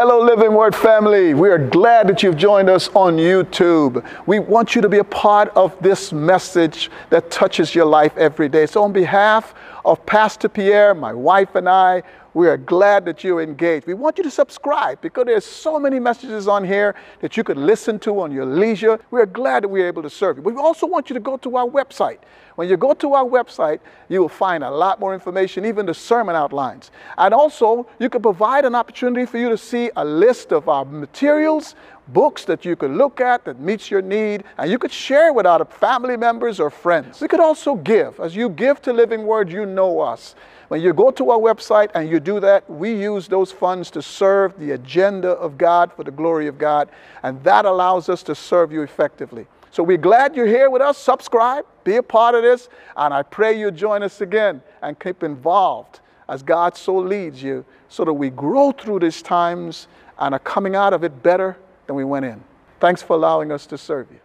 Hello, 0.00 0.20
Living 0.20 0.54
Word 0.54 0.76
family. 0.76 1.34
We 1.34 1.50
are 1.50 1.58
glad 1.58 2.06
that 2.06 2.22
you've 2.22 2.36
joined 2.36 2.70
us 2.70 2.88
on 2.94 3.16
YouTube. 3.16 4.08
We 4.28 4.38
want 4.38 4.76
you 4.76 4.80
to 4.80 4.88
be 4.88 4.98
a 4.98 5.02
part 5.04 5.48
of 5.56 5.76
this 5.82 6.12
message 6.12 6.88
that 7.10 7.32
touches 7.32 7.74
your 7.74 7.86
life 7.86 8.16
every 8.16 8.48
day. 8.48 8.66
So, 8.66 8.84
on 8.84 8.92
behalf 8.92 9.56
of 9.84 10.06
Pastor 10.06 10.48
Pierre, 10.48 10.94
my 10.94 11.12
wife, 11.12 11.56
and 11.56 11.68
I, 11.68 12.04
we 12.32 12.46
are 12.46 12.56
glad 12.56 13.06
that 13.06 13.24
you're 13.24 13.42
engaged. 13.42 13.88
We 13.88 13.94
want 13.94 14.18
you 14.18 14.22
to 14.22 14.30
subscribe 14.30 15.00
because 15.00 15.24
there's 15.24 15.44
so 15.44 15.80
many 15.80 15.98
messages 15.98 16.46
on 16.46 16.62
here 16.62 16.94
that 17.18 17.36
you 17.36 17.42
could 17.42 17.56
listen 17.56 17.98
to 18.00 18.20
on 18.20 18.30
your 18.30 18.46
leisure. 18.46 19.00
We 19.10 19.20
are 19.20 19.26
glad 19.26 19.64
that 19.64 19.68
we're 19.68 19.88
able 19.88 20.02
to 20.02 20.10
serve 20.10 20.36
you. 20.36 20.44
But 20.44 20.54
we 20.54 20.60
also 20.60 20.86
want 20.86 21.10
you 21.10 21.14
to 21.14 21.20
go 21.20 21.36
to 21.38 21.56
our 21.56 21.66
website. 21.66 22.18
When 22.58 22.68
you 22.68 22.76
go 22.76 22.92
to 22.92 23.14
our 23.14 23.24
website, 23.24 23.78
you 24.08 24.20
will 24.20 24.28
find 24.28 24.64
a 24.64 24.70
lot 24.72 24.98
more 24.98 25.14
information, 25.14 25.64
even 25.64 25.86
the 25.86 25.94
sermon 25.94 26.34
outlines. 26.34 26.90
And 27.16 27.32
also, 27.32 27.86
you 28.00 28.10
can 28.10 28.20
provide 28.20 28.64
an 28.64 28.74
opportunity 28.74 29.26
for 29.26 29.38
you 29.38 29.48
to 29.48 29.56
see 29.56 29.92
a 29.94 30.04
list 30.04 30.52
of 30.52 30.68
our 30.68 30.84
materials, 30.84 31.76
books 32.08 32.44
that 32.46 32.64
you 32.64 32.74
could 32.74 32.90
look 32.90 33.20
at 33.20 33.44
that 33.44 33.60
meets 33.60 33.92
your 33.92 34.02
need, 34.02 34.42
and 34.58 34.68
you 34.68 34.76
could 34.76 34.90
share 34.90 35.32
with 35.32 35.46
other 35.46 35.66
family 35.66 36.16
members 36.16 36.58
or 36.58 36.68
friends. 36.68 37.20
We 37.20 37.28
could 37.28 37.38
also 37.38 37.76
give. 37.76 38.18
As 38.18 38.34
you 38.34 38.48
give 38.48 38.82
to 38.82 38.92
Living 38.92 39.24
Word, 39.24 39.52
you 39.52 39.64
know 39.64 40.00
us. 40.00 40.34
When 40.66 40.80
you 40.80 40.92
go 40.92 41.12
to 41.12 41.30
our 41.30 41.38
website 41.38 41.92
and 41.94 42.10
you 42.10 42.18
do 42.18 42.40
that, 42.40 42.68
we 42.68 42.92
use 42.92 43.28
those 43.28 43.52
funds 43.52 43.88
to 43.92 44.02
serve 44.02 44.58
the 44.58 44.72
agenda 44.72 45.30
of 45.30 45.58
God 45.58 45.92
for 45.92 46.02
the 46.02 46.10
glory 46.10 46.48
of 46.48 46.58
God, 46.58 46.88
and 47.22 47.40
that 47.44 47.66
allows 47.66 48.08
us 48.08 48.24
to 48.24 48.34
serve 48.34 48.72
you 48.72 48.82
effectively. 48.82 49.46
So 49.70 49.82
we're 49.82 49.98
glad 49.98 50.34
you're 50.34 50.46
here 50.46 50.70
with 50.70 50.82
us. 50.82 50.98
Subscribe, 50.98 51.64
be 51.84 51.96
a 51.96 52.02
part 52.02 52.34
of 52.34 52.42
this, 52.42 52.68
and 52.96 53.12
I 53.12 53.22
pray 53.22 53.58
you 53.58 53.70
join 53.70 54.02
us 54.02 54.20
again 54.20 54.62
and 54.82 54.98
keep 54.98 55.22
involved 55.22 56.00
as 56.28 56.42
God 56.42 56.76
so 56.76 56.96
leads 56.96 57.42
you 57.42 57.64
so 57.88 58.04
that 58.04 58.12
we 58.12 58.30
grow 58.30 58.72
through 58.72 59.00
these 59.00 59.22
times 59.22 59.88
and 60.18 60.34
are 60.34 60.40
coming 60.40 60.74
out 60.74 60.92
of 60.92 61.04
it 61.04 61.22
better 61.22 61.56
than 61.86 61.96
we 61.96 62.04
went 62.04 62.24
in. 62.24 62.42
Thanks 62.80 63.02
for 63.02 63.14
allowing 63.14 63.50
us 63.50 63.66
to 63.66 63.78
serve 63.78 64.08
you. 64.10 64.20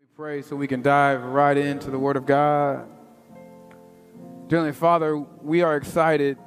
We 0.00 0.06
pray 0.16 0.42
so 0.42 0.56
we 0.56 0.66
can 0.66 0.82
dive 0.82 1.22
right 1.22 1.56
into 1.56 1.90
the 1.90 1.98
Word 1.98 2.16
of 2.16 2.26
God. 2.26 2.88
Dearly 4.48 4.72
Father, 4.72 5.18
we 5.18 5.62
are 5.62 5.76
excited 5.76 6.38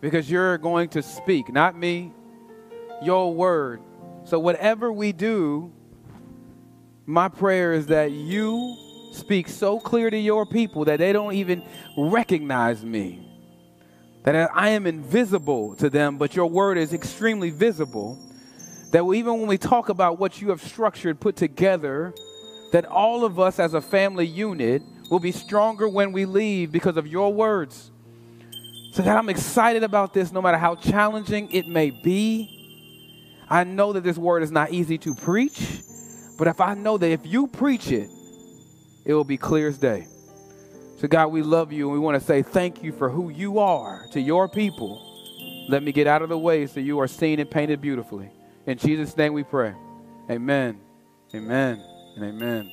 because 0.00 0.30
you're 0.30 0.58
going 0.58 0.88
to 0.90 1.02
speak, 1.02 1.52
not 1.52 1.76
me, 1.76 2.12
your 3.02 3.32
word. 3.32 3.80
So, 4.24 4.38
whatever 4.38 4.92
we 4.92 5.12
do, 5.12 5.72
my 7.10 7.28
prayer 7.28 7.72
is 7.72 7.86
that 7.86 8.12
you 8.12 8.76
speak 9.12 9.48
so 9.48 9.80
clear 9.80 10.10
to 10.10 10.18
your 10.18 10.46
people 10.46 10.84
that 10.84 10.98
they 10.98 11.12
don't 11.12 11.34
even 11.34 11.62
recognize 11.96 12.84
me. 12.84 13.26
That 14.24 14.50
I 14.54 14.70
am 14.70 14.86
invisible 14.86 15.74
to 15.76 15.90
them, 15.90 16.18
but 16.18 16.36
your 16.36 16.46
word 16.46 16.78
is 16.78 16.92
extremely 16.92 17.50
visible. 17.50 18.18
That 18.92 19.04
even 19.04 19.38
when 19.38 19.46
we 19.46 19.58
talk 19.58 19.88
about 19.88 20.18
what 20.18 20.40
you 20.40 20.50
have 20.50 20.62
structured, 20.62 21.20
put 21.20 21.36
together, 21.36 22.14
that 22.72 22.84
all 22.84 23.24
of 23.24 23.40
us 23.40 23.58
as 23.58 23.74
a 23.74 23.80
family 23.80 24.26
unit 24.26 24.82
will 25.10 25.20
be 25.20 25.32
stronger 25.32 25.88
when 25.88 26.12
we 26.12 26.24
leave 26.24 26.70
because 26.70 26.96
of 26.96 27.06
your 27.06 27.32
words. 27.32 27.90
So, 28.92 29.02
God, 29.02 29.16
I'm 29.16 29.28
excited 29.28 29.82
about 29.82 30.12
this 30.14 30.32
no 30.32 30.42
matter 30.42 30.58
how 30.58 30.74
challenging 30.74 31.50
it 31.52 31.66
may 31.66 31.90
be. 31.90 32.56
I 33.48 33.64
know 33.64 33.92
that 33.94 34.04
this 34.04 34.16
word 34.18 34.42
is 34.42 34.52
not 34.52 34.70
easy 34.70 34.98
to 34.98 35.14
preach, 35.14 35.82
but 36.40 36.48
if 36.48 36.58
I 36.58 36.72
know 36.72 36.96
that 36.96 37.10
if 37.10 37.26
you 37.26 37.48
preach 37.48 37.92
it, 37.92 38.08
it 39.04 39.12
will 39.12 39.24
be 39.24 39.36
clear 39.36 39.68
as 39.68 39.76
day. 39.76 40.06
So, 40.96 41.06
God, 41.06 41.26
we 41.26 41.42
love 41.42 41.70
you 41.70 41.84
and 41.84 41.92
we 41.92 41.98
want 41.98 42.18
to 42.18 42.26
say 42.26 42.40
thank 42.40 42.82
you 42.82 42.92
for 42.92 43.10
who 43.10 43.28
you 43.28 43.58
are 43.58 44.06
to 44.12 44.20
your 44.22 44.48
people. 44.48 45.66
Let 45.68 45.82
me 45.82 45.92
get 45.92 46.06
out 46.06 46.22
of 46.22 46.30
the 46.30 46.38
way 46.38 46.66
so 46.66 46.80
you 46.80 46.98
are 46.98 47.08
seen 47.08 47.40
and 47.40 47.50
painted 47.50 47.82
beautifully. 47.82 48.30
In 48.64 48.78
Jesus' 48.78 49.14
name 49.18 49.34
we 49.34 49.42
pray. 49.42 49.74
Amen. 50.30 50.80
Amen. 51.34 51.84
And 52.16 52.24
amen. 52.24 52.72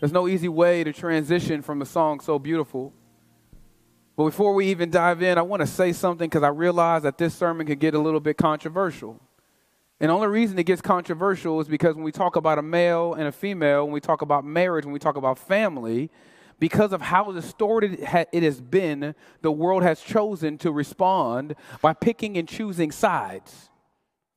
There's 0.00 0.12
no 0.12 0.26
easy 0.26 0.48
way 0.48 0.82
to 0.82 0.92
transition 0.92 1.62
from 1.62 1.80
a 1.80 1.86
song 1.86 2.18
so 2.18 2.40
beautiful. 2.40 2.92
But 4.16 4.24
before 4.24 4.52
we 4.52 4.66
even 4.66 4.90
dive 4.90 5.22
in, 5.22 5.38
I 5.38 5.42
want 5.42 5.60
to 5.60 5.66
say 5.68 5.92
something 5.92 6.28
because 6.28 6.42
I 6.42 6.48
realize 6.48 7.04
that 7.04 7.18
this 7.18 7.36
sermon 7.36 7.68
could 7.68 7.78
get 7.78 7.94
a 7.94 8.00
little 8.00 8.18
bit 8.18 8.36
controversial. 8.36 9.22
And 10.00 10.10
the 10.10 10.14
only 10.14 10.28
reason 10.28 10.58
it 10.58 10.64
gets 10.64 10.82
controversial 10.82 11.60
is 11.60 11.68
because 11.68 11.94
when 11.94 12.04
we 12.04 12.12
talk 12.12 12.36
about 12.36 12.58
a 12.58 12.62
male 12.62 13.14
and 13.14 13.28
a 13.28 13.32
female, 13.32 13.84
when 13.84 13.92
we 13.92 14.00
talk 14.00 14.22
about 14.22 14.44
marriage, 14.44 14.84
when 14.84 14.92
we 14.92 14.98
talk 14.98 15.16
about 15.16 15.38
family, 15.38 16.10
because 16.58 16.92
of 16.92 17.02
how 17.02 17.32
distorted 17.32 17.98
it 18.32 18.42
has 18.42 18.60
been, 18.60 19.14
the 19.42 19.52
world 19.52 19.82
has 19.82 20.00
chosen 20.00 20.58
to 20.58 20.70
respond 20.70 21.54
by 21.80 21.92
picking 21.92 22.36
and 22.36 22.48
choosing 22.48 22.90
sides. 22.90 23.70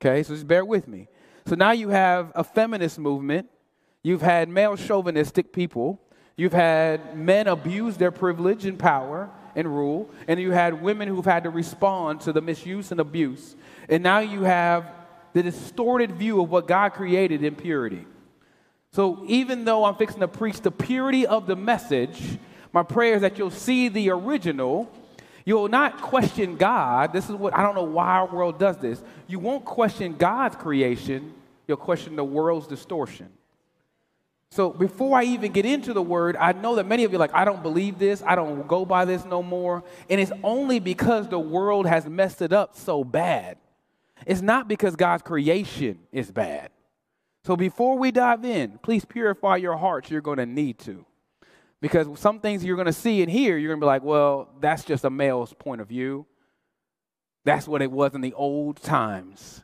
Okay, 0.01 0.23
so 0.23 0.33
just 0.33 0.47
bear 0.47 0.63
with 0.63 0.87
me. 0.87 1.07
So 1.45 1.55
now 1.55 1.71
you 1.71 1.89
have 1.89 2.31
a 2.35 2.43
feminist 2.43 2.99
movement 2.99 3.49
You've 4.01 4.21
had 4.21 4.47
male 4.47 4.77
chauvinistic 4.77 5.51
people. 5.51 5.99
You've 6.37 6.53
had 6.53 7.17
men 7.17 7.47
abuse 7.47 7.97
their 7.97 8.11
privilege 8.11 8.65
and 8.65 8.79
power 8.79 9.29
and 9.55 9.67
rule. 9.67 10.09
And 10.27 10.39
you 10.39 10.51
had 10.51 10.81
women 10.81 11.07
who've 11.07 11.25
had 11.25 11.43
to 11.43 11.49
respond 11.49 12.21
to 12.21 12.31
the 12.31 12.41
misuse 12.41 12.91
and 12.91 12.99
abuse. 13.01 13.57
And 13.89 14.01
now 14.01 14.19
you 14.19 14.43
have 14.43 14.89
the 15.33 15.43
distorted 15.43 16.13
view 16.13 16.41
of 16.41 16.49
what 16.49 16.67
God 16.67 16.93
created 16.93 17.43
in 17.43 17.55
purity. 17.55 18.05
So 18.91 19.23
even 19.27 19.65
though 19.65 19.85
I'm 19.85 19.95
fixing 19.95 20.21
to 20.21 20.27
preach 20.27 20.61
the 20.61 20.71
purity 20.71 21.27
of 21.27 21.45
the 21.45 21.55
message, 21.55 22.39
my 22.73 22.83
prayer 22.83 23.15
is 23.15 23.21
that 23.21 23.37
you'll 23.37 23.51
see 23.51 23.87
the 23.87 24.09
original. 24.09 24.91
You'll 25.45 25.67
not 25.67 26.01
question 26.01 26.55
God. 26.55 27.13
This 27.13 27.29
is 27.29 27.35
what 27.35 27.55
I 27.55 27.61
don't 27.61 27.75
know 27.75 27.83
why 27.83 28.07
our 28.07 28.27
world 28.27 28.59
does 28.59 28.77
this. 28.77 29.01
You 29.27 29.39
won't 29.39 29.65
question 29.65 30.15
God's 30.15 30.55
creation, 30.55 31.33
you'll 31.67 31.77
question 31.77 32.15
the 32.15 32.23
world's 32.23 32.67
distortion. 32.67 33.29
So 34.51 34.71
before 34.71 35.17
I 35.17 35.25
even 35.25 35.51
get 35.51 35.65
into 35.65 35.93
the 35.93 36.01
word, 36.01 36.35
I 36.35 36.53
know 36.53 36.75
that 36.75 36.87
many 36.87 37.03
of 37.03 37.11
you 37.11 37.17
are 37.17 37.19
like, 37.19 37.35
I 37.35 37.45
don't 37.45 37.61
believe 37.61 37.99
this. 37.99 38.23
I 38.25 38.33
don't 38.33 38.67
go 38.67 38.83
by 38.83 39.05
this 39.05 39.23
no 39.23 39.43
more. 39.43 39.83
And 40.09 40.19
it's 40.19 40.31
only 40.43 40.79
because 40.79 41.27
the 41.27 41.39
world 41.39 41.85
has 41.85 42.07
messed 42.07 42.41
it 42.41 42.51
up 42.51 42.75
so 42.75 43.03
bad. 43.03 43.57
It's 44.25 44.41
not 44.41 44.67
because 44.67 44.95
God's 44.95 45.23
creation 45.23 45.99
is 46.11 46.31
bad. 46.31 46.71
So 47.45 47.55
before 47.55 47.97
we 47.97 48.11
dive 48.11 48.43
in, 48.43 48.79
please 48.83 49.05
purify 49.05 49.57
your 49.57 49.77
hearts. 49.77 50.11
You're 50.11 50.21
going 50.21 50.37
to 50.37 50.45
need 50.45 50.79
to. 50.79 51.05
Because 51.81 52.19
some 52.19 52.39
things 52.41 52.63
you're 52.63 52.75
going 52.75 52.87
to 52.87 52.93
see 52.93 53.21
and 53.21 53.31
hear, 53.31 53.57
you're 53.57 53.69
going 53.69 53.79
to 53.79 53.83
be 53.83 53.87
like, 53.87 54.03
well, 54.03 54.49
that's 54.59 54.83
just 54.83 55.05
a 55.05 55.09
male's 55.09 55.53
point 55.53 55.79
of 55.79 55.87
view. 55.87 56.25
That's 57.45 57.67
what 57.67 57.81
it 57.81 57.89
was 57.89 58.13
in 58.13 58.21
the 58.21 58.33
old 58.33 58.81
times. 58.81 59.63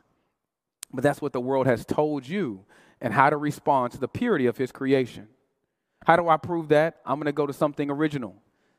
But 0.92 1.02
that's 1.02 1.20
what 1.20 1.34
the 1.34 1.40
world 1.40 1.66
has 1.66 1.84
told 1.84 2.26
you 2.26 2.64
and 3.00 3.12
how 3.12 3.28
to 3.28 3.36
respond 3.36 3.92
to 3.92 3.98
the 3.98 4.08
purity 4.08 4.46
of 4.46 4.56
his 4.56 4.72
creation. 4.72 5.28
How 6.06 6.16
do 6.16 6.28
I 6.28 6.38
prove 6.38 6.68
that? 6.68 7.00
I'm 7.04 7.16
going 7.16 7.26
to 7.26 7.32
go 7.32 7.46
to 7.46 7.52
something 7.52 7.90
original, 7.90 8.34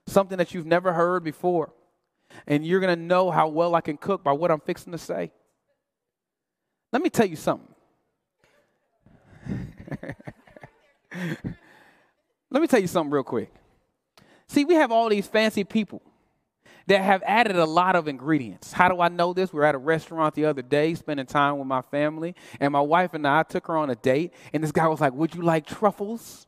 something 0.07 0.39
that 0.39 0.53
you've 0.53 0.65
never 0.65 0.93
heard 0.93 1.23
before. 1.23 1.73
And 2.47 2.65
you're 2.65 2.79
going 2.79 2.97
to 2.97 3.01
know 3.01 3.29
how 3.29 3.47
well 3.49 3.75
I 3.75 3.81
can 3.81 3.97
cook 3.97 4.23
by 4.23 4.31
what 4.31 4.49
I'm 4.49 4.59
fixing 4.59 4.91
to 4.91 4.97
say. 4.97 5.31
Let 6.91 7.01
me 7.01 7.09
tell 7.09 7.25
you 7.25 7.35
something. 7.35 7.73
Let 12.49 12.61
me 12.61 12.67
tell 12.67 12.79
you 12.79 12.87
something 12.87 13.11
real 13.11 13.23
quick. 13.23 13.51
See, 14.47 14.63
we 14.65 14.75
have 14.75 14.91
all 14.91 15.09
these 15.09 15.27
fancy 15.27 15.63
people 15.63 16.01
that 16.87 17.01
have 17.01 17.21
added 17.25 17.57
a 17.57 17.65
lot 17.65 17.95
of 17.97 18.07
ingredients. 18.07 18.71
How 18.71 18.87
do 18.87 19.01
I 19.01 19.09
know 19.09 19.33
this? 19.33 19.51
We 19.51 19.59
were 19.59 19.65
at 19.65 19.75
a 19.75 19.79
restaurant 19.79 20.35
the 20.35 20.45
other 20.45 20.61
day 20.61 20.95
spending 20.95 21.25
time 21.25 21.57
with 21.57 21.67
my 21.67 21.81
family, 21.81 22.33
and 22.59 22.71
my 22.71 22.81
wife 22.81 23.13
and 23.13 23.27
I 23.27 23.43
took 23.43 23.67
her 23.67 23.75
on 23.75 23.89
a 23.89 23.95
date, 23.95 24.33
and 24.53 24.63
this 24.63 24.71
guy 24.71 24.87
was 24.87 25.01
like, 25.01 25.13
Would 25.13 25.35
you 25.35 25.41
like 25.41 25.65
truffles? 25.65 26.47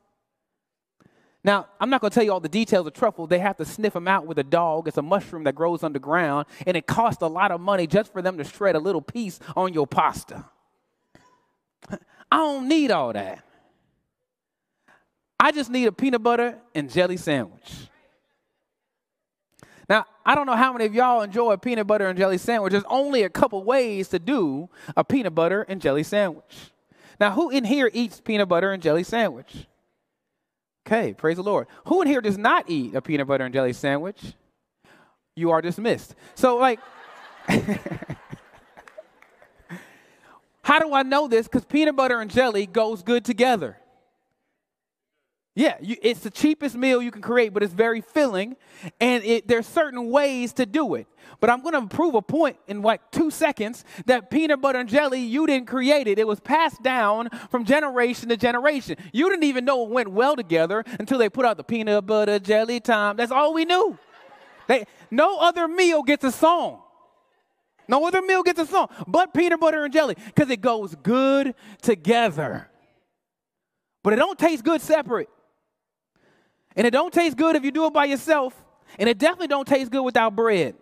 Now, 1.43 1.67
I'm 1.79 1.89
not 1.89 2.01
going 2.01 2.11
to 2.11 2.15
tell 2.15 2.23
you 2.23 2.33
all 2.33 2.41
the 2.41 2.49
details 2.49 2.85
of 2.85 2.93
truffle. 2.93 3.25
They 3.25 3.39
have 3.39 3.57
to 3.57 3.65
sniff 3.65 3.93
them 3.93 4.07
out 4.07 4.25
with 4.25 4.37
a 4.39 4.43
dog. 4.43 4.87
It's 4.87 4.97
a 4.97 5.01
mushroom 5.01 5.45
that 5.45 5.55
grows 5.55 5.83
underground, 5.83 6.47
and 6.67 6.75
it 6.75 6.85
costs 6.85 7.21
a 7.21 7.27
lot 7.27 7.51
of 7.51 7.61
money 7.61 7.87
just 7.87 8.11
for 8.11 8.21
them 8.21 8.37
to 8.37 8.43
shred 8.43 8.75
a 8.75 8.79
little 8.79 9.01
piece 9.01 9.39
on 9.55 9.73
your 9.73 9.87
pasta. 9.87 10.45
I 11.89 12.37
don't 12.37 12.67
need 12.67 12.91
all 12.91 13.13
that. 13.13 13.43
I 15.39 15.53
just 15.53 15.69
need 15.69 15.85
a 15.85 15.93
peanut 15.93 16.21
butter 16.21 16.57
and 16.75 16.91
jelly 16.91 17.15
sandwich. 17.15 17.89
Now, 19.87 20.05
I 20.25 20.35
don't 20.35 20.45
know 20.45 20.55
how 20.55 20.73
many 20.73 20.85
of 20.85 20.93
y'all 20.93 21.21
enjoy 21.21 21.53
a 21.53 21.57
peanut 21.57 21.87
butter 21.87 22.07
and 22.07 22.17
jelly 22.17 22.37
sandwich. 22.37 22.71
There's 22.71 22.83
only 22.89 23.23
a 23.23 23.29
couple 23.29 23.63
ways 23.63 24.09
to 24.09 24.19
do 24.19 24.69
a 24.95 25.03
peanut 25.05 25.33
butter 25.33 25.63
and 25.63 25.81
jelly 25.81 26.03
sandwich. 26.03 26.71
Now, 27.19 27.31
who 27.31 27.49
in 27.49 27.63
here 27.63 27.89
eats 27.93 28.19
peanut 28.19 28.49
butter 28.49 28.71
and 28.71 28.83
jelly 28.83 29.03
sandwich? 29.03 29.65
Okay, 30.85 31.13
praise 31.13 31.37
the 31.37 31.43
Lord. 31.43 31.67
Who 31.85 32.01
in 32.01 32.07
here 32.07 32.21
does 32.21 32.37
not 32.37 32.69
eat 32.69 32.95
a 32.95 33.01
peanut 33.01 33.27
butter 33.27 33.45
and 33.45 33.53
jelly 33.53 33.73
sandwich? 33.73 34.33
You 35.35 35.51
are 35.51 35.61
dismissed. 35.61 36.15
So, 36.35 36.57
like, 36.57 36.79
how 40.63 40.79
do 40.79 40.93
I 40.93 41.03
know 41.03 41.27
this? 41.27 41.47
Because 41.47 41.65
peanut 41.65 41.95
butter 41.95 42.19
and 42.19 42.29
jelly 42.31 42.65
goes 42.65 43.03
good 43.03 43.23
together. 43.23 43.77
Yeah, 45.59 45.75
you, 45.81 45.97
it's 46.01 46.21
the 46.21 46.29
cheapest 46.29 46.77
meal 46.77 47.01
you 47.01 47.11
can 47.11 47.21
create, 47.21 47.53
but 47.53 47.63
it's 47.63 47.73
very 47.73 47.99
filling, 47.99 48.55
and 49.01 49.21
it, 49.25 49.45
there's 49.45 49.67
certain 49.67 50.09
ways 50.09 50.53
to 50.53 50.65
do 50.65 50.95
it. 50.95 51.05
But 51.41 51.49
I'm 51.49 51.61
going 51.61 51.73
to 51.73 51.93
prove 51.93 52.15
a 52.15 52.21
point 52.21 52.55
in 52.69 52.81
like 52.81 53.11
two 53.11 53.29
seconds 53.29 53.83
that 54.05 54.29
peanut 54.29 54.61
butter 54.61 54.79
and 54.79 54.87
jelly, 54.87 55.19
you 55.19 55.45
didn't 55.45 55.67
create 55.67 56.07
it. 56.07 56.17
It 56.17 56.25
was 56.25 56.39
passed 56.39 56.81
down 56.81 57.27
from 57.51 57.65
generation 57.65 58.29
to 58.29 58.37
generation. 58.37 58.95
You 59.11 59.29
didn't 59.29 59.43
even 59.43 59.65
know 59.65 59.83
it 59.83 59.89
went 59.89 60.07
well 60.07 60.37
together 60.37 60.85
until 60.97 61.17
they 61.17 61.27
put 61.27 61.43
out 61.43 61.57
the 61.57 61.65
peanut 61.65 62.05
butter 62.05 62.39
jelly 62.39 62.79
time. 62.79 63.17
That's 63.17 63.33
all 63.33 63.53
we 63.53 63.65
knew. 63.65 63.99
They, 64.69 64.85
no 65.11 65.39
other 65.39 65.67
meal 65.67 66.03
gets 66.03 66.23
a 66.23 66.31
song. 66.31 66.79
No 67.89 68.07
other 68.07 68.21
meal 68.21 68.43
gets 68.43 68.59
a 68.61 68.65
song 68.65 68.87
but 69.05 69.33
peanut 69.33 69.59
butter 69.59 69.83
and 69.83 69.91
jelly 69.91 70.15
because 70.27 70.49
it 70.49 70.61
goes 70.61 70.95
good 71.03 71.53
together. 71.81 72.69
But 74.03 74.13
it 74.13 74.15
don't 74.15 74.39
taste 74.39 74.63
good 74.63 74.79
separate. 74.79 75.27
And 76.79 76.87
it 76.87 76.91
don't 76.91 77.13
taste 77.13 77.35
good 77.35 77.57
if 77.57 77.65
you 77.65 77.71
do 77.71 77.87
it 77.87 77.93
by 77.93 78.05
yourself, 78.05 78.55
and 78.97 79.09
it 79.09 79.17
definitely 79.17 79.47
don't 79.47 79.67
taste 79.67 79.91
good 79.91 80.01
without 80.01 80.33
bread. 80.33 80.75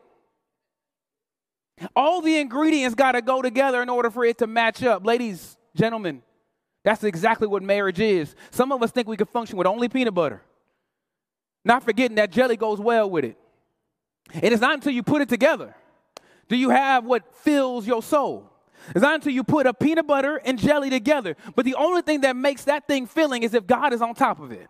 All 1.96 2.22
the 2.22 2.38
ingredients 2.38 2.94
got 2.94 3.14
to 3.14 3.22
go 3.24 3.42
together 3.42 3.82
in 3.82 3.90
order 3.90 4.12
for 4.12 4.24
it 4.24 4.38
to 4.38 4.46
match 4.46 4.84
up. 4.84 5.08
Ladies, 5.08 5.58
gentlemen, 5.76 6.22
that's 6.84 7.04
exactly 7.04 7.48
what 7.48 7.64
marriage 7.64 8.00
is. 8.00 8.36
Some 8.52 8.72
of 8.72 8.84
us 8.84 8.92
think 8.92 9.08
we 9.08 9.18
can 9.18 9.26
function 9.26 9.58
with 9.58 9.66
only 9.66 9.90
peanut 9.90 10.14
butter, 10.14 10.44
not 11.66 11.84
forgetting 11.84 12.18
that 12.18 12.32
jelly 12.32 12.58
goes 12.58 12.80
well 12.80 13.10
with 13.10 13.26
it. 13.26 13.38
And 14.36 14.54
it's 14.54 14.62
not 14.62 14.76
until 14.76 14.92
you 14.92 15.02
put 15.02 15.24
it 15.24 15.30
together 15.30 15.74
do 16.48 16.56
you 16.56 16.70
have 16.70 17.06
what 17.06 17.36
fills 17.38 17.88
your 17.88 18.04
soul. 18.04 18.52
It's 18.90 19.02
not 19.02 19.16
until 19.16 19.34
you 19.34 19.44
put 19.44 19.66
a 19.66 19.74
peanut 19.74 20.06
butter 20.06 20.40
and 20.46 20.60
jelly 20.60 20.92
together. 20.92 21.36
But 21.56 21.66
the 21.66 21.74
only 21.74 22.04
thing 22.04 22.22
that 22.22 22.36
makes 22.36 22.66
that 22.66 22.88
thing 22.88 23.08
filling 23.08 23.42
is 23.42 23.56
if 23.56 23.66
God 23.66 23.94
is 23.94 24.02
on 24.04 24.14
top 24.14 24.40
of 24.40 24.52
it. 24.52 24.70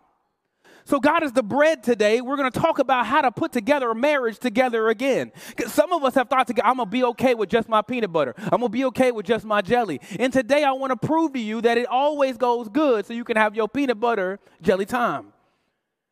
So, 0.88 0.98
God 1.00 1.22
is 1.22 1.32
the 1.32 1.42
bread 1.42 1.82
today. 1.82 2.22
We're 2.22 2.38
going 2.38 2.50
to 2.50 2.58
talk 2.60 2.78
about 2.78 3.04
how 3.04 3.20
to 3.20 3.30
put 3.30 3.52
together 3.52 3.90
a 3.90 3.94
marriage 3.94 4.38
together 4.38 4.88
again. 4.88 5.32
Some 5.66 5.92
of 5.92 6.02
us 6.02 6.14
have 6.14 6.30
thought, 6.30 6.48
I'm 6.64 6.78
going 6.78 6.86
to 6.86 6.90
be 6.90 7.04
okay 7.04 7.34
with 7.34 7.50
just 7.50 7.68
my 7.68 7.82
peanut 7.82 8.10
butter. 8.10 8.34
I'm 8.38 8.60
going 8.60 8.62
to 8.62 8.68
be 8.70 8.86
okay 8.86 9.12
with 9.12 9.26
just 9.26 9.44
my 9.44 9.60
jelly. 9.60 10.00
And 10.18 10.32
today 10.32 10.64
I 10.64 10.72
want 10.72 10.98
to 10.98 11.06
prove 11.06 11.34
to 11.34 11.38
you 11.38 11.60
that 11.60 11.76
it 11.76 11.86
always 11.88 12.38
goes 12.38 12.70
good 12.70 13.04
so 13.04 13.12
you 13.12 13.24
can 13.24 13.36
have 13.36 13.54
your 13.54 13.68
peanut 13.68 14.00
butter 14.00 14.40
jelly 14.62 14.86
time. 14.86 15.34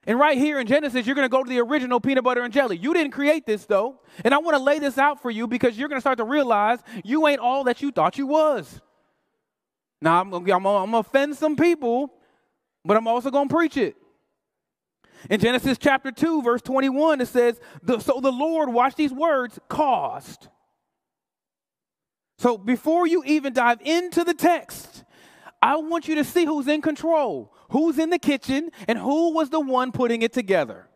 And 0.06 0.18
right 0.18 0.36
here 0.36 0.60
in 0.60 0.66
Genesis, 0.66 1.06
you're 1.06 1.14
going 1.14 1.24
to 1.24 1.30
go 1.30 1.42
to 1.42 1.48
the 1.48 1.60
original 1.60 1.98
peanut 1.98 2.24
butter 2.24 2.42
and 2.42 2.52
jelly. 2.52 2.76
You 2.76 2.92
didn't 2.92 3.12
create 3.12 3.46
this, 3.46 3.64
though. 3.64 4.00
And 4.26 4.34
I 4.34 4.38
want 4.38 4.58
to 4.58 4.62
lay 4.62 4.78
this 4.78 4.98
out 4.98 5.22
for 5.22 5.30
you 5.30 5.46
because 5.46 5.78
you're 5.78 5.88
going 5.88 5.96
to 5.96 6.02
start 6.02 6.18
to 6.18 6.24
realize 6.24 6.80
you 7.02 7.26
ain't 7.28 7.40
all 7.40 7.64
that 7.64 7.80
you 7.80 7.92
thought 7.92 8.18
you 8.18 8.26
was. 8.26 8.82
Now, 10.02 10.20
I'm, 10.20 10.34
I'm 10.34 10.44
going 10.44 10.90
to 10.90 10.96
offend 10.98 11.34
some 11.34 11.56
people, 11.56 12.12
but 12.84 12.98
I'm 12.98 13.08
also 13.08 13.30
going 13.30 13.48
to 13.48 13.54
preach 13.54 13.78
it. 13.78 13.96
In 15.28 15.40
Genesis 15.40 15.78
chapter 15.78 16.12
2, 16.12 16.42
verse 16.42 16.62
21, 16.62 17.20
it 17.20 17.28
says, 17.28 17.60
So 18.00 18.20
the 18.20 18.32
Lord, 18.32 18.72
watch 18.72 18.94
these 18.94 19.12
words, 19.12 19.58
caused. 19.68 20.48
So 22.38 22.58
before 22.58 23.06
you 23.06 23.22
even 23.24 23.52
dive 23.52 23.80
into 23.82 24.22
the 24.24 24.34
text, 24.34 25.04
I 25.62 25.76
want 25.76 26.06
you 26.06 26.16
to 26.16 26.24
see 26.24 26.44
who's 26.44 26.68
in 26.68 26.82
control, 26.82 27.54
who's 27.70 27.98
in 27.98 28.10
the 28.10 28.18
kitchen, 28.18 28.70
and 28.86 28.98
who 28.98 29.32
was 29.32 29.50
the 29.50 29.60
one 29.60 29.90
putting 29.90 30.22
it 30.22 30.32
together. 30.32 30.86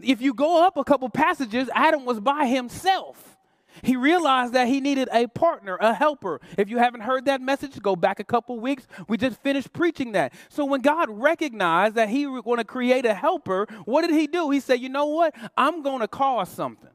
If 0.00 0.20
you 0.20 0.32
go 0.32 0.64
up 0.64 0.76
a 0.76 0.84
couple 0.84 1.08
passages, 1.08 1.68
Adam 1.74 2.04
was 2.04 2.20
by 2.20 2.46
himself. 2.46 3.33
He 3.82 3.96
realized 3.96 4.52
that 4.52 4.68
he 4.68 4.80
needed 4.80 5.08
a 5.12 5.26
partner, 5.26 5.76
a 5.80 5.94
helper. 5.94 6.40
If 6.56 6.68
you 6.68 6.78
haven't 6.78 7.02
heard 7.02 7.24
that 7.26 7.40
message, 7.40 7.80
go 7.80 7.96
back 7.96 8.20
a 8.20 8.24
couple 8.24 8.58
weeks. 8.60 8.86
We 9.08 9.16
just 9.16 9.42
finished 9.42 9.72
preaching 9.72 10.12
that. 10.12 10.32
So 10.48 10.64
when 10.64 10.80
God 10.80 11.08
recognized 11.10 11.96
that 11.96 12.08
he 12.08 12.26
was 12.26 12.42
going 12.42 12.58
to 12.58 12.64
create 12.64 13.04
a 13.04 13.14
helper, 13.14 13.66
what 13.84 14.02
did 14.02 14.12
he 14.12 14.26
do? 14.26 14.50
He 14.50 14.60
said, 14.60 14.80
"You 14.80 14.88
know 14.88 15.06
what? 15.06 15.34
I'm 15.56 15.82
going 15.82 16.00
to 16.00 16.08
cause 16.08 16.48
something. 16.48 16.90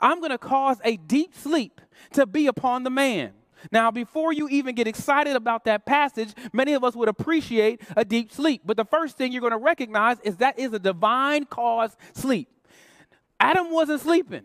I'm 0.00 0.18
going 0.18 0.32
to 0.32 0.38
cause 0.38 0.78
a 0.84 0.96
deep 0.96 1.34
sleep 1.34 1.80
to 2.12 2.26
be 2.26 2.46
upon 2.46 2.82
the 2.82 2.90
man." 2.90 3.32
Now, 3.72 3.90
before 3.90 4.32
you 4.32 4.48
even 4.48 4.74
get 4.74 4.86
excited 4.86 5.34
about 5.34 5.64
that 5.64 5.86
passage, 5.86 6.34
many 6.52 6.74
of 6.74 6.84
us 6.84 6.94
would 6.94 7.08
appreciate 7.08 7.80
a 7.96 8.04
deep 8.04 8.30
sleep. 8.32 8.62
But 8.64 8.76
the 8.76 8.84
first 8.84 9.16
thing 9.16 9.32
you're 9.32 9.40
going 9.40 9.52
to 9.52 9.58
recognize 9.58 10.20
is 10.20 10.36
that 10.36 10.58
is 10.58 10.72
a 10.72 10.78
divine 10.78 11.46
cause 11.46 11.96
sleep. 12.14 12.48
Adam 13.40 13.70
wasn't 13.70 14.00
sleeping. 14.00 14.44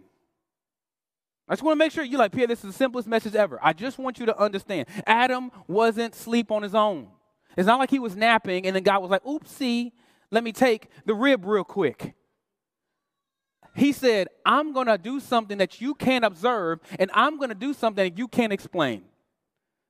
I 1.52 1.54
just 1.54 1.64
want 1.64 1.74
to 1.76 1.80
make 1.80 1.92
sure 1.92 2.06
you 2.06 2.18
like, 2.18 2.32
Pierre, 2.32 2.48
this 2.48 2.60
is 2.60 2.72
the 2.72 2.78
simplest 2.78 3.10
message 3.10 3.36
ever. 3.36 3.60
I 3.62 3.74
just 3.74 3.98
want 4.00 4.20
you 4.20 4.26
to 4.26 4.40
understand. 4.40 4.88
Adam 5.06 5.52
wasn't 5.68 6.16
sleep 6.16 6.50
on 6.50 6.64
his 6.64 6.74
own. 6.74 7.10
It's 7.58 7.68
not 7.68 7.78
like 7.78 7.90
he 7.90 8.00
was 8.00 8.16
napping 8.16 8.66
and 8.66 8.74
then 8.74 8.84
God 8.84 9.02
was 9.02 9.12
like, 9.12 9.26
oopsie, 9.26 9.92
let 10.32 10.46
me 10.46 10.54
take 10.54 10.88
the 11.06 11.14
rib 11.14 11.46
real 11.46 11.66
quick. 11.66 12.14
He 13.76 13.92
said, 13.92 14.30
I'm 14.46 14.72
going 14.72 14.88
to 14.88 14.98
do 14.98 15.20
something 15.20 15.58
that 15.58 15.82
you 15.82 15.94
can't 15.94 16.24
observe, 16.24 16.80
and 17.00 17.12
I'm 17.14 17.38
going 17.38 17.50
to 17.50 17.56
do 17.56 17.74
something 17.74 18.04
that 18.04 18.18
you 18.18 18.30
can't 18.30 18.54
explain. 18.54 19.04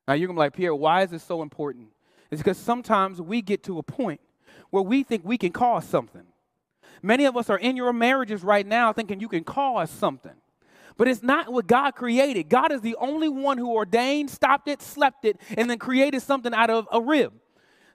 Now 0.07 0.15
you're 0.15 0.27
going 0.27 0.37
to 0.37 0.39
be 0.39 0.45
like, 0.45 0.55
Pierre, 0.55 0.73
why 0.73 1.03
is 1.03 1.11
this 1.11 1.23
so 1.23 1.43
important? 1.43 1.89
It's 2.31 2.41
because 2.41 2.57
sometimes 2.57 3.21
we 3.21 3.43
get 3.43 3.63
to 3.65 3.77
a 3.77 3.83
point 3.83 4.19
where 4.71 4.83
we 4.83 5.03
think 5.03 5.23
we 5.23 5.37
can 5.37 5.51
cause 5.51 5.85
something. 5.85 6.25
Many 7.03 7.25
of 7.25 7.37
us 7.37 7.51
are 7.51 7.59
in 7.59 7.75
your 7.77 7.93
marriages 7.93 8.43
right 8.43 8.65
now 8.65 8.93
thinking 8.93 9.19
you 9.19 9.29
can 9.29 9.43
cause 9.43 9.91
something. 9.91 10.40
But 11.01 11.07
it's 11.07 11.23
not 11.23 11.51
what 11.51 11.65
God 11.65 11.95
created. 11.95 12.47
God 12.47 12.71
is 12.71 12.81
the 12.81 12.95
only 12.97 13.27
one 13.27 13.57
who 13.57 13.73
ordained, 13.73 14.29
stopped 14.29 14.67
it, 14.67 14.83
slept 14.83 15.25
it, 15.25 15.41
and 15.57 15.67
then 15.67 15.79
created 15.79 16.21
something 16.21 16.53
out 16.53 16.69
of 16.69 16.87
a 16.91 17.01
rib. 17.01 17.33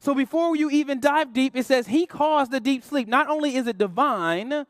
So 0.01 0.13
before 0.13 0.57
you 0.57 0.71
even 0.71 0.99
dive 0.99 1.33
deep, 1.33 1.55
it 1.55 1.67
says 1.67 1.87
He 1.87 2.07
caused 2.07 2.51
the 2.51 2.59
deep 2.59 2.83
sleep. 2.83 3.07
Not 3.07 3.29
only 3.29 3.55
is 3.55 3.69
it 3.69 3.79
divine, 3.79 4.67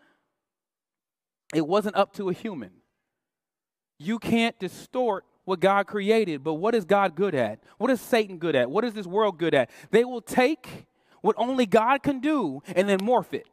it 1.55 1.67
wasn't 1.67 1.97
up 1.97 2.13
to 2.17 2.29
a 2.29 2.35
human. 2.35 2.73
You 3.99 4.19
can't 4.19 4.59
distort 4.59 5.25
what 5.47 5.61
God 5.61 5.87
created, 5.87 6.45
but 6.45 6.57
what 6.57 6.75
is 6.75 6.85
God 6.85 7.15
good 7.15 7.35
at? 7.35 7.61
What 7.79 7.91
is 7.91 8.03
Satan 8.03 8.37
good 8.37 8.55
at? 8.55 8.71
What 8.71 8.85
is 8.85 8.93
this 8.93 9.07
world 9.07 9.39
good 9.39 9.55
at? 9.55 9.71
They 9.93 10.05
will 10.05 10.21
take 10.21 10.85
what 11.23 11.37
only 11.39 11.65
God 11.65 12.03
can 12.03 12.21
do 12.21 12.63
and 12.75 12.87
then 12.87 12.99
morph 12.99 13.33
it. 13.33 13.47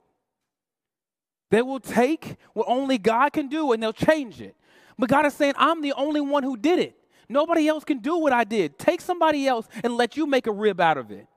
They 1.52 1.62
will 1.62 1.80
take 1.80 2.36
what 2.52 2.66
only 2.68 2.98
God 2.98 3.32
can 3.32 3.48
do 3.48 3.72
and 3.72 3.82
they'll 3.82 3.94
change 3.94 4.42
it. 4.42 4.58
But 4.98 5.10
God 5.10 5.26
is 5.26 5.34
saying, 5.34 5.54
I'm 5.58 5.82
the 5.82 5.94
only 5.94 6.22
one 6.22 6.44
who 6.44 6.58
did 6.58 6.80
it. 6.80 6.96
Nobody 7.30 7.68
else 7.68 7.84
can 7.84 8.00
do 8.00 8.18
what 8.18 8.34
I 8.34 8.44
did. 8.44 8.78
Take 8.78 9.02
somebody 9.02 9.48
else 9.48 9.68
and 9.84 9.96
let 9.96 10.18
you 10.18 10.28
make 10.28 10.48
a 10.48 10.52
rib 10.52 10.80
out 10.80 10.98
of 10.98 11.12
it. 11.12 11.28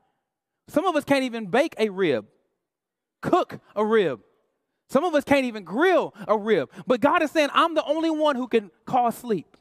Some 0.68 0.84
of 0.84 0.96
us 0.96 1.04
can't 1.04 1.24
even 1.24 1.46
bake 1.46 1.74
a 1.78 1.88
rib, 1.88 2.26
cook 3.22 3.60
a 3.74 3.84
rib. 3.84 4.20
Some 4.88 5.04
of 5.04 5.14
us 5.14 5.24
can't 5.24 5.44
even 5.44 5.64
grill 5.64 6.14
a 6.28 6.36
rib. 6.36 6.70
But 6.86 7.00
God 7.00 7.22
is 7.22 7.30
saying, 7.30 7.50
I'm 7.52 7.74
the 7.74 7.84
only 7.84 8.10
one 8.10 8.36
who 8.36 8.46
can 8.46 8.70
cause 8.84 9.16
sleep. 9.16 9.56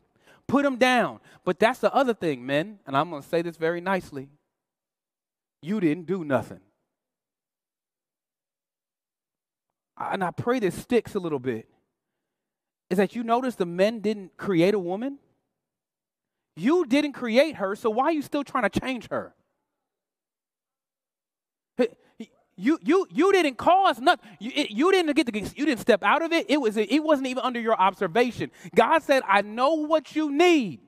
Put 0.47 0.63
them 0.63 0.77
down. 0.77 1.19
But 1.43 1.59
that's 1.59 1.79
the 1.79 1.93
other 1.93 2.13
thing, 2.13 2.45
men, 2.45 2.79
and 2.85 2.95
I'm 2.95 3.09
going 3.09 3.23
to 3.23 3.27
say 3.27 3.41
this 3.41 3.57
very 3.57 3.81
nicely. 3.81 4.29
You 5.61 5.79
didn't 5.79 6.05
do 6.05 6.23
nothing. 6.23 6.59
And 9.97 10.23
I 10.23 10.31
pray 10.31 10.59
this 10.59 10.75
sticks 10.75 11.15
a 11.15 11.19
little 11.19 11.39
bit 11.39 11.67
is 12.89 12.97
that 12.97 13.15
you 13.15 13.23
notice 13.23 13.55
the 13.55 13.65
men 13.65 13.99
didn't 13.99 14.37
create 14.37 14.73
a 14.73 14.79
woman. 14.79 15.19
You 16.55 16.85
didn't 16.85 17.13
create 17.13 17.55
her, 17.55 17.75
so 17.75 17.89
why 17.89 18.05
are 18.05 18.11
you 18.11 18.21
still 18.21 18.43
trying 18.43 18.69
to 18.69 18.79
change 18.79 19.09
her? 19.09 19.33
You, 22.57 22.79
you, 22.81 23.05
you 23.11 23.31
didn't 23.33 23.57
cause 23.57 23.99
nothing. 23.99 24.29
You, 24.39 24.51
it, 24.55 24.71
you 24.71 24.91
didn't 24.91 25.13
get 25.15 25.25
the, 25.31 25.39
you 25.55 25.65
didn't 25.65 25.81
step 25.81 26.03
out 26.03 26.21
of 26.21 26.31
it. 26.31 26.45
It 26.49 26.57
was 26.57 26.77
it 26.77 27.03
wasn't 27.03 27.27
even 27.27 27.43
under 27.43 27.59
your 27.59 27.75
observation. 27.75 28.49
God 28.73 29.03
said, 29.03 29.23
"I 29.27 29.41
know 29.41 29.73
what 29.73 30.15
you 30.15 30.31
need, 30.31 30.79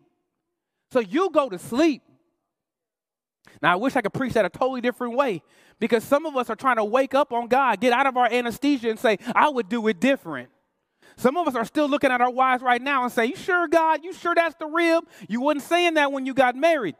so 0.91 0.99
you 1.01 1.29
go 1.29 1.49
to 1.49 1.59
sleep." 1.59 2.03
Now 3.61 3.73
I 3.73 3.75
wish 3.75 3.97
I 3.97 4.01
could 4.01 4.13
preach 4.13 4.33
that 4.33 4.45
a 4.45 4.49
totally 4.49 4.79
different 4.79 5.15
way 5.15 5.41
because 5.77 6.05
some 6.05 6.25
of 6.25 6.37
us 6.37 6.49
are 6.49 6.55
trying 6.55 6.77
to 6.77 6.85
wake 6.85 7.13
up 7.13 7.33
on 7.33 7.47
God, 7.47 7.81
get 7.81 7.91
out 7.91 8.07
of 8.07 8.15
our 8.15 8.31
anesthesia, 8.31 8.89
and 8.89 8.97
say, 8.97 9.17
"I 9.35 9.49
would 9.49 9.67
do 9.67 9.85
it 9.89 9.99
different." 9.99 10.49
Some 11.17 11.35
of 11.35 11.47
us 11.47 11.55
are 11.55 11.65
still 11.65 11.89
looking 11.89 12.11
at 12.11 12.21
our 12.21 12.29
wives 12.29 12.63
right 12.63 12.81
now 12.81 13.03
and 13.03 13.11
say, 13.11 13.25
You 13.25 13.35
sure, 13.35 13.67
God? 13.67 14.03
You 14.03 14.13
sure 14.13 14.35
that's 14.35 14.55
the 14.55 14.67
rib? 14.67 15.03
You 15.27 15.41
wasn't 15.41 15.63
saying 15.63 15.95
that 15.95 16.11
when 16.11 16.25
you 16.25 16.33
got 16.33 16.55
married. 16.55 16.95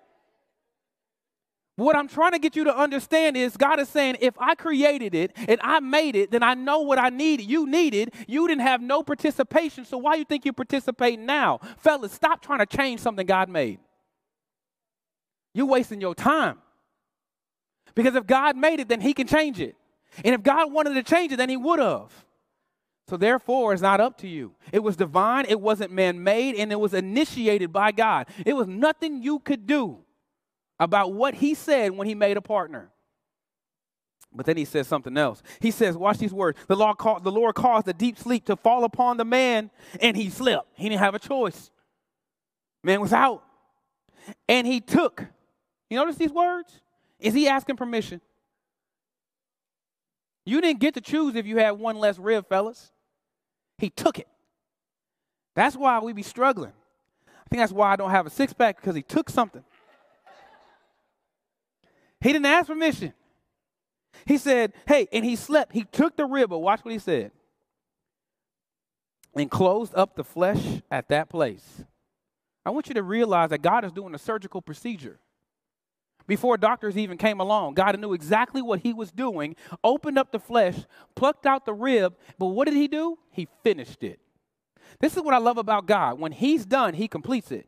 What 1.78 1.96
I'm 1.96 2.08
trying 2.08 2.32
to 2.32 2.40
get 2.40 2.56
you 2.56 2.64
to 2.64 2.76
understand 2.76 3.38
is 3.38 3.56
God 3.56 3.80
is 3.80 3.88
saying, 3.88 4.18
if 4.20 4.34
I 4.40 4.56
created 4.56 5.14
it 5.14 5.32
and 5.48 5.60
I 5.62 5.80
made 5.80 6.16
it, 6.16 6.32
then 6.32 6.42
I 6.42 6.56
know 6.56 6.80
what 6.80 6.98
I 6.98 7.10
needed. 7.10 7.48
You 7.48 7.68
needed. 7.68 8.16
You 8.28 8.48
didn't 8.48 8.64
have 8.64 8.82
no 8.82 9.04
participation. 9.04 9.86
So 9.86 10.00
why 10.00 10.16
you 10.16 10.26
think 10.26 10.44
you 10.44 10.54
participate 10.54 11.20
now? 11.20 11.60
Fellas, 11.78 12.12
stop 12.12 12.42
trying 12.42 12.60
to 12.60 12.66
change 12.66 13.00
something 13.02 13.28
God 13.28 13.48
made. 13.48 13.78
You're 15.54 15.68
wasting 15.68 16.02
your 16.02 16.16
time. 16.16 16.58
Because 17.94 18.16
if 18.16 18.26
God 18.26 18.58
made 18.58 18.80
it, 18.80 18.90
then 18.90 19.00
he 19.00 19.14
can 19.14 19.28
change 19.28 19.60
it. 19.60 19.76
And 20.26 20.34
if 20.34 20.42
God 20.42 20.72
wanted 20.72 20.96
to 20.96 21.04
change 21.04 21.32
it, 21.32 21.38
then 21.38 21.50
he 21.50 21.58
would 21.58 21.78
have. 21.78 22.12
So 23.10 23.16
therefore, 23.16 23.72
it's 23.72 23.82
not 23.82 24.02
up 24.02 24.18
to 24.20 24.28
you. 24.28 24.54
It 24.72 24.84
was 24.84 24.98
divine, 24.98 25.46
it 25.48 25.62
wasn't 25.62 25.92
man 25.92 26.24
made, 26.24 26.56
and 26.56 26.72
it 26.72 26.80
was 26.80 26.94
initiated 26.94 27.72
by 27.72 27.92
God. 27.92 28.28
It 28.46 28.54
was 28.54 28.68
nothing 28.68 29.24
you 29.24 29.40
could 29.40 29.66
do 29.66 30.00
about 30.80 31.14
what 31.14 31.36
he 31.36 31.54
said 31.54 31.92
when 31.92 32.08
he 32.08 32.16
made 32.16 32.36
a 32.36 32.42
partner. 32.42 32.92
But 34.34 34.46
then 34.46 34.58
he 34.58 34.66
says 34.66 34.88
something 34.88 35.18
else. 35.18 35.42
He 35.62 35.72
says, 35.72 35.96
watch 35.96 36.18
these 36.18 36.34
words. 36.34 36.60
The 36.68 36.76
Lord, 36.76 36.98
the 37.24 37.32
Lord 37.32 37.56
caused 37.56 37.88
a 37.88 37.94
deep 37.94 38.20
sleep 38.20 38.46
to 38.46 38.58
fall 38.58 38.84
upon 38.84 39.16
the 39.16 39.26
man, 39.26 39.72
and 40.02 40.18
he 40.18 40.30
slept. 40.30 40.68
He 40.74 40.90
didn't 40.90 41.00
have 41.00 41.16
a 41.16 41.20
choice. 41.20 41.72
Man 42.84 43.00
was 43.00 43.14
out. 43.14 43.44
And 44.50 44.68
he 44.68 44.82
took. 44.82 45.26
You 45.90 45.98
notice 45.98 46.18
these 46.18 46.32
words? 46.32 46.82
Is 47.20 47.34
he 47.34 47.48
asking 47.48 47.78
permission? 47.78 48.20
You 50.46 50.60
didn't 50.60 50.82
get 50.82 50.94
to 50.96 51.02
choose 51.02 51.36
if 51.36 51.46
you 51.46 51.58
had 51.58 51.72
one 51.72 51.98
less 51.98 52.20
rib, 52.20 52.48
fellas. 52.48 52.92
He 53.78 53.90
took 53.90 54.20
it. 54.20 54.28
That's 55.56 55.76
why 55.76 56.00
we 56.00 56.14
be 56.14 56.24
struggling. 56.24 56.74
I 57.28 57.50
think 57.50 57.62
that's 57.62 57.72
why 57.72 57.94
I 57.94 57.96
don't 57.96 58.12
have 58.12 58.26
a 58.26 58.30
six 58.30 58.54
pack 58.54 58.78
because 58.78 58.96
he 58.96 59.02
took 59.02 59.30
something. 59.30 59.64
He 62.20 62.34
didn't 62.34 62.46
ask 62.46 62.68
permission. 62.68 63.14
He 64.26 64.38
said, 64.38 64.74
Hey, 64.88 65.08
and 65.12 65.24
he 65.24 65.36
slept. 65.36 65.74
He 65.74 65.84
took 65.84 66.16
the 66.16 66.26
rib, 66.26 66.50
but 66.50 66.60
watch 66.60 66.84
what 66.84 66.92
he 66.92 67.00
said. 67.00 67.32
And 69.36 69.52
closed 69.52 69.94
up 69.96 70.16
the 70.16 70.24
flesh 70.24 70.82
at 70.90 71.10
that 71.10 71.30
place. 71.30 71.84
I 72.66 72.72
want 72.72 72.88
you 72.88 72.96
to 72.96 73.04
realize 73.04 73.52
that 73.52 73.62
God 73.62 73.86
is 73.86 73.92
doing 73.92 74.14
a 74.16 74.18
surgical 74.18 74.62
procedure. 74.62 75.20
Before 76.28 76.58
doctors 76.58 76.98
even 76.98 77.18
came 77.18 77.40
along, 77.40 77.76
God 77.76 78.00
knew 78.00 78.14
exactly 78.14 78.62
what 78.62 78.82
he 78.82 78.94
was 78.94 79.12
doing, 79.12 79.56
opened 79.84 80.18
up 80.18 80.32
the 80.32 80.40
flesh, 80.40 80.76
plucked 81.16 81.46
out 81.46 81.66
the 81.66 81.74
rib, 81.74 82.16
but 82.38 82.48
what 82.48 82.66
did 82.66 82.76
he 82.76 82.88
do? 82.88 83.18
He 83.32 83.48
finished 83.64 84.04
it. 84.04 84.20
This 85.00 85.16
is 85.16 85.24
what 85.24 85.34
I 85.34 85.38
love 85.38 85.58
about 85.58 85.86
God. 85.86 86.20
When 86.20 86.32
he's 86.32 86.66
done, 86.66 86.94
he 86.94 87.08
completes 87.08 87.52
it. 87.52 87.68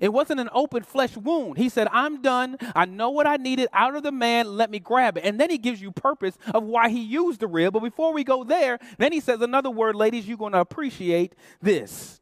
It 0.00 0.12
wasn't 0.12 0.40
an 0.40 0.48
open 0.52 0.82
flesh 0.82 1.16
wound. 1.16 1.58
He 1.58 1.68
said, 1.68 1.88
I'm 1.92 2.22
done. 2.22 2.56
I 2.74 2.86
know 2.86 3.10
what 3.10 3.26
I 3.26 3.36
needed 3.36 3.68
out 3.72 3.94
of 3.94 4.02
the 4.02 4.12
man. 4.12 4.56
Let 4.56 4.70
me 4.70 4.78
grab 4.78 5.18
it. 5.18 5.24
And 5.24 5.38
then 5.38 5.50
he 5.50 5.58
gives 5.58 5.82
you 5.82 5.92
purpose 5.92 6.38
of 6.54 6.64
why 6.64 6.88
he 6.88 7.02
used 7.02 7.40
the 7.40 7.46
rib. 7.46 7.74
But 7.74 7.80
before 7.80 8.14
we 8.14 8.24
go 8.24 8.42
there, 8.42 8.78
then 8.96 9.12
he 9.12 9.20
says 9.20 9.42
another 9.42 9.70
word, 9.70 9.94
ladies, 9.96 10.26
you're 10.26 10.38
going 10.38 10.52
to 10.52 10.60
appreciate 10.60 11.34
this. 11.60 12.19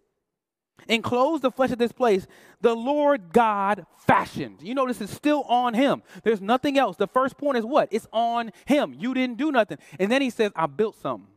Enclose 0.87 1.41
the 1.41 1.51
flesh 1.51 1.71
of 1.71 1.79
this 1.79 1.93
place, 1.93 2.27
the 2.61 2.75
Lord 2.75 3.33
God 3.33 3.87
fashioned. 4.07 4.63
You 4.63 4.75
this 4.87 5.01
is 5.01 5.11
still 5.11 5.43
on 5.43 5.75
him. 5.75 6.03
There's 6.23 6.41
nothing 6.41 6.79
else. 6.79 6.97
The 6.97 7.09
first 7.09 7.37
point 7.37 7.59
is 7.59 7.65
what? 7.65 7.89
It's 7.91 8.07
on 8.13 8.53
him. 8.65 8.95
You 8.97 9.13
didn't 9.13 9.39
do 9.39 9.51
nothing. 9.53 9.79
And 9.99 10.11
then 10.11 10.23
he 10.23 10.31
says, 10.31 10.53
I 10.55 10.67
built 10.67 10.97
something. 11.01 11.29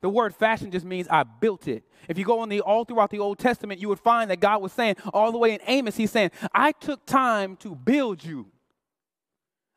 The 0.00 0.08
word 0.08 0.34
fashion 0.34 0.70
just 0.70 0.86
means 0.86 1.06
I 1.10 1.24
built 1.24 1.68
it. 1.68 1.84
If 2.08 2.18
you 2.18 2.24
go 2.24 2.40
on 2.40 2.48
the 2.48 2.62
all 2.62 2.84
throughout 2.84 3.10
the 3.10 3.18
Old 3.18 3.38
Testament, 3.38 3.80
you 3.80 3.88
would 3.88 4.00
find 4.00 4.30
that 4.30 4.40
God 4.40 4.62
was 4.62 4.72
saying, 4.72 4.96
all 5.12 5.30
the 5.30 5.38
way 5.38 5.52
in 5.52 5.60
Amos, 5.66 5.96
he's 5.96 6.10
saying, 6.10 6.30
I 6.54 6.72
took 6.72 7.04
time 7.04 7.56
to 7.56 7.74
build 7.74 8.24
you. 8.24 8.46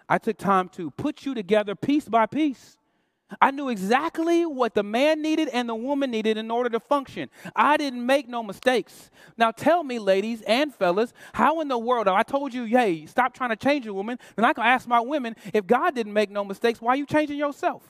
I 0.08 0.18
took 0.18 0.38
time 0.38 0.70
to 0.70 0.92
put 0.92 1.26
you 1.26 1.34
together 1.34 1.76
piece 1.76 2.08
by 2.08 2.26
piece. 2.26 2.78
I 3.42 3.52
knew 3.52 3.70
exactly 3.70 4.46
what 4.46 4.74
the 4.74 4.84
man 4.84 5.22
needed 5.22 5.50
and 5.50 5.68
the 5.70 5.76
woman 5.76 6.12
needed 6.12 6.38
in 6.38 6.52
order 6.52 6.70
to 6.70 6.80
function. 6.80 7.30
I 7.56 7.78
didn't 7.78 8.06
make 8.06 8.28
no 8.28 8.44
mistakes. 8.44 9.10
Now 9.38 9.52
tell 9.52 9.84
me, 9.84 10.00
ladies 10.00 10.42
and 10.44 10.74
fellas, 10.74 11.14
how 11.34 11.62
in 11.62 11.68
the 11.68 11.78
world, 11.78 12.08
I 12.08 12.24
told 12.24 12.54
you, 12.54 12.66
hey, 12.66 13.06
stop 13.06 13.34
trying 13.34 13.50
to 13.50 13.56
change 13.56 13.88
a 13.88 13.94
woman, 13.94 14.20
then 14.36 14.46
I 14.46 14.54
can 14.54 14.64
ask 14.64 14.88
my 14.88 15.00
women, 15.00 15.36
if 15.54 15.66
God 15.66 15.96
didn't 15.96 16.14
make 16.14 16.30
no 16.30 16.44
mistakes, 16.44 16.82
why 16.82 16.94
are 16.94 16.98
you 16.98 17.06
changing 17.06 17.38
yourself? 17.38 17.84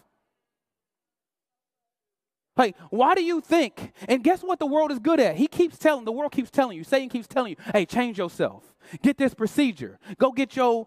Hey, 2.55 2.75
why 2.91 3.15
do 3.15 3.23
you 3.23 3.41
think? 3.41 3.93
And 4.07 4.23
guess 4.23 4.41
what 4.43 4.59
the 4.59 4.67
world 4.67 4.91
is 4.91 4.99
good 4.99 5.19
at? 5.19 5.35
He 5.35 5.47
keeps 5.47 5.77
telling, 5.77 6.05
the 6.05 6.11
world 6.11 6.31
keeps 6.31 6.51
telling 6.51 6.77
you, 6.77 6.83
Satan 6.83 7.09
keeps 7.09 7.27
telling 7.27 7.51
you, 7.51 7.55
hey, 7.73 7.85
change 7.85 8.19
yourself. 8.19 8.63
Get 9.01 9.17
this 9.17 9.33
procedure. 9.33 9.97
Go 10.19 10.31
get 10.31 10.55
your 10.55 10.85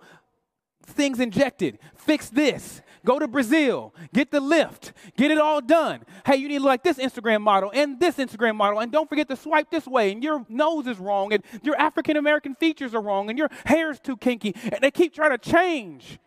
things 0.85 1.19
injected. 1.19 1.81
Fix 1.97 2.29
this. 2.29 2.83
Go 3.07 3.21
to 3.21 3.29
Brazil. 3.29 3.95
Get 4.13 4.33
the 4.33 4.41
lift. 4.41 4.93
Get 5.17 5.31
it 5.31 5.39
all 5.39 5.61
done. 5.61 6.01
Hey, 6.27 6.37
you 6.37 6.49
need 6.49 6.59
to 6.59 6.65
like 6.65 6.83
this 6.83 6.99
Instagram 6.99 7.41
model 7.41 7.71
and 7.73 8.01
this 8.01 8.17
Instagram 8.17 8.57
model. 8.57 8.81
And 8.81 8.91
don't 8.91 9.09
forget 9.09 9.29
to 9.29 9.37
swipe 9.37 9.71
this 9.71 9.87
way. 9.87 10.11
And 10.11 10.25
your 10.25 10.45
nose 10.49 10.89
is 10.89 10.99
wrong. 10.99 11.33
And 11.33 11.45
your 11.63 11.81
African 11.81 12.17
American 12.17 12.57
features 12.57 12.97
are 12.97 13.01
wrong. 13.01 13.31
And 13.31 13.39
your 13.39 13.49
hair 13.65 13.93
is 13.93 14.01
too 14.01 14.17
kinky. 14.17 14.57
And 14.65 14.81
they 14.81 14.91
keep 14.91 15.15
trying 15.15 15.31
to 15.31 15.39
change 15.39 16.19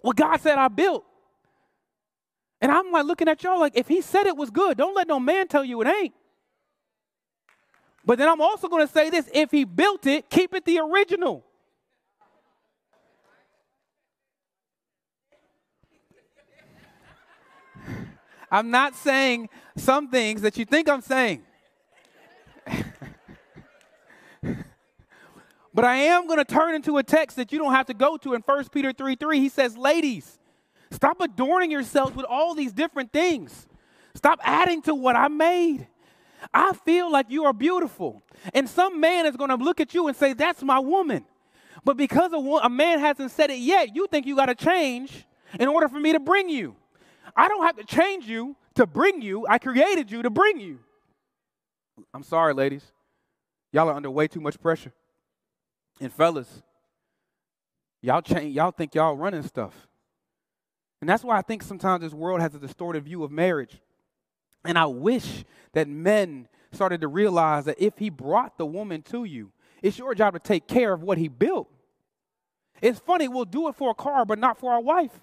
what 0.00 0.16
God 0.16 0.40
said 0.40 0.56
I 0.56 0.68
built. 0.68 1.04
And 2.62 2.72
I'm 2.72 2.90
like 2.90 3.04
looking 3.04 3.28
at 3.28 3.44
y'all 3.44 3.60
like, 3.60 3.76
if 3.76 3.86
he 3.86 4.00
said 4.00 4.26
it 4.26 4.36
was 4.36 4.48
good, 4.48 4.78
don't 4.78 4.96
let 4.96 5.08
no 5.08 5.20
man 5.20 5.46
tell 5.46 5.62
you 5.62 5.82
it 5.82 5.88
ain't. 5.88 6.14
But 8.06 8.16
then 8.16 8.30
I'm 8.30 8.40
also 8.40 8.68
going 8.68 8.86
to 8.86 8.90
say 8.90 9.10
this 9.10 9.28
if 9.34 9.50
he 9.50 9.64
built 9.64 10.06
it, 10.06 10.30
keep 10.30 10.54
it 10.54 10.64
the 10.64 10.78
original. 10.78 11.44
I'm 18.50 18.70
not 18.70 18.94
saying 18.94 19.48
some 19.76 20.08
things 20.08 20.42
that 20.42 20.56
you 20.56 20.64
think 20.64 20.88
I'm 20.88 21.02
saying. 21.02 21.42
but 25.74 25.84
I 25.84 25.96
am 25.96 26.26
going 26.26 26.38
to 26.38 26.44
turn 26.44 26.74
into 26.74 26.98
a 26.98 27.02
text 27.02 27.36
that 27.36 27.52
you 27.52 27.58
don't 27.58 27.72
have 27.72 27.86
to 27.86 27.94
go 27.94 28.16
to 28.18 28.34
in 28.34 28.40
1 28.42 28.68
Peter 28.68 28.92
3 28.92 29.16
3. 29.16 29.40
He 29.40 29.48
says, 29.48 29.76
Ladies, 29.76 30.38
Stop 30.90 31.20
adorning 31.20 31.70
yourselves 31.70 32.16
with 32.16 32.26
all 32.26 32.54
these 32.54 32.72
different 32.72 33.12
things. 33.12 33.66
Stop 34.14 34.40
adding 34.42 34.82
to 34.82 34.94
what 34.94 35.16
I 35.16 35.28
made. 35.28 35.86
I 36.52 36.72
feel 36.72 37.10
like 37.10 37.26
you 37.28 37.44
are 37.44 37.52
beautiful. 37.52 38.22
And 38.54 38.68
some 38.68 39.00
man 39.00 39.26
is 39.26 39.36
going 39.36 39.50
to 39.50 39.56
look 39.56 39.80
at 39.80 39.92
you 39.94 40.08
and 40.08 40.16
say, 40.16 40.32
That's 40.32 40.62
my 40.62 40.78
woman. 40.78 41.24
But 41.84 41.96
because 41.96 42.32
a, 42.32 42.36
a 42.36 42.68
man 42.68 42.98
hasn't 42.98 43.30
said 43.30 43.50
it 43.50 43.58
yet, 43.58 43.94
you 43.94 44.06
think 44.08 44.26
you 44.26 44.34
got 44.34 44.46
to 44.46 44.54
change 44.54 45.26
in 45.58 45.68
order 45.68 45.88
for 45.88 46.00
me 46.00 46.12
to 46.12 46.20
bring 46.20 46.48
you. 46.48 46.76
I 47.36 47.48
don't 47.48 47.64
have 47.64 47.76
to 47.76 47.84
change 47.84 48.26
you 48.26 48.56
to 48.74 48.86
bring 48.86 49.22
you. 49.22 49.46
I 49.48 49.58
created 49.58 50.10
you 50.10 50.22
to 50.22 50.30
bring 50.30 50.60
you. 50.60 50.78
I'm 52.14 52.22
sorry, 52.22 52.54
ladies. 52.54 52.92
Y'all 53.72 53.88
are 53.88 53.94
under 53.94 54.10
way 54.10 54.28
too 54.28 54.40
much 54.40 54.60
pressure. 54.60 54.92
And 56.00 56.12
fellas, 56.12 56.62
y'all 58.00 58.22
change, 58.22 58.54
y'all 58.54 58.70
think 58.70 58.94
y'all 58.94 59.16
running 59.16 59.42
stuff. 59.42 59.88
And 61.00 61.08
that's 61.08 61.22
why 61.22 61.38
I 61.38 61.42
think 61.42 61.62
sometimes 61.62 62.02
this 62.02 62.12
world 62.12 62.40
has 62.40 62.54
a 62.54 62.58
distorted 62.58 63.04
view 63.04 63.24
of 63.24 63.30
marriage. 63.30 63.80
And 64.64 64.78
I 64.78 64.86
wish 64.86 65.44
that 65.72 65.88
men 65.88 66.48
started 66.72 67.00
to 67.02 67.08
realize 67.08 67.64
that 67.66 67.80
if 67.82 67.98
he 67.98 68.10
brought 68.10 68.58
the 68.58 68.66
woman 68.66 69.02
to 69.02 69.24
you, 69.24 69.52
it's 69.82 69.98
your 69.98 70.14
job 70.14 70.34
to 70.34 70.40
take 70.40 70.66
care 70.66 70.92
of 70.92 71.02
what 71.02 71.18
he 71.18 71.28
built. 71.28 71.70
It's 72.80 72.98
funny, 72.98 73.28
we'll 73.28 73.44
do 73.44 73.68
it 73.68 73.76
for 73.76 73.90
a 73.90 73.94
car, 73.94 74.24
but 74.24 74.38
not 74.38 74.58
for 74.58 74.72
our 74.72 74.80
wife. 74.80 75.20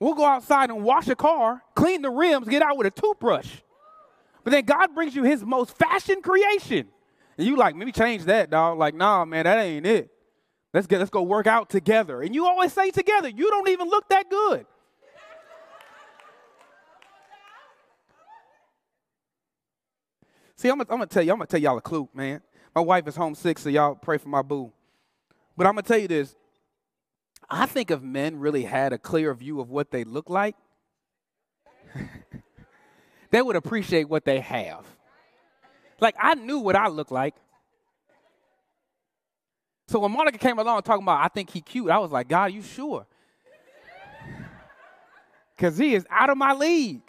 We'll 0.00 0.14
go 0.14 0.24
outside 0.24 0.70
and 0.70 0.82
wash 0.82 1.08
a 1.08 1.14
car, 1.14 1.62
clean 1.74 2.00
the 2.00 2.10
rims, 2.10 2.48
get 2.48 2.62
out 2.62 2.78
with 2.78 2.86
a 2.86 2.90
toothbrush. 2.90 3.58
But 4.42 4.52
then 4.52 4.64
God 4.64 4.94
brings 4.94 5.14
you 5.14 5.22
his 5.22 5.44
most 5.44 5.76
fashion 5.76 6.22
creation. 6.22 6.88
And 7.36 7.46
you 7.46 7.56
like, 7.56 7.76
maybe 7.76 7.92
change 7.92 8.24
that, 8.24 8.48
dog. 8.48 8.78
Like, 8.78 8.94
nah, 8.94 9.26
man, 9.26 9.44
that 9.44 9.58
ain't 9.58 9.86
it. 9.86 10.10
Let's 10.72 10.86
get 10.86 10.98
let's 10.98 11.10
go 11.10 11.22
work 11.22 11.46
out 11.46 11.68
together. 11.68 12.22
And 12.22 12.34
you 12.34 12.46
always 12.46 12.72
say 12.72 12.90
together. 12.90 13.28
You 13.28 13.50
don't 13.50 13.68
even 13.68 13.88
look 13.88 14.08
that 14.08 14.30
good. 14.30 14.66
See, 20.56 20.68
I'm 20.68 20.78
gonna, 20.78 20.90
I'm 20.90 20.98
gonna 20.98 21.06
tell 21.06 21.22
you, 21.22 21.32
I'm 21.32 21.38
gonna 21.38 21.46
tell 21.46 21.60
y'all 21.60 21.78
a 21.78 21.82
clue, 21.82 22.08
man. 22.14 22.40
My 22.74 22.82
wife 22.82 23.08
is 23.08 23.16
homesick, 23.16 23.58
so 23.58 23.68
y'all 23.68 23.94
pray 23.94 24.18
for 24.18 24.28
my 24.28 24.42
boo. 24.42 24.72
But 25.56 25.66
I'm 25.66 25.72
gonna 25.72 25.82
tell 25.82 25.98
you 25.98 26.08
this. 26.08 26.36
I 27.50 27.66
think 27.66 27.90
if 27.90 28.00
men 28.00 28.38
really 28.38 28.62
had 28.62 28.92
a 28.92 28.98
clear 28.98 29.34
view 29.34 29.60
of 29.60 29.70
what 29.70 29.90
they 29.90 30.04
look 30.04 30.30
like, 30.30 30.54
they 33.30 33.42
would 33.42 33.56
appreciate 33.56 34.08
what 34.08 34.24
they 34.24 34.38
have. 34.40 34.86
Like 36.00 36.14
I 36.18 36.34
knew 36.34 36.60
what 36.60 36.76
I 36.76 36.88
looked 36.88 37.10
like. 37.10 37.34
So 39.88 39.98
when 39.98 40.12
Monica 40.12 40.38
came 40.38 40.60
along 40.60 40.82
talking 40.82 41.02
about, 41.02 41.24
I 41.24 41.28
think 41.28 41.50
he 41.50 41.60
cute, 41.60 41.90
I 41.90 41.98
was 41.98 42.12
like, 42.12 42.28
God, 42.28 42.52
you 42.52 42.62
sure? 42.62 43.06
Because 45.56 45.76
he 45.76 45.94
is 45.94 46.06
out 46.08 46.30
of 46.30 46.38
my 46.38 46.54
league. 46.54 47.02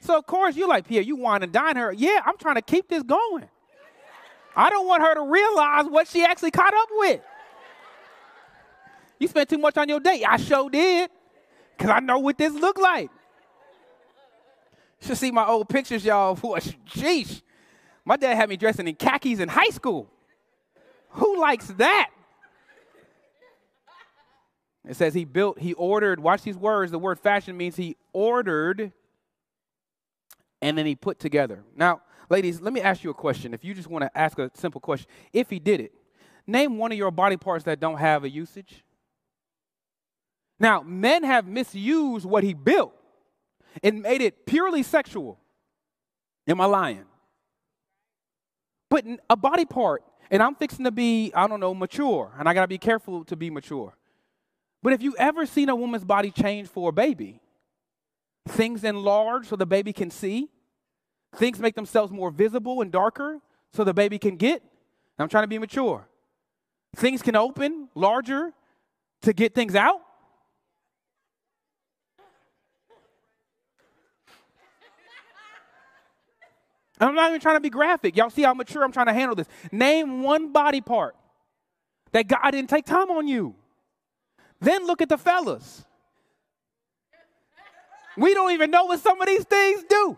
So 0.00 0.18
of 0.18 0.26
course 0.26 0.56
you're 0.56 0.68
like, 0.68 0.86
Pierre, 0.86 1.00
you 1.00 1.16
want 1.16 1.42
to 1.42 1.46
dine 1.46 1.76
her. 1.76 1.90
Yeah, 1.90 2.20
I'm 2.26 2.36
trying 2.36 2.56
to 2.56 2.62
keep 2.62 2.86
this 2.88 3.02
going. 3.02 3.48
I 4.54 4.68
don't 4.68 4.86
want 4.86 5.02
her 5.02 5.14
to 5.14 5.22
realize 5.22 5.86
what 5.86 6.06
she 6.06 6.22
actually 6.22 6.50
caught 6.50 6.74
up 6.74 6.88
with. 6.98 7.20
You 9.22 9.28
spent 9.28 9.48
too 9.48 9.58
much 9.58 9.76
on 9.76 9.88
your 9.88 10.00
date. 10.00 10.24
I 10.28 10.36
sure 10.36 10.68
did. 10.68 11.08
Because 11.78 11.92
I 11.92 12.00
know 12.00 12.18
what 12.18 12.36
this 12.36 12.52
look 12.52 12.76
like. 12.76 13.08
Should 15.00 15.16
see 15.16 15.30
my 15.30 15.46
old 15.46 15.68
pictures, 15.68 16.04
y'all. 16.04 16.34
Sheesh. 16.34 17.40
My 18.04 18.16
dad 18.16 18.34
had 18.34 18.48
me 18.48 18.56
dressing 18.56 18.88
in 18.88 18.96
khakis 18.96 19.38
in 19.38 19.48
high 19.48 19.68
school. 19.68 20.10
Who 21.10 21.40
likes 21.40 21.68
that? 21.68 22.10
It 24.88 24.96
says 24.96 25.14
he 25.14 25.24
built, 25.24 25.60
he 25.60 25.74
ordered, 25.74 26.18
watch 26.18 26.42
these 26.42 26.56
words. 26.56 26.90
The 26.90 26.98
word 26.98 27.20
fashion 27.20 27.56
means 27.56 27.76
he 27.76 27.96
ordered 28.12 28.90
and 30.60 30.76
then 30.76 30.84
he 30.84 30.96
put 30.96 31.20
together. 31.20 31.62
Now, 31.76 32.02
ladies, 32.28 32.60
let 32.60 32.72
me 32.72 32.80
ask 32.80 33.04
you 33.04 33.10
a 33.10 33.14
question. 33.14 33.54
If 33.54 33.64
you 33.64 33.72
just 33.72 33.86
want 33.86 34.02
to 34.02 34.18
ask 34.18 34.36
a 34.40 34.50
simple 34.54 34.80
question, 34.80 35.08
if 35.32 35.48
he 35.48 35.60
did 35.60 35.78
it, 35.78 35.92
name 36.44 36.76
one 36.76 36.90
of 36.90 36.98
your 36.98 37.12
body 37.12 37.36
parts 37.36 37.64
that 37.66 37.78
don't 37.78 37.98
have 37.98 38.24
a 38.24 38.28
usage. 38.28 38.82
Now, 40.62 40.80
men 40.80 41.24
have 41.24 41.48
misused 41.48 42.24
what 42.24 42.44
he 42.44 42.54
built 42.54 42.94
and 43.82 44.00
made 44.00 44.22
it 44.22 44.46
purely 44.46 44.84
sexual. 44.84 45.40
Am 46.46 46.60
I 46.60 46.66
lying? 46.66 47.04
But 48.88 49.04
a 49.28 49.34
body 49.34 49.64
part, 49.64 50.04
and 50.30 50.40
I'm 50.40 50.54
fixing 50.54 50.84
to 50.84 50.92
be, 50.92 51.32
I 51.34 51.48
don't 51.48 51.58
know, 51.58 51.74
mature, 51.74 52.32
and 52.38 52.48
I 52.48 52.54
gotta 52.54 52.68
be 52.68 52.78
careful 52.78 53.24
to 53.24 53.34
be 53.34 53.50
mature. 53.50 53.96
But 54.84 54.92
if 54.92 55.02
you 55.02 55.16
ever 55.18 55.46
seen 55.46 55.68
a 55.68 55.74
woman's 55.74 56.04
body 56.04 56.30
change 56.30 56.68
for 56.68 56.90
a 56.90 56.92
baby, 56.92 57.40
things 58.46 58.84
enlarge 58.84 59.48
so 59.48 59.56
the 59.56 59.66
baby 59.66 59.92
can 59.92 60.10
see, 60.10 60.48
things 61.34 61.58
make 61.58 61.74
themselves 61.74 62.12
more 62.12 62.30
visible 62.30 62.82
and 62.82 62.92
darker 62.92 63.40
so 63.72 63.82
the 63.82 63.94
baby 63.94 64.16
can 64.16 64.36
get. 64.36 64.62
I'm 65.18 65.28
trying 65.28 65.42
to 65.42 65.48
be 65.48 65.58
mature. 65.58 66.06
Things 66.94 67.20
can 67.20 67.34
open 67.34 67.88
larger 67.96 68.52
to 69.22 69.32
get 69.32 69.56
things 69.56 69.74
out. 69.74 70.02
I'm 77.02 77.14
not 77.14 77.28
even 77.30 77.40
trying 77.40 77.56
to 77.56 77.60
be 77.60 77.70
graphic. 77.70 78.16
Y'all 78.16 78.30
see 78.30 78.42
how 78.42 78.54
mature 78.54 78.84
I'm 78.84 78.92
trying 78.92 79.06
to 79.06 79.12
handle 79.12 79.34
this. 79.34 79.48
Name 79.70 80.22
one 80.22 80.52
body 80.52 80.80
part 80.80 81.16
that 82.12 82.28
God 82.28 82.50
didn't 82.50 82.70
take 82.70 82.84
time 82.84 83.10
on 83.10 83.26
you. 83.26 83.54
Then 84.60 84.86
look 84.86 85.02
at 85.02 85.08
the 85.08 85.18
fellas. 85.18 85.84
We 88.16 88.34
don't 88.34 88.52
even 88.52 88.70
know 88.70 88.84
what 88.84 89.00
some 89.00 89.20
of 89.20 89.26
these 89.26 89.44
things 89.44 89.82
do. 89.88 90.16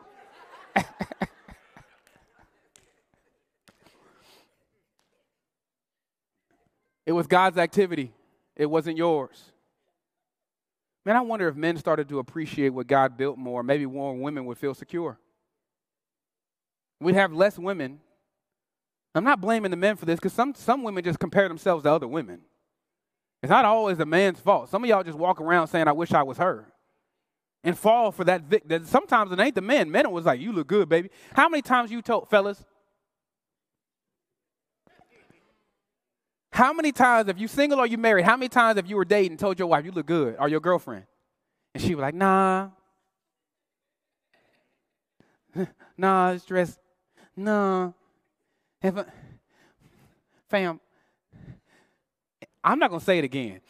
it 7.06 7.12
was 7.12 7.26
God's 7.26 7.56
activity, 7.56 8.12
it 8.56 8.66
wasn't 8.66 8.98
yours. 8.98 9.42
Man, 11.06 11.16
I 11.16 11.20
wonder 11.20 11.48
if 11.48 11.54
men 11.54 11.76
started 11.76 12.08
to 12.08 12.18
appreciate 12.18 12.70
what 12.70 12.86
God 12.86 13.16
built 13.16 13.36
more, 13.36 13.62
maybe 13.62 13.84
more 13.86 14.14
women 14.14 14.46
would 14.46 14.58
feel 14.58 14.74
secure. 14.74 15.18
We'd 17.04 17.16
have 17.16 17.32
less 17.32 17.58
women. 17.58 18.00
I'm 19.14 19.24
not 19.24 19.40
blaming 19.40 19.70
the 19.70 19.76
men 19.76 19.96
for 19.96 20.06
this 20.06 20.16
because 20.16 20.32
some, 20.32 20.54
some 20.54 20.82
women 20.82 21.04
just 21.04 21.18
compare 21.18 21.46
themselves 21.46 21.84
to 21.84 21.92
other 21.92 22.08
women. 22.08 22.40
It's 23.42 23.50
not 23.50 23.66
always 23.66 23.98
the 23.98 24.06
man's 24.06 24.40
fault. 24.40 24.70
Some 24.70 24.82
of 24.82 24.88
y'all 24.88 25.04
just 25.04 25.18
walk 25.18 25.38
around 25.38 25.68
saying, 25.68 25.86
I 25.86 25.92
wish 25.92 26.12
I 26.12 26.22
was 26.22 26.38
her. 26.38 26.72
And 27.62 27.78
fall 27.78 28.10
for 28.10 28.24
that 28.24 28.42
victim. 28.42 28.86
Sometimes 28.86 29.32
it 29.32 29.38
ain't 29.38 29.54
the 29.54 29.60
men. 29.60 29.90
Men 29.90 30.10
was 30.10 30.24
like, 30.24 30.40
You 30.40 30.52
look 30.52 30.66
good, 30.66 30.88
baby. 30.88 31.10
How 31.34 31.48
many 31.48 31.62
times 31.62 31.90
you 31.90 32.02
told, 32.02 32.28
fellas? 32.28 32.64
How 36.52 36.72
many 36.72 36.92
times, 36.92 37.28
if 37.28 37.38
you 37.38 37.48
single 37.48 37.80
or 37.80 37.86
you 37.86 37.98
married, 37.98 38.24
how 38.24 38.36
many 38.36 38.48
times 38.48 38.76
have 38.76 38.86
you 38.86 38.96
were 38.96 39.04
dating 39.04 39.36
told 39.38 39.58
your 39.58 39.68
wife 39.68 39.84
you 39.84 39.92
look 39.92 40.06
good 40.06 40.36
or 40.38 40.48
your 40.48 40.60
girlfriend? 40.60 41.04
And 41.74 41.82
she 41.82 41.94
was 41.94 42.02
like, 42.02 42.14
Nah. 42.14 42.70
nah, 45.96 46.32
it's 46.32 46.44
dressed 46.44 46.78
no. 47.36 47.94
If 48.82 48.96
I, 48.96 49.04
fam, 50.48 50.80
I'm 52.62 52.78
not 52.78 52.90
going 52.90 53.00
to 53.00 53.04
say 53.04 53.18
it 53.18 53.24
again. 53.24 53.60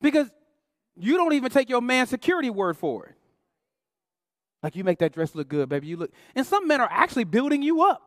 because 0.00 0.30
you 0.96 1.16
don't 1.16 1.32
even 1.32 1.50
take 1.50 1.68
your 1.68 1.80
man's 1.80 2.10
security 2.10 2.50
word 2.50 2.76
for 2.76 3.06
it. 3.06 3.14
Like 4.62 4.76
you 4.76 4.84
make 4.84 4.98
that 5.00 5.12
dress 5.12 5.34
look 5.34 5.48
good, 5.48 5.68
baby. 5.68 5.88
You 5.88 5.96
look, 5.96 6.12
and 6.34 6.46
some 6.46 6.68
men 6.68 6.80
are 6.80 6.88
actually 6.90 7.24
building 7.24 7.62
you 7.62 7.82
up, 7.82 8.02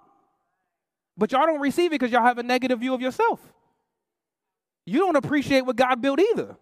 but 1.17 1.31
y'all 1.31 1.45
don't 1.45 1.59
receive 1.59 1.87
it 1.87 1.99
because 1.99 2.11
y'all 2.11 2.23
have 2.23 2.37
a 2.37 2.43
negative 2.43 2.79
view 2.79 2.93
of 2.93 3.01
yourself. 3.01 3.41
You 4.85 4.99
don't 4.99 5.17
appreciate 5.17 5.61
what 5.61 5.75
God 5.75 6.01
built 6.01 6.19
either. 6.19 6.55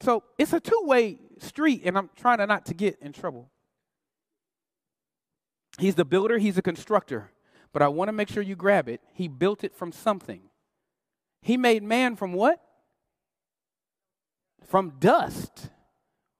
So 0.00 0.22
it's 0.38 0.52
a 0.52 0.60
two-way 0.60 1.18
street, 1.38 1.82
and 1.84 1.98
I'm 1.98 2.10
trying 2.16 2.38
to 2.38 2.46
not 2.46 2.66
to 2.66 2.74
get 2.74 2.98
in 3.00 3.12
trouble. 3.12 3.50
He's 5.82 5.96
the 5.96 6.04
builder, 6.04 6.38
he's 6.38 6.56
a 6.56 6.62
constructor. 6.62 7.32
But 7.72 7.82
I 7.82 7.88
want 7.88 8.06
to 8.06 8.12
make 8.12 8.28
sure 8.28 8.40
you 8.40 8.54
grab 8.54 8.88
it. 8.88 9.00
He 9.14 9.26
built 9.26 9.64
it 9.64 9.74
from 9.74 9.90
something. 9.90 10.42
He 11.40 11.56
made 11.56 11.82
man 11.82 12.14
from 12.14 12.34
what? 12.34 12.62
From 14.64 14.92
dust. 15.00 15.70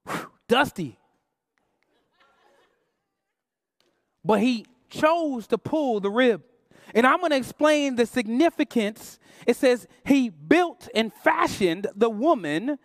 Whew, 0.09 0.31
dusty. 0.46 0.96
But 4.24 4.40
he 4.40 4.64
chose 4.88 5.48
to 5.48 5.59
pull 5.59 5.98
the 5.98 6.11
rib. 6.11 6.44
And 6.94 7.05
I'm 7.05 7.18
going 7.18 7.31
to 7.31 7.37
explain 7.37 7.96
the 7.96 8.07
significance. 8.07 9.18
It 9.44 9.57
says 9.57 9.88
he 10.07 10.28
built 10.28 10.88
and 10.94 11.12
fashioned 11.12 11.88
the 11.96 12.11
woman. 12.11 12.78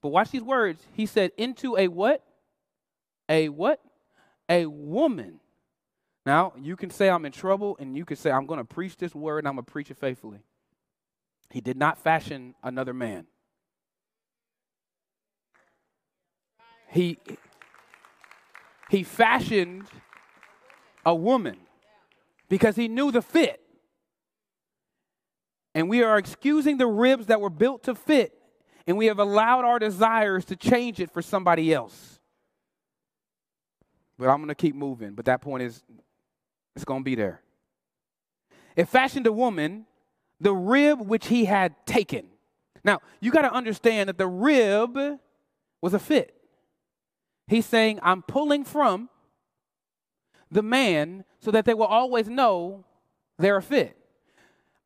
But 0.00 0.08
watch 0.08 0.30
these 0.30 0.42
words. 0.42 0.82
He 0.94 1.04
said, 1.04 1.32
into 1.36 1.76
a 1.76 1.88
what? 1.88 2.24
A 3.28 3.50
what? 3.50 3.80
A 4.48 4.64
woman. 4.64 5.40
Now, 6.26 6.54
you 6.58 6.76
can 6.76 6.90
say 6.90 7.10
I'm 7.10 7.26
in 7.26 7.32
trouble, 7.32 7.76
and 7.78 7.96
you 7.96 8.04
can 8.04 8.16
say 8.16 8.30
I'm 8.30 8.46
going 8.46 8.58
to 8.58 8.64
preach 8.64 8.96
this 8.96 9.14
word 9.14 9.40
and 9.40 9.48
I'm 9.48 9.54
going 9.54 9.64
to 9.64 9.70
preach 9.70 9.90
it 9.90 9.98
faithfully. 9.98 10.40
He 11.50 11.60
did 11.60 11.76
not 11.76 11.98
fashion 11.98 12.54
another 12.62 12.94
man. 12.94 13.26
He, 16.90 17.18
he 18.88 19.02
fashioned 19.02 19.84
a 21.04 21.14
woman 21.14 21.58
because 22.48 22.76
he 22.76 22.88
knew 22.88 23.10
the 23.10 23.20
fit. 23.20 23.60
And 25.74 25.88
we 25.88 26.02
are 26.02 26.16
excusing 26.16 26.78
the 26.78 26.86
ribs 26.86 27.26
that 27.26 27.40
were 27.40 27.50
built 27.50 27.82
to 27.84 27.94
fit, 27.94 28.32
and 28.86 28.96
we 28.96 29.06
have 29.06 29.18
allowed 29.18 29.64
our 29.64 29.78
desires 29.78 30.44
to 30.46 30.56
change 30.56 31.00
it 31.00 31.10
for 31.10 31.20
somebody 31.20 31.74
else. 31.74 32.20
But 34.16 34.28
I'm 34.28 34.38
going 34.38 34.48
to 34.48 34.54
keep 34.54 34.76
moving. 34.76 35.14
But 35.14 35.24
that 35.24 35.40
point 35.40 35.64
is 35.64 35.82
it's 36.74 36.84
going 36.84 37.00
to 37.00 37.04
be 37.04 37.14
there. 37.14 37.40
It 38.76 38.88
fashioned 38.88 39.26
a 39.26 39.32
woman 39.32 39.86
the 40.40 40.54
rib 40.54 41.00
which 41.00 41.28
he 41.28 41.44
had 41.44 41.74
taken. 41.86 42.26
Now, 42.82 43.00
you 43.20 43.30
got 43.30 43.42
to 43.42 43.52
understand 43.52 44.08
that 44.08 44.18
the 44.18 44.26
rib 44.26 44.98
was 45.80 45.94
a 45.94 45.98
fit. 45.98 46.34
He's 47.46 47.66
saying, 47.66 47.98
I'm 48.02 48.22
pulling 48.22 48.64
from 48.64 49.08
the 50.50 50.62
man 50.62 51.24
so 51.40 51.50
that 51.50 51.64
they 51.64 51.74
will 51.74 51.86
always 51.86 52.28
know 52.28 52.84
they're 53.38 53.56
a 53.56 53.62
fit. 53.62 53.96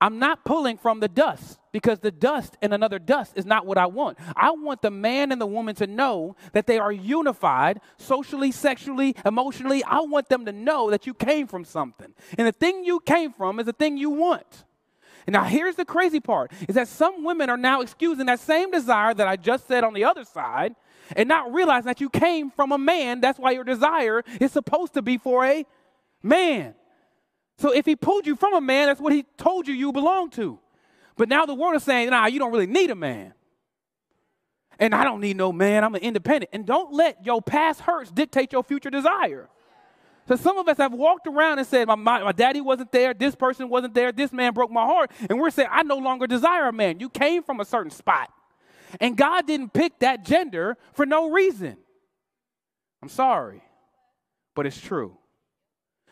I'm 0.00 0.18
not 0.18 0.44
pulling 0.44 0.78
from 0.78 1.00
the 1.00 1.08
dust 1.08 1.58
because 1.72 1.98
the 1.98 2.11
dust 2.11 2.56
and 2.62 2.72
another 2.72 2.98
dust 2.98 3.32
is 3.37 3.44
not 3.44 3.66
what 3.66 3.78
I 3.78 3.87
want. 3.87 4.18
I 4.37 4.52
want 4.52 4.80
the 4.80 4.90
man 4.90 5.32
and 5.32 5.40
the 5.40 5.46
woman 5.46 5.74
to 5.76 5.87
know 5.87 6.37
that 6.52 6.66
they 6.66 6.78
are 6.78 6.92
unified 6.92 7.80
socially, 7.96 8.52
sexually, 8.52 9.16
emotionally. 9.24 9.82
I 9.82 10.00
want 10.00 10.28
them 10.28 10.46
to 10.46 10.52
know 10.52 10.90
that 10.90 11.06
you 11.06 11.14
came 11.14 11.46
from 11.46 11.64
something. 11.64 12.14
And 12.37 12.46
the 12.46 12.52
thing 12.52 12.84
you 12.84 13.00
came 13.00 13.32
from 13.32 13.58
is 13.58 13.66
the 13.66 13.72
thing 13.72 13.96
you 13.96 14.11
want. 14.11 14.64
And 15.26 15.34
now 15.34 15.44
here's 15.44 15.76
the 15.76 15.84
crazy 15.84 16.20
part 16.20 16.52
is 16.68 16.76
that 16.76 16.88
some 16.88 17.24
women 17.24 17.50
are 17.50 17.56
now 17.56 17.80
excusing 17.80 18.26
that 18.26 18.40
same 18.40 18.70
desire 18.70 19.12
that 19.14 19.28
I 19.28 19.37
just 19.37 19.66
said 19.66 19.84
on 19.84 19.94
the 19.94 20.04
other 20.04 20.24
side 20.24 20.74
and 21.16 21.28
not 21.28 21.52
realizing 21.52 21.87
that 21.87 22.00
you 22.00 22.08
came 22.08 22.50
from 22.50 22.72
a 22.72 22.78
man. 22.78 23.20
That's 23.20 23.38
why 23.38 23.50
your 23.50 23.64
desire 23.64 24.22
is 24.40 24.52
supposed 24.52 24.94
to 24.94 25.02
be 25.02 25.18
for 25.18 25.44
a 25.44 25.66
man. 26.22 26.74
So 27.58 27.72
if 27.72 27.84
he 27.84 27.96
pulled 27.96 28.26
you 28.26 28.36
from 28.36 28.54
a 28.54 28.60
man, 28.60 28.86
that's 28.86 29.00
what 29.00 29.12
he 29.12 29.24
told 29.36 29.66
you 29.66 29.74
you 29.74 29.92
belong 29.92 30.30
to. 30.30 30.58
But 31.16 31.28
now 31.28 31.44
the 31.44 31.54
world 31.54 31.74
is 31.74 31.82
saying, 31.82 32.10
nah, 32.10 32.26
you 32.26 32.38
don't 32.38 32.52
really 32.52 32.66
need 32.66 32.90
a 32.90 32.94
man. 32.94 33.34
And 34.78 34.94
I 34.94 35.02
don't 35.02 35.20
need 35.20 35.36
no 35.36 35.52
man. 35.52 35.82
I'm 35.82 35.94
an 35.96 36.02
independent. 36.02 36.50
And 36.52 36.64
don't 36.64 36.92
let 36.92 37.26
your 37.26 37.42
past 37.42 37.80
hurts 37.80 38.12
dictate 38.12 38.52
your 38.52 38.62
future 38.62 38.90
desire. 38.90 39.48
So 40.28 40.36
some 40.36 40.58
of 40.58 40.68
us 40.68 40.76
have 40.76 40.92
walked 40.92 41.26
around 41.26 41.58
and 41.58 41.66
said, 41.66 41.88
my, 41.88 41.96
my, 41.96 42.22
my, 42.22 42.32
daddy 42.32 42.60
wasn't 42.60 42.92
there, 42.92 43.14
this 43.14 43.34
person 43.34 43.70
wasn't 43.70 43.94
there, 43.94 44.12
this 44.12 44.30
man 44.30 44.52
broke 44.52 44.70
my 44.70 44.84
heart. 44.84 45.10
And 45.28 45.40
we're 45.40 45.50
saying, 45.50 45.70
I 45.72 45.82
no 45.82 45.96
longer 45.96 46.26
desire 46.26 46.68
a 46.68 46.72
man. 46.72 47.00
You 47.00 47.08
came 47.08 47.42
from 47.42 47.60
a 47.60 47.64
certain 47.64 47.90
spot. 47.90 48.30
And 49.00 49.16
God 49.16 49.46
didn't 49.46 49.72
pick 49.72 49.98
that 50.00 50.24
gender 50.24 50.76
for 50.92 51.06
no 51.06 51.30
reason. 51.30 51.78
I'm 53.02 53.08
sorry, 53.08 53.62
but 54.54 54.66
it's 54.66 54.80
true. 54.80 55.16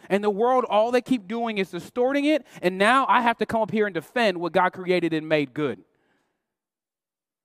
And 0.08 0.22
the 0.22 0.30
world, 0.30 0.64
all 0.68 0.90
they 0.90 1.00
keep 1.00 1.26
doing 1.28 1.58
is 1.58 1.70
distorting 1.70 2.24
it. 2.24 2.46
And 2.62 2.78
now 2.78 3.06
I 3.08 3.20
have 3.20 3.38
to 3.38 3.46
come 3.46 3.62
up 3.62 3.70
here 3.70 3.86
and 3.86 3.94
defend 3.94 4.38
what 4.38 4.52
God 4.52 4.72
created 4.72 5.12
and 5.12 5.28
made 5.28 5.54
good. 5.54 5.80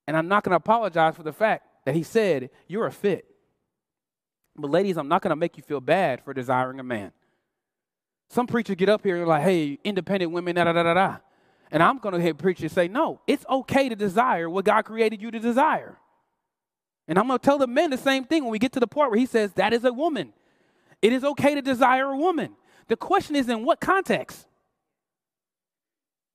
And 0.06 0.16
I'm 0.16 0.28
not 0.28 0.44
going 0.44 0.50
to 0.50 0.56
apologize 0.56 1.16
for 1.16 1.22
the 1.22 1.32
fact 1.32 1.66
that 1.84 1.94
He 1.94 2.02
said, 2.02 2.50
You're 2.66 2.86
a 2.86 2.92
fit. 2.92 3.26
But, 4.56 4.70
ladies, 4.70 4.96
I'm 4.96 5.08
not 5.08 5.22
going 5.22 5.30
to 5.30 5.36
make 5.36 5.56
you 5.56 5.62
feel 5.62 5.80
bad 5.80 6.22
for 6.22 6.34
desiring 6.34 6.78
a 6.80 6.82
man. 6.82 7.12
Some 8.28 8.46
preachers 8.46 8.76
get 8.76 8.88
up 8.88 9.02
here 9.02 9.18
and 9.18 9.26
like, 9.26 9.42
Hey, 9.42 9.78
independent 9.84 10.32
women, 10.32 10.56
da 10.56 10.64
da 10.64 10.72
da 10.72 10.82
da 10.82 10.94
da. 10.94 11.16
And 11.70 11.82
I'm 11.82 11.98
going 11.98 12.14
to 12.14 12.20
hear 12.20 12.34
preachers 12.34 12.72
say, 12.72 12.88
No, 12.88 13.20
it's 13.26 13.44
okay 13.48 13.88
to 13.88 13.96
desire 13.96 14.48
what 14.48 14.64
God 14.64 14.82
created 14.82 15.22
you 15.22 15.30
to 15.30 15.38
desire. 15.38 15.98
And 17.08 17.18
I'm 17.18 17.26
going 17.26 17.38
to 17.38 17.44
tell 17.44 17.58
the 17.58 17.66
men 17.66 17.90
the 17.90 17.98
same 17.98 18.24
thing 18.24 18.44
when 18.44 18.52
we 18.52 18.58
get 18.58 18.72
to 18.72 18.80
the 18.80 18.86
part 18.86 19.10
where 19.10 19.18
He 19.18 19.26
says, 19.26 19.52
That 19.54 19.72
is 19.72 19.84
a 19.84 19.92
woman. 19.92 20.32
It 21.02 21.12
is 21.12 21.24
okay 21.24 21.56
to 21.56 21.62
desire 21.62 22.06
a 22.06 22.16
woman. 22.16 22.54
The 22.88 22.96
question 22.96 23.36
is 23.36 23.48
in 23.48 23.64
what 23.64 23.80
context? 23.80 24.46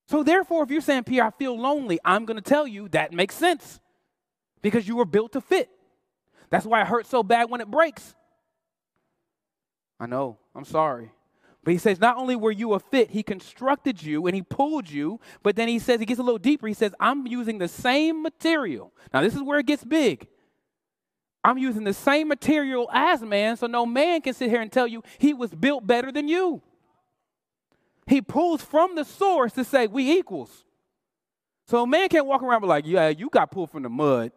So, 0.06 0.22
therefore, 0.22 0.62
if 0.62 0.70
you're 0.70 0.80
saying, 0.80 1.04
Pierre, 1.04 1.24
I 1.26 1.30
feel 1.30 1.58
lonely, 1.58 1.98
I'm 2.04 2.24
going 2.24 2.36
to 2.36 2.42
tell 2.42 2.66
you 2.66 2.88
that 2.90 3.12
makes 3.12 3.34
sense 3.34 3.80
because 4.62 4.86
you 4.86 4.96
were 4.96 5.04
built 5.04 5.32
to 5.32 5.40
fit. 5.40 5.68
That's 6.50 6.64
why 6.64 6.80
it 6.80 6.86
hurts 6.86 7.10
so 7.10 7.22
bad 7.22 7.50
when 7.50 7.60
it 7.60 7.70
breaks. 7.70 8.14
I 10.00 10.06
know, 10.06 10.38
I'm 10.54 10.64
sorry. 10.64 11.10
But 11.64 11.72
he 11.72 11.78
says, 11.78 12.00
not 12.00 12.16
only 12.16 12.36
were 12.36 12.52
you 12.52 12.72
a 12.72 12.80
fit, 12.80 13.10
he 13.10 13.22
constructed 13.22 14.02
you 14.02 14.26
and 14.26 14.34
he 14.34 14.40
pulled 14.40 14.88
you, 14.88 15.20
but 15.42 15.56
then 15.56 15.68
he 15.68 15.78
says, 15.78 16.00
he 16.00 16.06
gets 16.06 16.20
a 16.20 16.22
little 16.22 16.38
deeper. 16.38 16.66
He 16.66 16.72
says, 16.72 16.94
I'm 16.98 17.26
using 17.26 17.58
the 17.58 17.68
same 17.68 18.22
material. 18.22 18.92
Now, 19.12 19.20
this 19.20 19.34
is 19.34 19.42
where 19.42 19.58
it 19.58 19.66
gets 19.66 19.84
big. 19.84 20.28
I'm 21.44 21.58
using 21.58 21.84
the 21.84 21.94
same 21.94 22.28
material 22.28 22.90
as 22.92 23.22
man, 23.22 23.56
so 23.56 23.66
no 23.66 23.86
man 23.86 24.20
can 24.20 24.34
sit 24.34 24.50
here 24.50 24.60
and 24.60 24.70
tell 24.70 24.86
you 24.86 25.02
he 25.18 25.32
was 25.32 25.50
built 25.50 25.86
better 25.86 26.10
than 26.10 26.28
you. 26.28 26.60
He 28.06 28.20
pulls 28.20 28.62
from 28.62 28.96
the 28.96 29.04
source 29.04 29.52
to 29.52 29.64
say, 29.64 29.86
we 29.86 30.18
equals. 30.18 30.64
So 31.66 31.82
a 31.82 31.86
man 31.86 32.08
can't 32.08 32.26
walk 32.26 32.42
around 32.42 32.62
be 32.62 32.66
like, 32.66 32.86
yeah, 32.86 33.08
you 33.08 33.28
got 33.28 33.50
pulled 33.50 33.70
from 33.70 33.82
the 33.82 33.90
mud. 33.90 34.32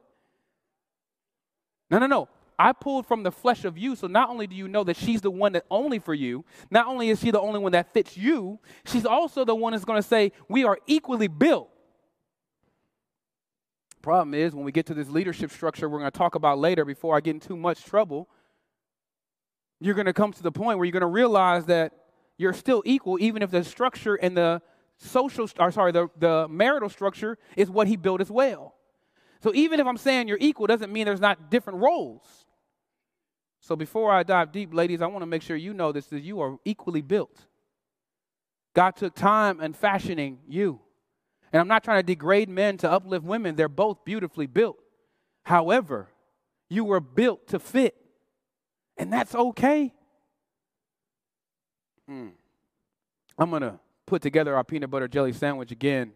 No, 1.90 1.98
no, 1.98 2.08
no. 2.08 2.30
I 2.60 2.74
pulled 2.74 3.08
from 3.08 3.24
the 3.24 3.32
flesh 3.32 3.66
of 3.66 3.78
you. 3.78 3.96
So 3.96 4.06
not 4.06 4.30
only 4.30 4.46
do 4.46 4.56
you 4.56 4.68
know 4.68 4.84
that 4.84 4.96
she's 4.96 5.22
the 5.22 5.32
one 5.32 5.54
that 5.54 5.66
only 5.72 5.98
for 5.98 6.14
you, 6.14 6.46
not 6.70 6.86
only 6.86 7.10
is 7.10 7.20
she 7.20 7.32
the 7.32 7.40
only 7.40 7.60
one 7.60 7.72
that 7.72 7.92
fits 7.92 8.16
you, 8.16 8.60
she's 8.86 9.06
also 9.06 9.44
the 9.46 9.56
one 9.56 9.72
that's 9.72 9.86
going 9.86 10.02
to 10.02 10.08
say, 10.08 10.32
we 10.48 10.64
are 10.64 10.78
equally 10.86 11.28
built. 11.28 11.71
Problem 14.02 14.34
is, 14.34 14.56
when 14.56 14.66
we 14.66 14.72
get 14.72 14.88
to 14.88 14.94
this 14.94 15.10
leadership 15.10 15.52
structure 15.52 15.88
we're 15.88 16.00
going 16.00 16.12
to 16.12 16.18
talk 16.18 16.36
about 16.36 16.58
later 16.58 16.86
before 16.86 17.16
I 17.16 17.20
get 17.20 17.36
in 17.36 17.40
too 17.40 17.56
much 17.56 17.84
trouble, 17.84 18.30
you're 19.80 19.96
going 19.96 20.06
to 20.06 20.14
come 20.14 20.32
to 20.34 20.44
the 20.44 20.52
point 20.52 20.78
where 20.78 20.86
you're 20.86 20.92
going 20.92 21.02
to 21.02 21.08
realize 21.08 21.66
that 21.66 21.94
you're 22.38 22.54
still 22.54 22.82
equal, 22.86 23.18
even 23.20 23.42
if 23.42 23.52
the 23.52 23.64
structure 23.64 24.16
and 24.16 24.36
the 24.36 24.62
social, 24.98 25.48
or 25.60 25.72
sorry, 25.72 25.92
the, 25.92 26.08
the 26.18 26.48
marital 26.50 26.90
structure 26.90 27.38
is 27.56 27.70
what 27.70 27.88
he 27.88 27.96
built 27.96 28.22
as 28.22 28.32
well. 28.32 28.76
So 29.42 29.54
even 29.56 29.80
if 29.80 29.88
I'm 29.88 29.98
saying 29.98 30.28
you're 30.28 30.38
equal, 30.40 30.68
doesn't 30.68 30.92
mean 30.92 31.06
there's 31.06 31.20
not 31.20 31.50
different 31.50 31.80
roles. 31.80 32.24
So 33.60 33.76
before 33.76 34.12
I 34.12 34.24
dive 34.24 34.52
deep, 34.52 34.74
ladies, 34.74 35.02
I 35.02 35.08
want 35.08 35.22
to 35.22 35.28
make 35.28 35.42
sure 35.42 35.56
you 35.56 35.74
know 35.74 35.92
this 35.92 36.08
that 36.08 36.22
you 36.22 36.42
are 36.42 36.58
equally 36.66 37.02
built. 37.02 37.46
God 38.74 38.96
took 38.96 39.14
time 39.16 39.62
in 39.62 39.74
fashioning 39.74 40.40
you. 40.48 40.80
And 41.52 41.60
I'm 41.60 41.68
not 41.68 41.84
trying 41.84 42.00
to 42.00 42.04
degrade 42.04 42.50
men 42.50 42.78
to 42.78 42.92
uplift 42.92 43.26
women, 43.26 43.56
they're 43.56 43.68
both 43.68 44.06
beautifully 44.06 44.48
built. 44.48 44.78
However, 45.44 46.10
you 46.70 46.86
were 46.86 47.00
built 47.00 47.48
to 47.48 47.60
fit, 47.60 47.96
and 48.98 49.12
that's 49.12 49.36
okay. 49.36 49.94
Mm. 52.10 52.32
I'm 53.38 53.50
going 53.50 53.64
to 53.64 53.80
put 54.06 54.22
together 54.22 54.56
our 54.56 54.64
peanut 54.64 54.90
butter 54.90 55.08
jelly 55.08 55.34
sandwich 55.34 55.72
again 55.72 56.14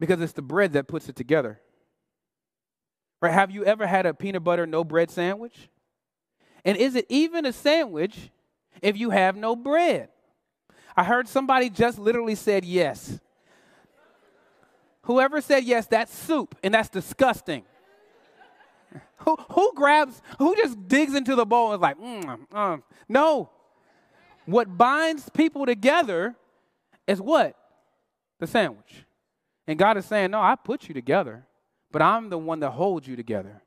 because 0.00 0.20
it's 0.20 0.32
the 0.32 0.42
bread 0.42 0.74
that 0.74 0.86
puts 0.86 1.08
it 1.08 1.16
together. 1.16 1.60
Right? 3.20 3.32
Have 3.32 3.50
you 3.50 3.64
ever 3.64 3.86
had 3.86 4.06
a 4.06 4.14
peanut 4.14 4.44
butter 4.44 4.66
no 4.66 4.84
bread 4.84 5.10
sandwich? 5.10 5.68
And 6.64 6.76
is 6.76 6.94
it 6.94 7.06
even 7.08 7.46
a 7.46 7.52
sandwich 7.52 8.30
if 8.82 8.96
you 8.96 9.10
have 9.10 9.36
no 9.36 9.56
bread? 9.56 10.08
I 10.98 11.04
heard 11.04 11.28
somebody 11.28 11.70
just 11.70 11.96
literally 11.96 12.34
said 12.34 12.64
yes. 12.64 13.20
Whoever 15.02 15.40
said 15.40 15.62
yes, 15.62 15.86
that's 15.86 16.12
soup, 16.12 16.56
and 16.60 16.74
that's 16.74 16.88
disgusting. 16.88 17.62
Who, 19.18 19.36
who 19.52 19.72
grabs, 19.76 20.20
who 20.40 20.56
just 20.56 20.88
digs 20.88 21.14
into 21.14 21.36
the 21.36 21.46
bowl 21.46 21.70
and 21.72 21.78
is 21.78 21.80
like, 21.80 22.00
mm, 22.00 22.52
um, 22.52 22.82
no. 23.08 23.48
What 24.44 24.76
binds 24.76 25.28
people 25.28 25.66
together 25.66 26.34
is 27.06 27.20
what? 27.22 27.54
The 28.40 28.48
sandwich. 28.48 29.04
And 29.68 29.78
God 29.78 29.98
is 29.98 30.04
saying, 30.04 30.32
no, 30.32 30.40
I 30.40 30.56
put 30.56 30.88
you 30.88 30.94
together, 30.94 31.46
but 31.92 32.02
I'm 32.02 32.28
the 32.28 32.38
one 32.38 32.58
that 32.58 32.70
holds 32.70 33.06
you 33.06 33.14
together. 33.14 33.62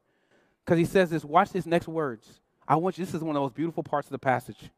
Because 0.66 0.80
he 0.80 0.86
says 0.86 1.10
this, 1.10 1.24
watch 1.24 1.52
this 1.52 1.66
next 1.66 1.88
words. 1.88 2.42
I 2.68 2.76
want 2.76 2.98
you, 2.98 3.06
this 3.06 3.14
is 3.14 3.24
one 3.24 3.38
of 3.38 3.42
those 3.42 3.54
beautiful 3.54 3.84
parts 3.84 4.08
of 4.08 4.12
the 4.12 4.20
passage. 4.20 4.70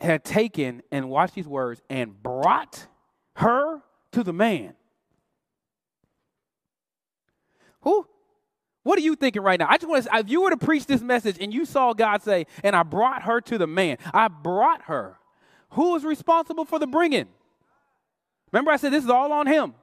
Had 0.00 0.24
taken, 0.24 0.82
and 0.90 1.10
watch 1.10 1.32
these 1.32 1.46
words, 1.46 1.82
and 1.90 2.22
brought 2.22 2.86
her 3.36 3.82
to 4.12 4.22
the 4.22 4.32
man. 4.32 4.74
Who? 7.82 8.06
What 8.82 8.98
are 8.98 9.02
you 9.02 9.14
thinking 9.14 9.42
right 9.42 9.58
now? 9.58 9.66
I 9.68 9.76
just 9.76 9.88
want 9.88 10.04
to, 10.04 10.16
if 10.16 10.30
you 10.30 10.42
were 10.42 10.50
to 10.50 10.56
preach 10.56 10.86
this 10.86 11.02
message 11.02 11.36
and 11.38 11.52
you 11.52 11.66
saw 11.66 11.92
God 11.92 12.22
say, 12.22 12.46
and 12.64 12.74
I 12.74 12.82
brought 12.82 13.22
her 13.22 13.40
to 13.42 13.58
the 13.58 13.66
man, 13.66 13.98
I 14.14 14.28
brought 14.28 14.82
her. 14.82 15.18
Who 15.72 15.94
is 15.96 16.04
responsible 16.04 16.64
for 16.64 16.78
the 16.78 16.86
bringing? 16.86 17.28
Remember, 18.52 18.70
I 18.70 18.76
said 18.76 18.92
this 18.92 19.04
is 19.04 19.10
all 19.10 19.32
on 19.32 19.46
him. 19.46 19.74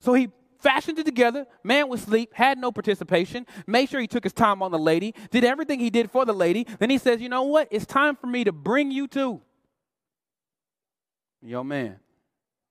So 0.00 0.12
he 0.12 0.28
fashioned 0.62 0.98
it 0.98 1.04
together. 1.04 1.46
Man 1.64 1.88
was 1.88 2.02
asleep, 2.02 2.32
had 2.34 2.58
no 2.58 2.72
participation, 2.72 3.46
made 3.66 3.88
sure 3.88 4.00
he 4.00 4.06
took 4.06 4.24
his 4.24 4.32
time 4.32 4.62
on 4.62 4.70
the 4.70 4.78
lady, 4.78 5.14
did 5.30 5.44
everything 5.44 5.80
he 5.80 5.90
did 5.90 6.10
for 6.10 6.24
the 6.24 6.32
lady. 6.32 6.66
Then 6.78 6.90
he 6.90 6.98
says, 6.98 7.20
You 7.20 7.28
know 7.28 7.42
what? 7.42 7.68
It's 7.70 7.86
time 7.86 8.16
for 8.16 8.26
me 8.26 8.44
to 8.44 8.52
bring 8.52 8.90
you 8.90 9.08
to. 9.08 9.40
Yo, 11.42 11.64
man. 11.64 11.96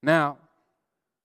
Now, 0.02 0.38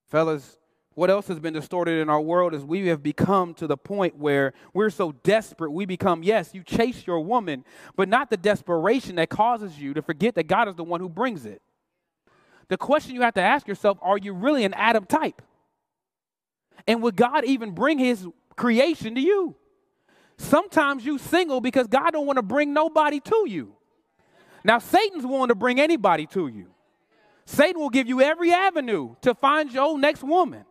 fellas, 0.08 0.58
what 0.94 1.10
else 1.10 1.28
has 1.28 1.38
been 1.38 1.52
distorted 1.52 2.00
in 2.00 2.08
our 2.08 2.20
world 2.20 2.54
is 2.54 2.64
we 2.64 2.86
have 2.88 3.02
become 3.02 3.54
to 3.54 3.66
the 3.66 3.76
point 3.76 4.16
where 4.16 4.54
we're 4.72 4.90
so 4.90 5.12
desperate. 5.12 5.70
We 5.70 5.84
become, 5.84 6.22
yes, 6.22 6.54
you 6.54 6.62
chase 6.62 7.06
your 7.06 7.20
woman, 7.20 7.64
but 7.96 8.08
not 8.08 8.30
the 8.30 8.36
desperation 8.36 9.16
that 9.16 9.28
causes 9.28 9.78
you 9.78 9.94
to 9.94 10.02
forget 10.02 10.34
that 10.34 10.46
God 10.46 10.68
is 10.68 10.74
the 10.74 10.84
one 10.84 11.00
who 11.00 11.08
brings 11.08 11.44
it. 11.44 11.60
The 12.68 12.78
question 12.78 13.14
you 13.14 13.20
have 13.20 13.34
to 13.34 13.42
ask 13.42 13.68
yourself 13.68 13.98
are 14.00 14.18
you 14.18 14.32
really 14.32 14.64
an 14.64 14.74
Adam 14.74 15.04
type? 15.04 15.42
And 16.86 17.02
would 17.02 17.16
God 17.16 17.44
even 17.44 17.72
bring 17.72 17.98
his 17.98 18.26
creation 18.56 19.14
to 19.14 19.20
you? 19.20 19.56
Sometimes 20.38 21.04
you 21.04 21.18
single 21.18 21.60
because 21.60 21.86
God 21.86 22.10
don't 22.10 22.26
want 22.26 22.36
to 22.36 22.42
bring 22.42 22.72
nobody 22.72 23.20
to 23.20 23.44
you. 23.48 23.74
Now 24.64 24.78
Satan's 24.78 25.24
willing 25.24 25.48
to 25.48 25.54
bring 25.54 25.80
anybody 25.80 26.26
to 26.26 26.48
you. 26.48 26.66
Satan 27.44 27.80
will 27.80 27.90
give 27.90 28.08
you 28.08 28.20
every 28.20 28.52
avenue 28.52 29.14
to 29.22 29.34
find 29.34 29.72
your 29.72 29.98
next 29.98 30.22
woman 30.22 30.64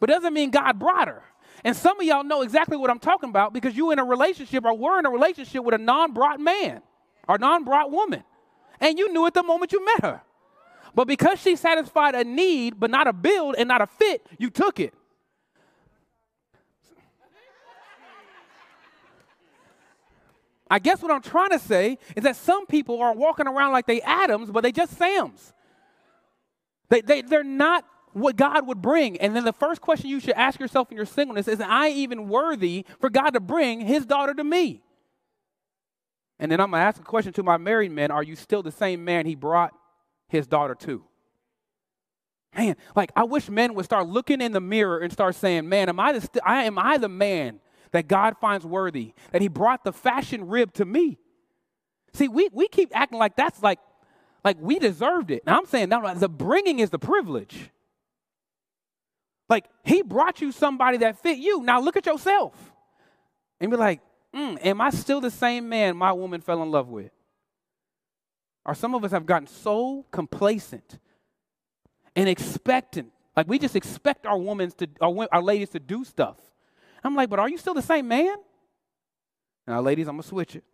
but 0.00 0.08
doesn't 0.08 0.32
mean 0.34 0.50
God 0.50 0.78
brought 0.78 1.06
her. 1.06 1.22
And 1.62 1.76
some 1.76 2.00
of 2.00 2.06
y'all 2.06 2.24
know 2.24 2.40
exactly 2.40 2.78
what 2.78 2.90
I'm 2.90 2.98
talking 2.98 3.28
about 3.28 3.52
because 3.52 3.76
you 3.76 3.90
in 3.90 3.98
a 3.98 4.04
relationship 4.04 4.64
or 4.64 4.76
were 4.76 4.98
in 4.98 5.04
a 5.04 5.10
relationship 5.10 5.62
with 5.62 5.74
a 5.74 5.78
non-brought 5.78 6.40
man 6.40 6.80
or 7.28 7.36
non-brought 7.36 7.90
woman. 7.90 8.24
And 8.80 8.98
you 8.98 9.12
knew 9.12 9.26
it 9.26 9.34
the 9.34 9.42
moment 9.42 9.72
you 9.72 9.84
met 9.84 10.02
her. 10.02 10.22
But 10.94 11.06
because 11.06 11.38
she 11.38 11.54
satisfied 11.54 12.14
a 12.14 12.24
need, 12.24 12.80
but 12.80 12.90
not 12.90 13.06
a 13.06 13.12
build 13.12 13.56
and 13.58 13.68
not 13.68 13.82
a 13.82 13.86
fit, 13.86 14.26
you 14.38 14.48
took 14.48 14.80
it. 14.80 14.94
I 20.70 20.78
guess 20.78 21.02
what 21.02 21.10
I'm 21.10 21.20
trying 21.20 21.50
to 21.50 21.58
say 21.58 21.98
is 22.14 22.22
that 22.22 22.36
some 22.36 22.64
people 22.66 23.02
are 23.02 23.12
walking 23.12 23.48
around 23.48 23.72
like 23.72 23.86
they 23.86 24.00
Adams, 24.02 24.50
but 24.50 24.62
they 24.62 24.70
just 24.70 24.96
Sams. 24.96 25.52
They, 26.88 27.00
they, 27.00 27.22
they're 27.22 27.42
not 27.42 27.84
what 28.12 28.36
God 28.36 28.66
would 28.66 28.80
bring. 28.80 29.16
And 29.18 29.34
then 29.34 29.44
the 29.44 29.52
first 29.52 29.80
question 29.80 30.10
you 30.10 30.20
should 30.20 30.34
ask 30.34 30.60
yourself 30.60 30.90
in 30.90 30.96
your 30.96 31.06
singleness 31.06 31.48
is, 31.48 31.60
Am 31.60 31.70
I 31.70 31.90
even 31.90 32.28
worthy 32.28 32.84
for 33.00 33.10
God 33.10 33.30
to 33.30 33.40
bring 33.40 33.80
his 33.80 34.06
daughter 34.06 34.34
to 34.34 34.44
me? 34.44 34.82
And 36.38 36.50
then 36.50 36.60
I'm 36.60 36.70
going 36.70 36.80
to 36.80 36.86
ask 36.86 36.98
a 37.00 37.04
question 37.04 37.32
to 37.34 37.42
my 37.42 37.56
married 37.56 37.92
men 37.92 38.10
Are 38.10 38.22
you 38.22 38.36
still 38.36 38.62
the 38.62 38.72
same 38.72 39.04
man 39.04 39.26
he 39.26 39.34
brought 39.34 39.72
his 40.28 40.46
daughter 40.46 40.74
to? 40.76 41.04
Man, 42.56 42.76
like 42.96 43.12
I 43.14 43.24
wish 43.24 43.48
men 43.48 43.74
would 43.74 43.84
start 43.84 44.08
looking 44.08 44.40
in 44.40 44.52
the 44.52 44.60
mirror 44.60 44.98
and 44.98 45.12
start 45.12 45.36
saying, 45.36 45.68
Man, 45.68 45.88
am 45.88 46.00
I 46.00 46.12
the, 46.12 46.20
st- 46.20 46.42
I, 46.44 46.64
am 46.64 46.78
I 46.78 46.98
the 46.98 47.08
man 47.08 47.60
that 47.92 48.08
God 48.08 48.36
finds 48.40 48.64
worthy, 48.64 49.14
that 49.32 49.42
he 49.42 49.48
brought 49.48 49.84
the 49.84 49.92
fashion 49.92 50.48
rib 50.48 50.72
to 50.74 50.84
me? 50.84 51.18
See, 52.12 52.28
we, 52.28 52.48
we 52.52 52.68
keep 52.68 52.90
acting 52.94 53.18
like 53.18 53.36
that's 53.36 53.62
like, 53.62 53.78
like 54.44 54.56
we 54.60 54.78
deserved 54.78 55.30
it. 55.30 55.44
Now 55.46 55.58
I'm 55.58 55.66
saying, 55.66 55.88
no, 55.88 56.14
the 56.14 56.28
bringing 56.28 56.78
is 56.78 56.90
the 56.90 56.98
privilege. 56.98 57.70
Like 59.48 59.66
he 59.84 60.02
brought 60.02 60.40
you 60.40 60.52
somebody 60.52 60.98
that 60.98 61.18
fit 61.18 61.38
you. 61.38 61.62
Now 61.62 61.80
look 61.80 61.96
at 61.96 62.06
yourself 62.06 62.54
and 63.60 63.70
be 63.70 63.76
like, 63.76 64.00
mm, 64.34 64.58
am 64.64 64.80
I 64.80 64.90
still 64.90 65.20
the 65.20 65.30
same 65.30 65.68
man 65.68 65.96
my 65.96 66.12
woman 66.12 66.40
fell 66.40 66.62
in 66.62 66.70
love 66.70 66.88
with? 66.88 67.10
Or 68.64 68.74
some 68.74 68.94
of 68.94 69.04
us 69.04 69.10
have 69.10 69.26
gotten 69.26 69.48
so 69.48 70.06
complacent 70.10 70.98
and 72.14 72.28
expectant. 72.28 73.12
Like 73.36 73.48
we 73.48 73.58
just 73.58 73.74
expect 73.76 74.26
our 74.26 74.38
to, 74.38 74.88
our, 75.00 75.28
our 75.32 75.42
ladies 75.42 75.70
to 75.70 75.80
do 75.80 76.04
stuff. 76.04 76.36
I'm 77.02 77.14
like, 77.14 77.30
but 77.30 77.38
are 77.38 77.48
you 77.48 77.58
still 77.58 77.74
the 77.74 77.82
same 77.82 78.08
man? 78.08 78.36
Now, 79.66 79.80
ladies, 79.80 80.08
I'm 80.08 80.14
gonna 80.14 80.22
switch 80.22 80.56
it. 80.56 80.64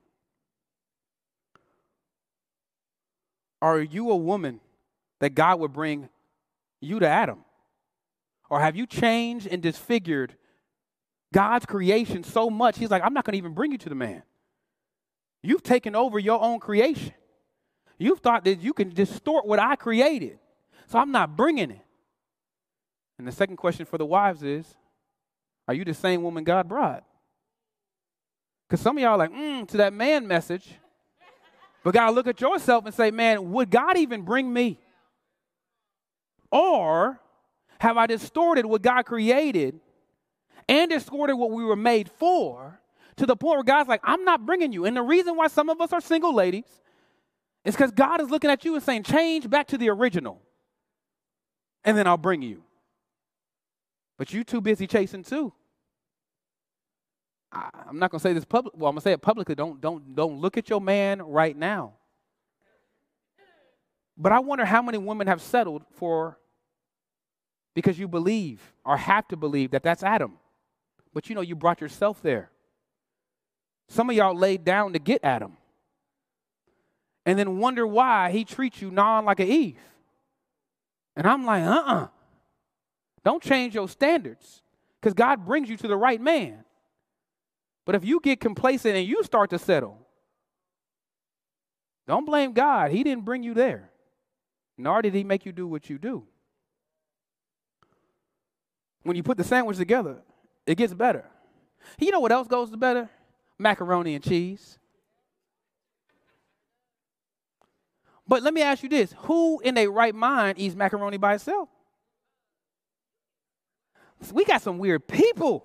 Are 3.63 3.81
you 3.81 4.11
a 4.11 4.17
woman 4.17 4.61
that 5.21 5.35
God 5.35 5.61
would 5.61 5.73
bring 5.73 6.09
you 6.81 6.99
to 7.01 7.09
Adam? 7.09 7.45
Or 8.49 8.61
have 8.61 8.77
you 8.77 8.87
changed 8.87 9.47
and 9.47 9.63
disfigured 9.63 10.37
God's 11.33 11.67
creation 11.67 12.23
so 12.23 12.49
much, 12.49 12.79
He's 12.79 12.91
like, 12.91 13.03
I'm 13.03 13.13
not 13.13 13.25
going 13.25 13.33
to 13.33 13.39
even 13.39 13.53
bring 13.53 13.73
you 13.73 13.79
to 13.79 13.89
the 13.89 13.95
man. 13.95 14.23
You've 15.43 15.63
taken 15.63 15.95
over 15.95 16.19
your 16.19 16.41
own 16.41 16.61
creation. 16.61 17.15
You've 17.99 18.21
thought 18.21 18.45
that 18.45 18.61
you 18.61 18.73
can 18.73 18.91
distort 18.91 19.47
what 19.47 19.59
I 19.59 19.77
created. 19.77 20.39
So 20.87 20.99
I'm 20.99 21.13
not 21.13 21.37
bringing 21.37 21.71
it. 21.71 21.81
And 23.19 23.27
the 23.27 23.33
second 23.33 23.57
question 23.57 23.87
for 23.87 23.99
the 23.99 24.07
wives 24.07 24.43
is 24.43 24.77
Are 25.69 25.75
you 25.75 25.85
the 25.85 25.95
same 25.95 26.23
woman 26.23 26.45
God 26.45 26.69
brought? 26.69 27.05
Because 28.69 28.81
some 28.81 28.97
of 28.97 29.03
y'all 29.03 29.19
like, 29.19 29.33
mm, 29.33 29.67
to 29.69 29.77
that 29.79 29.93
man 29.93 30.27
message. 30.27 30.75
But 31.85 31.95
God, 31.95 32.15
look 32.15 32.27
at 32.27 32.41
yourself 32.41 32.85
and 32.85 32.95
say, 32.95 33.11
man, 33.11 33.53
would 33.53 33.71
God 33.71 33.97
even 33.97 34.23
bring 34.23 34.53
me? 34.53 34.81
Or 36.51 37.21
have 37.79 37.97
I 37.97 38.07
distorted 38.07 38.67
what 38.67 38.83
God 38.83 39.05
created 39.05 39.79
and 40.69 40.91
distorted 40.91 41.37
what 41.37 41.51
we 41.51 41.65
were 41.65 41.77
made 41.77 42.11
for 42.11 42.81
to 43.17 43.27
the 43.27 43.37
point 43.37 43.57
where 43.57 43.65
God's 43.65 43.89
like, 43.89 44.01
I'm 44.05 44.25
not 44.25 44.45
bringing 44.45 44.73
you. 44.73 44.85
And 44.85 44.97
the 44.97 45.03
reason 45.03 45.37
why 45.37 45.47
some 45.49 45.69
of 45.69 45.81
us 45.81 45.93
are 45.93 46.01
single 46.01 46.35
ladies 46.35 46.65
is 47.65 47.75
because 47.75 47.91
God 47.91 48.21
is 48.21 48.31
looking 48.31 48.51
at 48.51 48.65
you 48.65 48.75
and 48.75 48.83
saying, 48.83 49.03
change 49.03 49.49
back 49.49 49.69
to 49.69 49.79
the 49.79 49.91
original, 49.91 50.41
and 51.85 51.97
then 51.97 52.07
I'll 52.07 52.17
bring 52.17 52.43
you. 52.43 52.63
But 54.19 54.33
you 54.33 54.45
too 54.45 54.61
busy 54.61 54.87
chasing 54.87 55.23
too. 55.23 55.53
I, 57.53 57.69
am 57.89 57.99
not 57.99 58.11
gonna 58.11 58.21
say 58.21 58.33
this 58.33 58.45
public. 58.45 58.75
Well, 58.77 58.89
I'm 58.89 58.95
gonna 58.95 59.03
say 59.03 59.13
it 59.13 59.23
publicly. 59.23 59.55
Don't 59.55 59.81
don't 59.81 60.15
don't 60.15 60.41
look 60.41 60.57
at 60.57 60.69
your 60.69 60.81
man 60.81 61.23
right 61.23 61.57
now. 61.57 61.95
But 64.17 64.33
I 64.33 64.41
wonder 64.41 64.65
how 64.65 64.83
many 64.83 64.99
women 64.99 65.27
have 65.27 65.43
settled 65.43 65.83
for 65.93 66.39
because 67.75 67.99
you 67.99 68.09
believe 68.09 68.61
or 68.85 68.97
have 68.97 69.29
to 69.29 69.37
believe 69.37 69.73
that 69.73 69.83
that's 69.83 70.03
Adam. 70.03 70.39
But 71.13 71.29
you 71.29 71.35
know, 71.35 71.43
you 71.43 71.55
brought 71.55 71.81
yourself 71.81 72.23
there. 72.23 72.51
Some 73.89 74.11
of 74.11 74.17
y'all 74.17 74.35
laid 74.35 74.65
down 74.65 74.95
to 74.95 74.99
get 74.99 75.21
Adam 75.23 75.57
and 77.27 77.39
then 77.39 77.59
wonder 77.59 77.87
why 77.87 78.31
he 78.31 78.45
treats 78.45 78.81
you 78.81 78.91
non 78.91 79.25
like 79.25 79.41
an 79.41 79.49
Eve. 79.49 79.81
And 81.17 81.27
I'm 81.27 81.45
like, 81.45 81.63
uh 81.63 81.71
uh-uh. 81.71 81.95
uh. 81.95 82.09
Do 83.27 83.33
not 83.33 83.43
change 83.43 83.75
your 83.75 83.89
standards 83.89 84.63
because 85.01 85.13
God 85.13 85.45
brings 85.45 85.69
you 85.69 85.77
to 85.77 85.89
the 85.89 85.97
right 85.97 86.21
man. 86.21 86.65
But 87.85 87.95
if 87.95 88.05
you 88.05 88.21
get 88.21 88.41
complacent 88.41 88.97
and 88.97 89.07
you 89.07 89.23
start 89.23 89.51
to 89.51 89.59
settle, 89.59 89.99
don't 92.09 92.25
blame 92.25 92.53
God. 92.53 92.91
He 92.91 93.03
didn't 93.05 93.25
bring 93.25 93.43
you 93.43 93.53
there, 93.53 93.91
nor 94.79 95.03
did 95.03 95.13
He 95.13 95.25
make 95.25 95.45
you 95.45 95.53
do 95.53 95.67
what 95.67 95.91
you 95.91 95.99
do 95.99 96.27
when 99.07 99.17
you 99.17 99.23
put 99.23 99.39
the 99.39 99.45
sandwich 99.45 99.77
together, 99.77 100.17
it 100.67 100.75
gets 100.75 100.93
better. 100.93 101.25
You 101.99 102.11
know 102.11 102.21
what 102.21 102.33
else 102.33 102.49
goes 102.49 102.71
to 102.71 102.77
better? 102.77 103.09
Macaroni 103.57 104.17
and 104.17 104.25
cheese. 104.25 104.79
But 108.27 108.43
let 108.43 108.53
me 108.53 108.63
ask 108.63 108.83
you 108.83 108.89
this 108.89 109.15
who 109.19 109.61
in 109.61 109.75
their 109.75 109.91
right 109.91 110.15
mind 110.15 110.59
eats 110.59 110.75
macaroni 110.75 111.17
by 111.17 111.35
itself? 111.35 111.69
We 114.33 114.45
got 114.45 114.63
some 114.63 114.79
weird 114.79 115.07
people. 115.07 115.65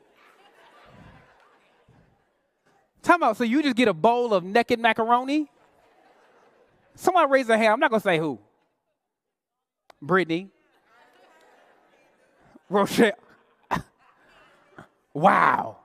Time 3.02 3.24
out. 3.24 3.38
so 3.38 3.43
you 3.43 3.63
just 3.63 3.76
get 3.76 3.88
a 3.88 3.93
bowl 3.93 4.34
of 4.34 4.43
naked 4.43 4.80
macaroni? 4.80 5.50
Someone 6.95 7.30
raise 7.30 7.47
their 7.47 7.58
hand. 7.58 7.74
I'm 7.74 7.80
not 7.80 7.89
to 8.02 8.04
say 8.04 8.19
who. 8.19 8.39
Brittany. 10.02 10.50
Rochelle. 12.69 13.13
Wow. 15.13 15.76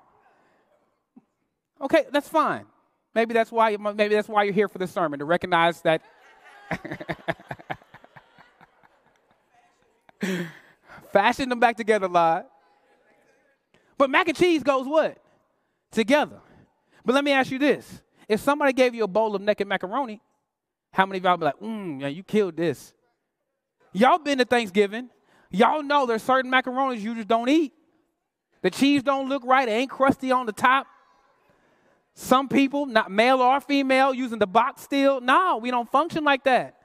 Okay, 1.80 2.04
that's 2.12 2.28
fine. 2.28 2.64
Maybe 3.12 3.34
that's 3.34 3.50
why 3.50 3.76
maybe 3.76 4.14
that's 4.14 4.28
why 4.28 4.44
you're 4.44 4.54
here 4.54 4.68
for 4.68 4.78
the 4.78 4.86
sermon 4.86 5.18
to 5.18 5.24
recognize 5.24 5.82
that 5.82 6.00
fashion 11.12 11.48
them 11.48 11.58
back 11.58 11.76
together 11.76 12.08
lot. 12.08 12.48
But 13.98 14.11
mac 14.11 14.28
and 14.28 14.37
cheese 14.37 14.62
goes 14.62 14.87
what? 14.87 15.18
Together. 15.90 16.40
But 17.04 17.14
let 17.14 17.24
me 17.24 17.32
ask 17.32 17.50
you 17.50 17.59
this. 17.59 18.02
If 18.28 18.40
somebody 18.40 18.72
gave 18.72 18.94
you 18.94 19.04
a 19.04 19.09
bowl 19.09 19.35
of 19.35 19.42
naked 19.42 19.66
macaroni, 19.66 20.20
how 20.92 21.06
many 21.06 21.18
of 21.18 21.24
y'all 21.24 21.37
be 21.37 21.44
like, 21.44 21.61
mmm, 21.61 22.00
yeah, 22.00 22.09
you 22.09 22.22
killed 22.22 22.56
this? 22.56 22.92
Y'all 23.92 24.18
been 24.18 24.38
to 24.38 24.44
Thanksgiving. 24.44 25.09
Y'all 25.50 25.82
know 25.82 26.06
there's 26.06 26.22
certain 26.22 26.50
macaronis 26.50 27.00
you 27.00 27.14
just 27.14 27.28
don't 27.28 27.48
eat. 27.48 27.72
The 28.62 28.70
cheese 28.70 29.02
don't 29.02 29.28
look 29.28 29.44
right, 29.44 29.68
it 29.68 29.72
ain't 29.72 29.90
crusty 29.90 30.32
on 30.32 30.46
the 30.46 30.52
top. 30.52 30.87
Some 32.14 32.48
people, 32.48 32.87
not 32.87 33.11
male 33.11 33.40
or 33.40 33.61
female, 33.61 34.12
using 34.12 34.38
the 34.38 34.46
box 34.46 34.82
still. 34.82 35.20
No, 35.20 35.59
we 35.59 35.70
don't 35.70 35.90
function 35.90 36.24
like 36.24 36.44
that. 36.44 36.76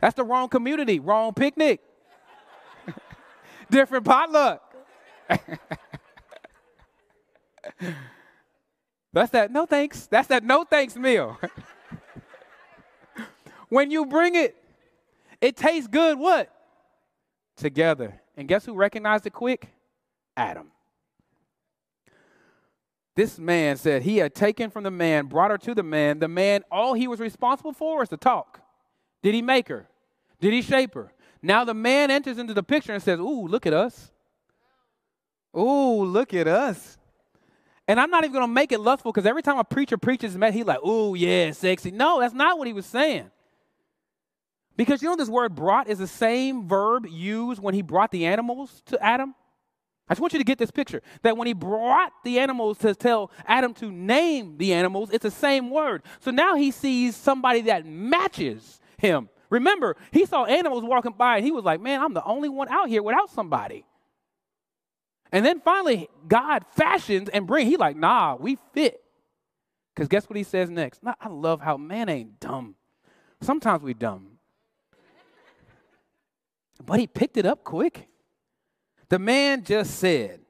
That's 0.00 0.14
the 0.14 0.24
wrong 0.24 0.48
community, 0.48 1.00
wrong 1.00 1.34
picnic. 1.34 1.80
Different 3.70 4.04
potluck. 4.04 4.62
That's 9.12 9.30
that 9.32 9.50
no 9.50 9.66
thanks. 9.66 10.06
That's 10.06 10.28
that 10.28 10.44
no 10.44 10.64
thanks 10.64 10.96
meal. 10.96 11.38
when 13.68 13.90
you 13.90 14.06
bring 14.06 14.34
it, 14.34 14.56
it 15.40 15.56
tastes 15.56 15.88
good 15.88 16.18
what? 16.18 16.52
Together. 17.56 18.20
And 18.36 18.46
guess 18.46 18.64
who 18.64 18.74
recognized 18.74 19.26
it 19.26 19.32
quick? 19.32 19.68
Adam. 20.36 20.70
This 23.16 23.38
man 23.38 23.76
said 23.76 24.02
he 24.02 24.18
had 24.18 24.34
taken 24.34 24.70
from 24.70 24.84
the 24.84 24.92
man, 24.92 25.26
brought 25.26 25.50
her 25.50 25.58
to 25.58 25.74
the 25.74 25.82
man. 25.82 26.20
The 26.20 26.28
man, 26.28 26.62
all 26.70 26.94
he 26.94 27.08
was 27.08 27.18
responsible 27.18 27.72
for 27.72 28.02
is 28.02 28.08
to 28.10 28.16
talk. 28.16 28.60
Did 29.22 29.34
he 29.34 29.42
make 29.42 29.68
her? 29.68 29.88
Did 30.40 30.52
he 30.52 30.62
shape 30.62 30.94
her? 30.94 31.12
Now 31.42 31.64
the 31.64 31.74
man 31.74 32.10
enters 32.10 32.38
into 32.38 32.54
the 32.54 32.62
picture 32.62 32.92
and 32.92 33.02
says, 33.02 33.18
Ooh, 33.18 33.48
look 33.48 33.66
at 33.66 33.72
us. 33.72 34.12
Ooh, 35.56 36.04
look 36.04 36.34
at 36.34 36.46
us. 36.46 36.97
And 37.88 37.98
I'm 37.98 38.10
not 38.10 38.22
even 38.22 38.34
going 38.34 38.46
to 38.46 38.52
make 38.52 38.70
it 38.70 38.80
lustful 38.80 39.10
because 39.10 39.24
every 39.24 39.42
time 39.42 39.58
a 39.58 39.64
preacher 39.64 39.96
preaches, 39.96 40.34
he's 40.34 40.64
like, 40.66 40.84
Ooh, 40.84 41.14
yeah, 41.14 41.50
sexy. 41.52 41.90
No, 41.90 42.20
that's 42.20 42.34
not 42.34 42.58
what 42.58 42.66
he 42.66 42.74
was 42.74 42.84
saying. 42.84 43.30
Because 44.76 45.02
you 45.02 45.08
know, 45.08 45.16
this 45.16 45.28
word 45.28 45.56
brought 45.56 45.88
is 45.88 45.98
the 45.98 46.06
same 46.06 46.68
verb 46.68 47.06
used 47.08 47.60
when 47.60 47.74
he 47.74 47.82
brought 47.82 48.12
the 48.12 48.26
animals 48.26 48.82
to 48.86 49.02
Adam. 49.04 49.34
I 50.08 50.14
just 50.14 50.20
want 50.20 50.32
you 50.34 50.38
to 50.38 50.44
get 50.44 50.58
this 50.58 50.70
picture 50.70 51.02
that 51.22 51.36
when 51.36 51.46
he 51.46 51.52
brought 51.52 52.12
the 52.24 52.38
animals 52.38 52.78
to 52.78 52.94
tell 52.94 53.30
Adam 53.46 53.74
to 53.74 53.90
name 53.90 54.56
the 54.56 54.72
animals, 54.72 55.10
it's 55.10 55.24
the 55.24 55.30
same 55.30 55.70
word. 55.70 56.02
So 56.20 56.30
now 56.30 56.54
he 56.54 56.70
sees 56.70 57.16
somebody 57.16 57.62
that 57.62 57.86
matches 57.86 58.80
him. 58.98 59.28
Remember, 59.50 59.96
he 60.12 60.26
saw 60.26 60.44
animals 60.44 60.84
walking 60.84 61.12
by 61.12 61.36
and 61.36 61.44
he 61.44 61.52
was 61.52 61.64
like, 61.64 61.80
man, 61.80 62.00
I'm 62.00 62.14
the 62.14 62.24
only 62.24 62.48
one 62.48 62.68
out 62.68 62.88
here 62.88 63.02
without 63.02 63.30
somebody. 63.30 63.84
And 65.30 65.44
then 65.44 65.60
finally, 65.60 66.08
God 66.26 66.64
fashions 66.70 67.28
and 67.28 67.46
brings, 67.46 67.68
he 67.68 67.76
like, 67.76 67.96
nah, 67.96 68.36
we 68.36 68.56
fit. 68.72 69.02
Because 69.94 70.08
guess 70.08 70.28
what 70.28 70.36
he 70.36 70.42
says 70.42 70.70
next? 70.70 71.00
I 71.20 71.28
love 71.28 71.60
how 71.60 71.76
man 71.76 72.08
ain't 72.08 72.40
dumb. 72.40 72.76
Sometimes 73.40 73.82
we 73.82 73.94
dumb. 73.94 74.38
But 76.84 77.00
he 77.00 77.06
picked 77.06 77.36
it 77.36 77.44
up 77.44 77.64
quick. 77.64 78.08
The 79.08 79.18
man 79.18 79.64
just 79.64 79.96
said, 79.96 80.40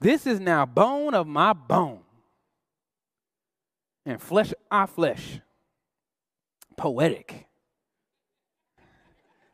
This 0.00 0.26
is 0.26 0.38
now 0.38 0.66
bone 0.66 1.14
of 1.14 1.26
my 1.26 1.52
bone 1.52 2.00
and 4.04 4.20
flesh 4.20 4.52
of 4.52 4.58
my 4.70 4.86
flesh. 4.86 5.40
Poetic. 6.76 7.46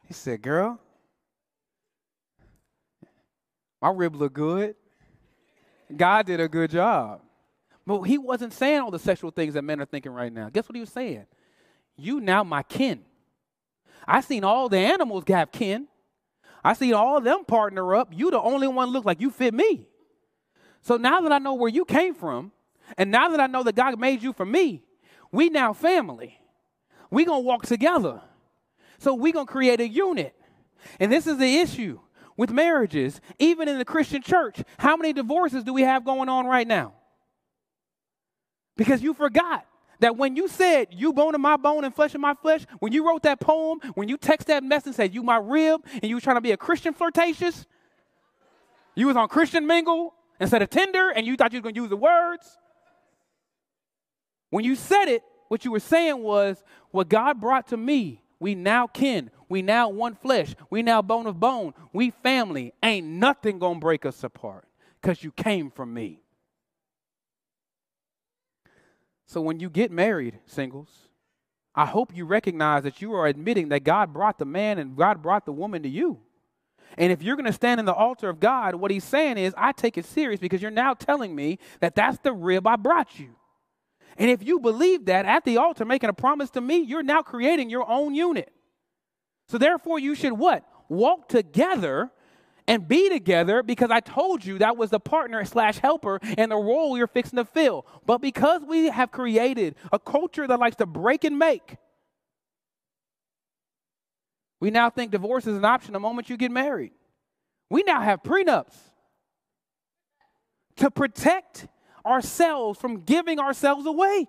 He 0.05 0.14
said, 0.14 0.43
Girl, 0.43 0.81
my 3.81 3.91
rib 3.91 4.17
look 4.17 4.33
good. 4.33 4.75
God 5.95 6.27
did 6.27 6.41
a 6.41 6.49
good 6.49 6.71
job. 6.71 7.21
But 7.87 8.03
he 8.03 8.19
wasn't 8.19 8.53
saying 8.53 8.81
all 8.81 8.91
the 8.91 8.99
sexual 8.99 9.31
things 9.31 9.55
that 9.55 9.62
men 9.62 9.81
are 9.81 9.87
thinking 9.87 10.12
right 10.12 10.33
now. 10.33 10.51
Guess 10.51 10.69
what 10.69 10.77
he 10.77 10.81
was 10.81 10.91
saying? 10.91 11.25
You 11.97 12.21
now 12.21 12.45
my 12.45 12.62
kin. 12.62 13.01
I 14.07 14.21
seen 14.21 14.45
all 14.45 14.69
the 14.69 14.79
animals 14.79 15.25
have 15.29 15.53
kin. 15.53 15.88
I 16.62 16.75
seen 16.75 16.95
all 16.95 17.21
them 17.21 17.45
partner 17.45 17.95
up. 17.95 18.09
You 18.12 18.31
the 18.31 18.41
only 18.41 18.69
one 18.69 18.91
look 18.91 19.05
like 19.05 19.21
you 19.21 19.31
fit 19.31 19.55
me. 19.55 19.88
So 20.83 20.97
now 20.97 21.21
that 21.21 21.33
I 21.33 21.38
know 21.38 21.55
where 21.55 21.71
you 21.71 21.85
came 21.85 22.14
from, 22.14 22.53
and 22.97 23.11
now 23.11 23.29
that 23.31 23.41
I 23.41 23.47
know 23.47 23.62
that 23.62 23.75
God 23.75 23.99
made 23.99 24.23
you 24.23 24.33
for 24.33 24.45
me, 24.45 24.83
we 25.33 25.49
now 25.49 25.73
family. 25.73 26.38
We 27.11 27.25
gonna 27.25 27.41
walk 27.41 27.67
together. 27.67 28.21
So 28.99 29.14
we 29.14 29.33
gonna 29.33 29.47
create 29.47 29.81
a 29.81 29.88
unit. 29.88 30.35
And 31.01 31.11
this 31.11 31.27
is 31.27 31.38
the 31.38 31.59
issue 31.59 32.01
with 32.38 32.51
marriages, 32.51 33.20
even 33.38 33.68
in 33.68 33.77
the 33.77 33.85
Christian 33.85 34.22
church. 34.22 34.62
How 34.79 34.96
many 34.96 35.12
divorces 35.12 35.64
do 35.64 35.74
we 35.74 35.83
have 35.83 36.05
going 36.05 36.31
on 36.31 36.46
right 36.46 36.66
now? 36.66 36.94
Because 38.77 39.03
you 39.03 39.12
forgot 39.12 39.66
that 39.98 40.16
when 40.16 40.37
you 40.37 40.46
said, 40.46 40.88
You 40.92 41.12
bone 41.12 41.35
of 41.35 41.40
my 41.40 41.57
bone 41.57 41.85
and 41.85 41.94
flesh 41.94 42.14
of 42.14 42.20
my 42.20 42.35
flesh, 42.35 42.64
when 42.79 42.92
you 42.92 43.07
wrote 43.07 43.24
that 43.24 43.40
poem, 43.40 43.81
when 43.94 44.09
you 44.09 44.16
text 44.16 44.46
that 44.46 44.62
message 44.62 44.94
said, 44.94 45.12
You 45.12 45.24
my 45.24 45.37
rib, 45.37 45.85
and 45.92 46.05
you 46.05 46.14
were 46.14 46.20
trying 46.20 46.37
to 46.37 46.40
be 46.40 46.53
a 46.53 46.57
Christian 46.57 46.94
flirtatious, 46.94 47.66
you 48.94 49.09
was 49.09 49.16
on 49.16 49.29
Christian 49.29 49.66
mingle 49.66 50.14
instead 50.40 50.62
of 50.62 50.70
Tinder, 50.70 51.11
and 51.11 51.27
you 51.27 51.37
thought 51.37 51.53
you 51.53 51.59
were 51.59 51.64
going 51.64 51.74
to 51.74 51.81
use 51.81 51.90
the 51.90 51.96
words. 51.96 52.57
When 54.51 54.64
you 54.64 54.77
said 54.77 55.07
it, 55.07 55.22
what 55.48 55.64
you 55.64 55.72
were 55.72 55.81
saying 55.81 56.22
was, 56.22 56.62
What 56.92 57.09
God 57.09 57.40
brought 57.40 57.66
to 57.68 57.77
me 57.77 58.22
We 58.40 58.55
now 58.55 58.87
kin. 58.87 59.31
We 59.48 59.62
now 59.62 59.88
one 59.88 60.14
flesh. 60.14 60.55
We 60.70 60.83
now 60.83 61.03
bone 61.03 61.27
of 61.27 61.40
bone. 61.40 61.74
We 61.92 62.11
family. 62.11 62.72
Ain't 62.83 63.07
nothing 63.07 63.59
gonna 63.59 63.81
break 63.81 64.07
us 64.07 64.22
apart 64.22 64.68
because 65.01 65.22
you 65.22 65.33
came 65.33 65.70
from 65.70 65.92
me. 65.92 66.22
So 69.27 69.40
when 69.40 69.61
you 69.61 69.68
get 69.68 69.90
married, 69.90 70.38
singles, 70.46 70.88
I 71.74 71.85
hope 71.85 72.16
you 72.16 72.24
recognize 72.24 72.83
that 72.85 73.03
you 73.03 73.12
are 73.12 73.27
admitting 73.27 73.68
that 73.68 73.85
God 73.85 74.12
brought 74.12 74.38
the 74.38 74.44
man 74.44 74.79
and 74.79 74.96
God 74.96 75.22
brought 75.22 75.44
the 75.44 75.53
woman 75.53 75.83
to 75.83 75.88
you. 75.88 76.18
And 76.96 77.12
if 77.12 77.22
you're 77.22 77.37
going 77.37 77.46
to 77.46 77.53
stand 77.53 77.79
in 77.79 77.87
the 77.87 77.94
altar 77.94 78.29
of 78.29 78.40
God, 78.40 78.74
what 78.74 78.90
he's 78.90 79.05
saying 79.05 79.37
is, 79.38 79.55
I 79.57 79.72
take 79.72 79.98
it 79.98 80.07
serious 80.07 80.40
because 80.40 80.62
you're 80.62 80.70
now 80.70 80.94
telling 80.94 81.35
me 81.37 81.59
that 81.81 81.94
that's 81.94 82.18
the 82.18 82.33
rib 82.33 82.66
I 82.66 82.77
brought 82.77 83.18
you. 83.18 83.37
And 84.18 84.31
if 84.31 84.42
you 84.42 84.59
believe 84.59 85.07
that 85.07 85.24
at 85.26 85.44
the 85.44 85.57
altar, 85.59 85.85
making 85.85 86.11
a 86.11 86.12
promise 86.12 86.50
to 86.50 86.61
me, 86.61 86.78
you're 86.78 87.04
now 87.04 87.22
creating 87.22 87.70
your 87.70 87.88
own 87.88 88.14
unit. 88.14 88.52
So 89.48 89.59
therefore, 89.59 90.00
you 90.00 90.16
should 90.16 90.33
what? 90.33 90.64
Walk 90.88 91.28
together 91.28 92.11
and 92.66 92.87
be 92.87 93.09
together 93.09 93.62
because 93.62 93.90
I 93.90 94.00
told 94.00 94.44
you 94.44 94.59
that 94.59 94.76
was 94.76 94.90
the 94.90 95.00
partner 95.00 95.44
slash 95.44 95.78
helper 95.78 96.18
and 96.37 96.50
the 96.50 96.57
role 96.57 96.98
you're 96.98 97.07
fixing 97.07 97.37
to 97.37 97.44
fill. 97.44 97.87
But 98.04 98.18
because 98.18 98.62
we 98.62 98.87
have 98.87 99.12
created 99.12 99.76
a 99.92 99.98
culture 99.98 100.46
that 100.46 100.59
likes 100.59 100.76
to 100.76 100.87
break 100.87 101.24
and 101.24 101.38
make, 101.38 101.76
we 104.61 104.70
now 104.70 104.90
think 104.90 105.12
divorce 105.12 105.46
is 105.46 105.57
an 105.57 105.64
option 105.64 105.92
the 105.92 106.00
moment 106.00 106.28
you 106.28 106.37
get 106.37 106.50
married. 106.50 106.92
We 107.70 107.85
now 107.85 108.00
have 108.00 108.22
prenups 108.22 108.74
to 110.76 110.90
protect 110.90 111.68
ourselves 112.05 112.79
from 112.79 113.03
giving 113.03 113.39
ourselves 113.39 113.87
away. 113.87 114.27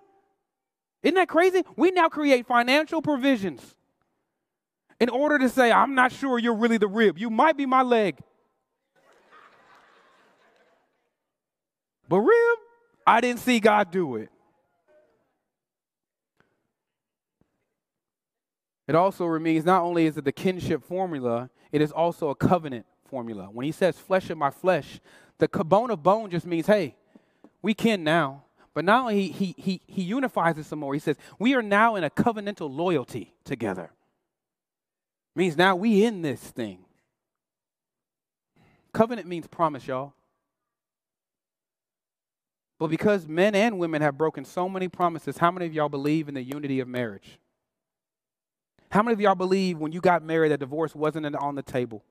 Isn't 1.02 1.14
that 1.14 1.28
crazy? 1.28 1.62
We 1.76 1.90
now 1.90 2.08
create 2.08 2.46
financial 2.46 3.00
provisions 3.00 3.76
in 5.00 5.08
order 5.08 5.38
to 5.38 5.48
say, 5.48 5.72
I'm 5.72 5.94
not 5.94 6.12
sure 6.12 6.38
you're 6.38 6.54
really 6.54 6.76
the 6.76 6.88
rib. 6.88 7.18
You 7.18 7.30
might 7.30 7.56
be 7.56 7.66
my 7.66 7.82
leg. 7.82 8.18
But 12.08 12.18
rib, 12.18 12.58
I 13.06 13.20
didn't 13.20 13.40
see 13.40 13.60
God 13.60 13.90
do 13.90 14.16
it. 14.16 14.28
It 18.88 18.96
also 18.96 19.26
means 19.38 19.64
not 19.64 19.82
only 19.82 20.06
is 20.06 20.16
it 20.16 20.24
the 20.24 20.32
kinship 20.32 20.82
formula, 20.84 21.48
it 21.70 21.80
is 21.80 21.92
also 21.92 22.28
a 22.28 22.34
covenant 22.34 22.86
formula. 23.08 23.48
When 23.52 23.64
he 23.64 23.70
says 23.70 23.96
flesh 23.96 24.28
of 24.30 24.36
my 24.36 24.50
flesh, 24.50 25.00
the 25.38 25.46
bone 25.48 25.90
of 25.92 26.02
bone 26.02 26.28
just 26.28 26.44
means, 26.44 26.66
hey, 26.66 26.96
we 27.62 27.74
can 27.74 28.04
now. 28.04 28.44
But 28.72 28.84
now 28.84 29.08
he, 29.08 29.28
he, 29.28 29.54
he, 29.58 29.80
he 29.86 30.02
unifies 30.02 30.56
it 30.56 30.64
some 30.64 30.78
more. 30.78 30.94
He 30.94 31.00
says, 31.00 31.16
we 31.38 31.54
are 31.54 31.62
now 31.62 31.96
in 31.96 32.04
a 32.04 32.10
covenantal 32.10 32.74
loyalty 32.74 33.34
together. 33.44 33.90
Means 35.34 35.56
now 35.56 35.76
we 35.76 36.04
in 36.04 36.22
this 36.22 36.40
thing. 36.40 36.84
Covenant 38.92 39.26
means 39.26 39.46
promise, 39.46 39.86
y'all. 39.86 40.14
But 42.78 42.88
because 42.88 43.28
men 43.28 43.54
and 43.54 43.78
women 43.78 44.02
have 44.02 44.16
broken 44.16 44.44
so 44.44 44.68
many 44.68 44.88
promises, 44.88 45.36
how 45.38 45.50
many 45.50 45.66
of 45.66 45.74
y'all 45.74 45.88
believe 45.88 46.28
in 46.28 46.34
the 46.34 46.42
unity 46.42 46.80
of 46.80 46.88
marriage? 46.88 47.38
How 48.90 49.02
many 49.02 49.12
of 49.12 49.20
y'all 49.20 49.34
believe 49.34 49.78
when 49.78 49.92
you 49.92 50.00
got 50.00 50.24
married 50.24 50.50
that 50.50 50.60
divorce 50.60 50.94
wasn't 50.94 51.36
on 51.36 51.54
the 51.54 51.62
table? 51.62 52.02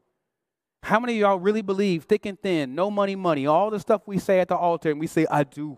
How 0.90 1.00
many 1.00 1.14
of 1.14 1.20
y'all 1.20 1.38
really 1.38 1.62
believe 1.62 2.06
thick 2.06 2.26
and 2.26 2.42
thin, 2.42 2.74
no 2.74 2.90
money, 2.90 3.16
money, 3.16 3.46
all 3.46 3.70
the 3.70 3.80
stuff 3.80 4.02
we 4.08 4.18
say 4.18 4.40
at 4.40 4.48
the 4.48 4.56
altar 4.56 4.90
and 4.90 5.00
we 5.00 5.06
say, 5.06 5.28
I 5.30 5.44
do? 5.44 5.78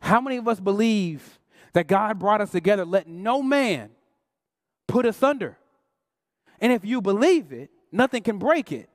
How 0.00 0.20
many 0.20 0.36
of 0.36 0.46
us 0.46 0.60
believe 0.60 1.40
that 1.72 1.88
God 1.88 2.20
brought 2.20 2.40
us 2.40 2.52
together, 2.52 2.84
let 2.84 3.08
no 3.08 3.42
man 3.42 3.90
put 4.86 5.06
us 5.06 5.24
under? 5.24 5.58
And 6.60 6.72
if 6.72 6.84
you 6.84 7.00
believe 7.02 7.52
it, 7.52 7.70
nothing 7.90 8.22
can 8.22 8.38
break 8.38 8.70
it. 8.70 8.88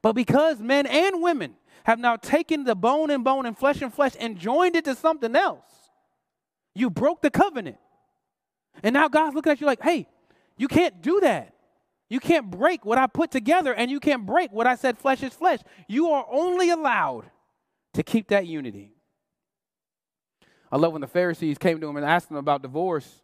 But 0.00 0.12
because 0.12 0.60
men 0.60 0.86
and 0.86 1.20
women 1.20 1.56
have 1.86 1.98
now 1.98 2.14
taken 2.14 2.62
the 2.62 2.76
bone 2.76 3.10
and 3.10 3.24
bone 3.24 3.46
and 3.46 3.58
flesh 3.58 3.82
and 3.82 3.92
flesh 3.92 4.12
and 4.20 4.38
joined 4.38 4.76
it 4.76 4.84
to 4.84 4.94
something 4.94 5.34
else, 5.34 5.90
you 6.72 6.88
broke 6.88 7.20
the 7.20 7.30
covenant. 7.30 7.78
And 8.84 8.94
now 8.94 9.08
God's 9.08 9.34
looking 9.34 9.50
at 9.50 9.60
you 9.60 9.66
like, 9.66 9.82
hey, 9.82 10.06
you 10.56 10.68
can't 10.68 11.02
do 11.02 11.18
that. 11.18 11.55
You 12.08 12.20
can't 12.20 12.50
break 12.50 12.84
what 12.84 12.98
I 12.98 13.06
put 13.06 13.30
together, 13.30 13.74
and 13.74 13.90
you 13.90 13.98
can't 13.98 14.24
break 14.24 14.52
what 14.52 14.66
I 14.66 14.76
said 14.76 14.98
flesh 14.98 15.22
is 15.22 15.32
flesh. 15.32 15.60
You 15.88 16.10
are 16.10 16.24
only 16.30 16.70
allowed 16.70 17.24
to 17.94 18.02
keep 18.02 18.28
that 18.28 18.46
unity. 18.46 18.92
I 20.70 20.76
love 20.76 20.92
when 20.92 21.00
the 21.00 21.08
Pharisees 21.08 21.58
came 21.58 21.80
to 21.80 21.88
him 21.88 21.96
and 21.96 22.06
asked 22.06 22.30
him 22.30 22.36
about 22.36 22.62
divorce. 22.62 23.22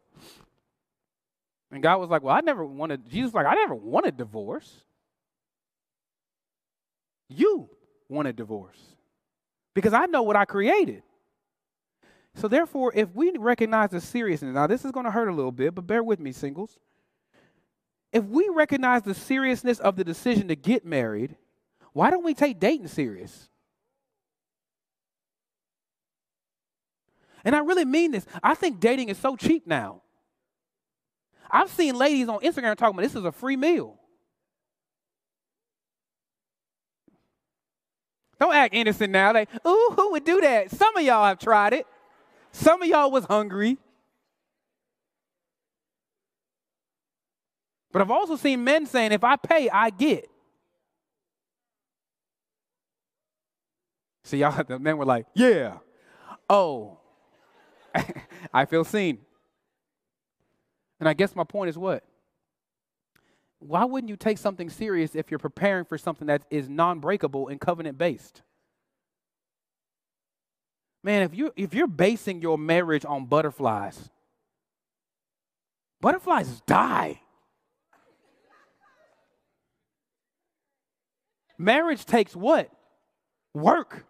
And 1.71 1.83
God 1.83 1.99
was 1.99 2.11
like, 2.11 2.23
Well, 2.23 2.35
I 2.35 2.41
never 2.41 2.65
wanted, 2.65 3.09
Jesus 3.09 3.33
like, 3.33 3.47
I 3.47 3.55
never 3.55 3.75
wanted 3.75 4.17
divorce. 4.17 4.83
You 7.29 7.71
wanted 8.09 8.37
divorce 8.37 8.79
because 9.75 9.95
I 9.95 10.07
know 10.07 10.23
what 10.23 10.37
I 10.37 10.45
created. 10.45 11.03
So, 12.35 12.49
therefore, 12.49 12.93
if 12.95 13.15
we 13.15 13.33
recognize 13.39 13.91
the 13.91 14.01
seriousness, 14.01 14.55
now 14.55 14.67
this 14.67 14.85
is 14.85 14.91
going 14.91 15.05
to 15.05 15.11
hurt 15.11 15.29
a 15.29 15.35
little 15.35 15.53
bit, 15.53 15.75
but 15.75 15.87
bear 15.87 16.03
with 16.03 16.19
me, 16.19 16.33
singles 16.33 16.79
if 18.13 18.25
we 18.25 18.49
recognize 18.49 19.03
the 19.03 19.15
seriousness 19.15 19.79
of 19.81 19.97
the 19.97 20.05
decision 20.05 20.49
to 20.49 20.57
get 20.57 20.85
married, 20.85 21.37
why 21.93 22.11
don't 22.11 22.25
we 22.25 22.35
take 22.35 22.61
dating 22.61 22.89
serious? 22.89 23.49
And 27.45 27.57
I 27.57 27.61
really 27.61 27.85
mean 27.85 28.13
this. 28.13 28.27
I 28.43 28.55
think 28.55 28.81
dating 28.81 29.09
is 29.09 29.19
so 29.19 29.37
cheap 29.37 29.67
now. 29.67 30.03
I've 31.51 31.71
seen 31.71 31.97
ladies 31.97 32.29
on 32.29 32.41
Instagram 32.41 32.77
talking 32.77 32.95
about 32.95 33.03
this 33.03 33.15
is 33.15 33.25
a 33.25 33.33
free 33.33 33.57
meal. 33.57 33.99
Don't 38.41 38.55
act 38.55 38.75
innocent 38.75 39.13
now. 39.13 39.33
Like, 39.33 39.49
ooh, 39.67 39.93
who 39.97 40.13
would 40.13 40.25
do 40.25 40.41
that? 40.41 40.71
Some 40.71 40.97
of 40.97 41.03
y'all 41.03 41.27
have 41.27 41.39
tried 41.39 41.75
it. 41.75 41.87
Some 42.53 42.83
of 42.83 42.89
y'all 42.89 43.11
was 43.11 43.25
hungry. 43.25 43.79
But 47.93 48.03
I've 48.03 48.11
also 48.11 48.37
seen 48.37 48.65
men 48.65 48.87
saying, 48.87 49.13
if 49.13 49.23
I 49.23 49.37
pay, 49.37 49.69
I 49.69 49.91
get. 49.91 50.29
See, 54.25 54.39
y'all, 54.39 54.65
the 54.69 54.79
men 54.79 54.97
were 54.97 55.05
like, 55.05 55.27
yeah. 55.35 55.79
Oh, 56.49 56.99
I 58.55 58.65
feel 58.65 58.85
seen. 58.85 59.19
And 60.99 61.09
I 61.09 61.13
guess 61.13 61.37
my 61.37 61.45
point 61.45 61.69
is 61.69 61.77
what? 61.77 62.05
Why 63.59 63.85
wouldn't 63.85 64.09
you 64.09 64.17
take 64.17 64.39
something 64.39 64.71
serious 64.71 65.15
if 65.15 65.31
you're 65.31 65.39
preparing 65.39 65.85
for 65.85 65.99
something 65.99 66.27
that 66.27 66.43
is 66.51 66.69
non 66.69 67.01
breakable 67.01 67.49
and 67.49 67.61
covenant 67.61 67.99
based? 67.99 68.43
Man, 71.05 71.23
if, 71.23 71.35
you, 71.35 71.53
if 71.57 71.75
you're 71.75 71.89
basing 71.89 72.41
your 72.41 72.57
marriage 72.57 73.05
on 73.05 73.27
butterflies, 73.27 74.11
butterflies 76.01 76.61
die. 76.63 77.21
Marriage 81.63 82.05
takes 82.05 82.35
what? 82.35 82.69
Work. 83.55 84.05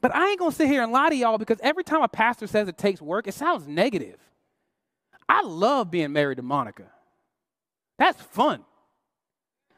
But 0.00 0.12
I 0.14 0.30
ain't 0.30 0.40
gonna 0.40 0.50
sit 0.50 0.66
here 0.66 0.82
and 0.82 0.90
lie 0.90 1.10
to 1.10 1.14
y'all 1.14 1.38
because 1.38 1.58
every 1.62 1.84
time 1.84 2.02
a 2.02 2.08
pastor 2.08 2.48
says 2.48 2.66
it 2.66 2.76
takes 2.76 3.00
work, 3.00 3.28
it 3.28 3.34
sounds 3.34 3.68
negative. 3.68 4.18
I 5.28 5.42
love 5.42 5.92
being 5.92 6.12
married 6.12 6.38
to 6.38 6.42
Monica. 6.42 6.90
That's 7.98 8.20
fun. 8.20 8.64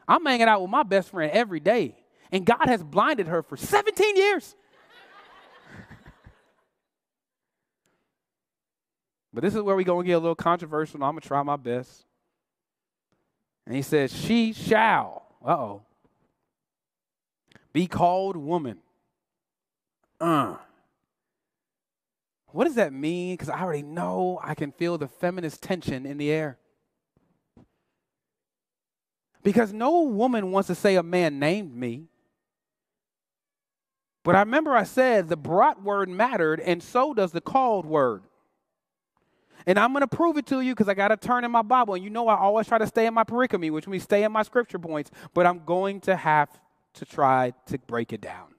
I'm 0.07 0.25
hanging 0.25 0.47
out 0.47 0.61
with 0.61 0.71
my 0.71 0.81
best 0.81 1.11
friend 1.11 1.31
every 1.31 1.59
day, 1.59 1.95
and 2.31 2.43
God 2.43 2.65
has 2.65 2.81
blinded 2.83 3.27
her 3.27 3.43
for 3.43 3.55
17 3.55 4.17
years. 4.17 4.55
but 9.31 9.43
this 9.43 9.53
is 9.53 9.61
where 9.61 9.75
we're 9.75 9.83
to 9.83 10.03
get 10.03 10.13
a 10.13 10.19
little 10.19 10.33
controversial, 10.33 11.03
I'm 11.03 11.19
to 11.19 11.21
try 11.21 11.43
my 11.43 11.55
best. 11.55 12.03
And 13.67 13.75
he 13.75 13.83
says, 13.83 14.11
She 14.11 14.53
shall. 14.53 15.27
Uh 15.45 15.51
oh 15.51 15.81
be 17.73 17.87
called 17.87 18.35
woman. 18.35 18.79
Uh. 20.19 20.55
What 22.51 22.65
does 22.65 22.75
that 22.75 22.93
mean? 22.93 23.33
Because 23.33 23.49
I 23.49 23.61
already 23.61 23.83
know 23.83 24.39
I 24.43 24.55
can 24.55 24.71
feel 24.71 24.97
the 24.97 25.07
feminist 25.07 25.61
tension 25.61 26.05
in 26.05 26.17
the 26.17 26.31
air. 26.31 26.57
Because 29.43 29.71
no 29.71 30.01
woman 30.01 30.51
wants 30.51 30.67
to 30.67 30.75
say 30.75 30.95
a 30.95 31.03
man 31.03 31.39
named 31.39 31.75
me. 31.75 32.07
But 34.23 34.35
I 34.35 34.39
remember 34.39 34.75
I 34.75 34.83
said 34.83 35.29
the 35.29 35.37
brought 35.37 35.81
word 35.81 36.09
mattered, 36.09 36.59
and 36.59 36.83
so 36.83 37.13
does 37.13 37.31
the 37.31 37.41
called 37.41 37.85
word. 37.85 38.23
And 39.65 39.77
I'm 39.77 39.91
going 39.93 40.01
to 40.01 40.07
prove 40.07 40.37
it 40.37 40.45
to 40.47 40.61
you 40.61 40.73
because 40.73 40.89
I 40.89 40.93
got 40.93 41.09
to 41.09 41.17
turn 41.17 41.43
in 41.43 41.51
my 41.51 41.61
Bible. 41.61 41.93
And 41.93 42.03
you 42.03 42.09
know, 42.09 42.27
I 42.27 42.37
always 42.37 42.67
try 42.67 42.77
to 42.77 42.87
stay 42.87 43.05
in 43.05 43.13
my 43.13 43.23
pericope, 43.23 43.71
which 43.71 43.87
means 43.87 44.03
stay 44.03 44.23
in 44.23 44.31
my 44.31 44.43
scripture 44.43 44.79
points, 44.79 45.11
but 45.33 45.45
I'm 45.45 45.63
going 45.65 46.01
to 46.01 46.15
have 46.15 46.49
to 46.99 47.05
try 47.05 47.53
to 47.67 47.77
break 47.79 48.13
it 48.13 48.21
down. 48.21 48.55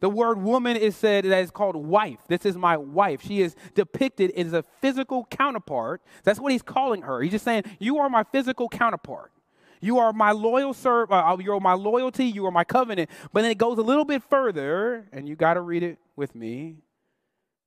The 0.00 0.10
word 0.10 0.42
woman 0.42 0.76
is 0.76 0.96
said 0.96 1.24
that 1.24 1.42
is 1.42 1.50
called 1.50 1.76
wife. 1.76 2.18
This 2.28 2.44
is 2.44 2.56
my 2.56 2.76
wife. 2.76 3.22
She 3.22 3.40
is 3.40 3.56
depicted 3.74 4.32
as 4.32 4.52
a 4.52 4.62
physical 4.62 5.26
counterpart. 5.30 6.02
That's 6.24 6.38
what 6.38 6.52
he's 6.52 6.62
calling 6.62 7.02
her. 7.02 7.22
He's 7.22 7.32
just 7.32 7.44
saying, 7.44 7.64
You 7.78 7.98
are 7.98 8.10
my 8.10 8.24
physical 8.24 8.68
counterpart. 8.68 9.32
You 9.80 9.98
are 9.98 10.12
my 10.12 10.32
loyal 10.32 10.74
serv. 10.74 11.10
Uh, 11.10 11.36
you're 11.40 11.60
my 11.60 11.74
loyalty. 11.74 12.26
You 12.26 12.44
are 12.46 12.50
my 12.50 12.64
covenant. 12.64 13.10
But 13.32 13.42
then 13.42 13.50
it 13.50 13.58
goes 13.58 13.78
a 13.78 13.82
little 13.82 14.04
bit 14.04 14.22
further, 14.22 15.08
and 15.12 15.28
you 15.28 15.36
got 15.36 15.54
to 15.54 15.60
read 15.60 15.82
it 15.82 15.98
with 16.16 16.34
me. 16.34 16.76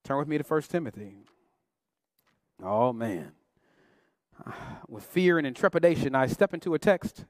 Turn 0.03 0.17
with 0.17 0.27
me 0.27 0.37
to 0.37 0.43
1 0.43 0.61
Timothy. 0.63 1.25
Oh, 2.63 2.93
man. 2.93 3.33
With 4.87 5.03
fear 5.03 5.37
and 5.37 5.45
intrepidation, 5.45 6.15
I 6.15 6.27
step 6.27 6.53
into 6.53 6.73
a 6.73 6.79
text. 6.79 7.25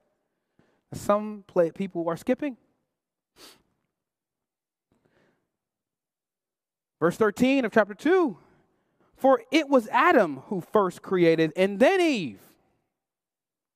Some 0.93 1.43
play, 1.47 1.71
people 1.71 2.07
are 2.07 2.17
skipping. 2.17 2.57
Verse 6.99 7.17
13 7.17 7.65
of 7.65 7.71
chapter 7.71 7.93
2 7.93 8.37
For 9.15 9.41
it 9.51 9.69
was 9.69 9.87
Adam 9.89 10.37
who 10.47 10.61
first 10.61 11.01
created, 11.01 11.53
and 11.55 11.79
then 11.79 12.01
Eve. 12.01 12.39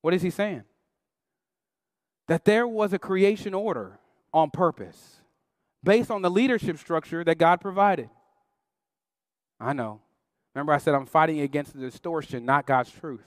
What 0.01 0.13
is 0.13 0.21
he 0.21 0.29
saying? 0.29 0.63
that 2.31 2.45
there 2.45 2.65
was 2.65 2.93
a 2.93 2.97
creation 2.97 3.53
order 3.53 3.99
on 4.33 4.49
purpose 4.49 5.19
based 5.83 6.09
on 6.09 6.21
the 6.21 6.29
leadership 6.29 6.77
structure 6.77 7.25
that 7.25 7.37
God 7.37 7.59
provided. 7.59 8.09
I 9.59 9.73
know. 9.73 9.99
Remember, 10.55 10.71
I 10.71 10.77
said 10.77 10.93
I'm 10.93 11.05
fighting 11.05 11.41
against 11.41 11.73
the 11.73 11.81
distortion, 11.81 12.45
not 12.45 12.65
God's 12.65 12.89
truth. 12.89 13.25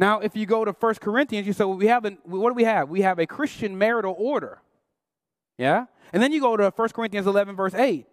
Now, 0.00 0.20
if 0.20 0.34
you 0.34 0.46
go 0.46 0.64
to 0.64 0.72
1 0.72 0.94
Corinthians, 0.94 1.46
you 1.46 1.52
say, 1.52 1.64
well, 1.64 1.76
we 1.76 1.88
have 1.88 2.06
a, 2.06 2.16
what 2.24 2.48
do 2.48 2.54
we 2.54 2.64
have? 2.64 2.88
We 2.88 3.02
have 3.02 3.18
a 3.18 3.26
Christian 3.26 3.76
marital 3.76 4.14
order. 4.16 4.62
Yeah? 5.58 5.84
And 6.14 6.22
then 6.22 6.32
you 6.32 6.40
go 6.40 6.56
to 6.56 6.72
1 6.74 6.88
Corinthians 6.88 7.26
11, 7.26 7.54
verse 7.54 7.74
8. 7.74 8.06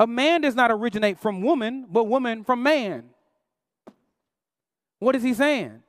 A 0.00 0.06
man 0.08 0.40
does 0.40 0.56
not 0.56 0.72
originate 0.72 1.20
from 1.20 1.40
woman, 1.40 1.86
but 1.88 2.04
woman 2.04 2.42
from 2.42 2.64
man. 2.64 3.04
What 4.98 5.14
is 5.14 5.22
he 5.22 5.32
saying? 5.32 5.82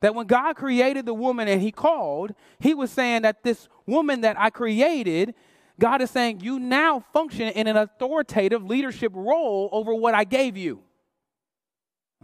that 0.00 0.14
when 0.14 0.26
God 0.26 0.54
created 0.54 1.06
the 1.06 1.14
woman 1.14 1.48
and 1.48 1.60
he 1.60 1.72
called, 1.72 2.34
he 2.60 2.74
was 2.74 2.90
saying 2.90 3.22
that 3.22 3.42
this 3.42 3.66
woman 3.86 4.20
that 4.20 4.38
I 4.38 4.50
created, 4.50 5.34
God 5.80 6.02
is 6.02 6.10
saying, 6.10 6.42
you 6.42 6.58
now 6.58 7.02
function 7.12 7.48
in 7.48 7.66
an 7.66 7.76
authoritative 7.76 8.62
leadership 8.62 9.10
role 9.14 9.68
over 9.72 9.94
what 9.94 10.14
I 10.14 10.24
gave 10.24 10.56
you. 10.56 10.80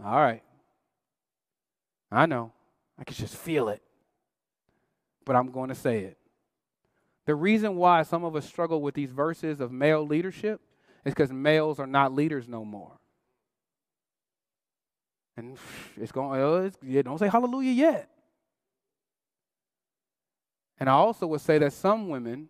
All 0.01 0.15
right. 0.15 0.43
I 2.13 2.25
know. 2.25 2.51
I 2.97 3.03
can 3.03 3.15
just 3.15 3.35
feel 3.35 3.69
it. 3.69 3.81
But 5.25 5.35
I'm 5.35 5.51
going 5.51 5.69
to 5.69 5.75
say 5.75 5.99
it. 5.99 6.17
The 7.25 7.35
reason 7.35 7.75
why 7.77 8.03
some 8.03 8.23
of 8.23 8.35
us 8.35 8.45
struggle 8.45 8.81
with 8.81 8.93
these 8.93 9.11
verses 9.11 9.59
of 9.59 9.71
male 9.71 10.05
leadership 10.05 10.61
is 11.05 11.13
because 11.13 11.31
males 11.31 11.79
are 11.79 11.87
not 11.87 12.13
leaders 12.13 12.47
no 12.47 12.63
more. 12.63 12.99
And 15.35 15.57
it's 15.99 16.11
going, 16.11 16.39
oh, 16.39 16.57
uh, 16.57 16.61
it's, 16.61 16.77
yeah, 16.83 17.01
don't 17.01 17.17
say 17.17 17.29
hallelujah 17.29 17.71
yet. 17.71 18.09
And 20.79 20.89
I 20.89 20.93
also 20.93 21.25
would 21.27 21.41
say 21.41 21.57
that 21.57 21.73
some 21.73 22.09
women 22.09 22.49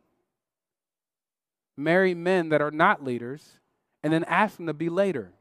marry 1.77 2.13
men 2.13 2.49
that 2.49 2.61
are 2.61 2.71
not 2.71 3.03
leaders 3.03 3.59
and 4.01 4.11
then 4.11 4.23
ask 4.25 4.57
them 4.57 4.67
to 4.67 4.73
be 4.73 4.89
later. 4.89 5.31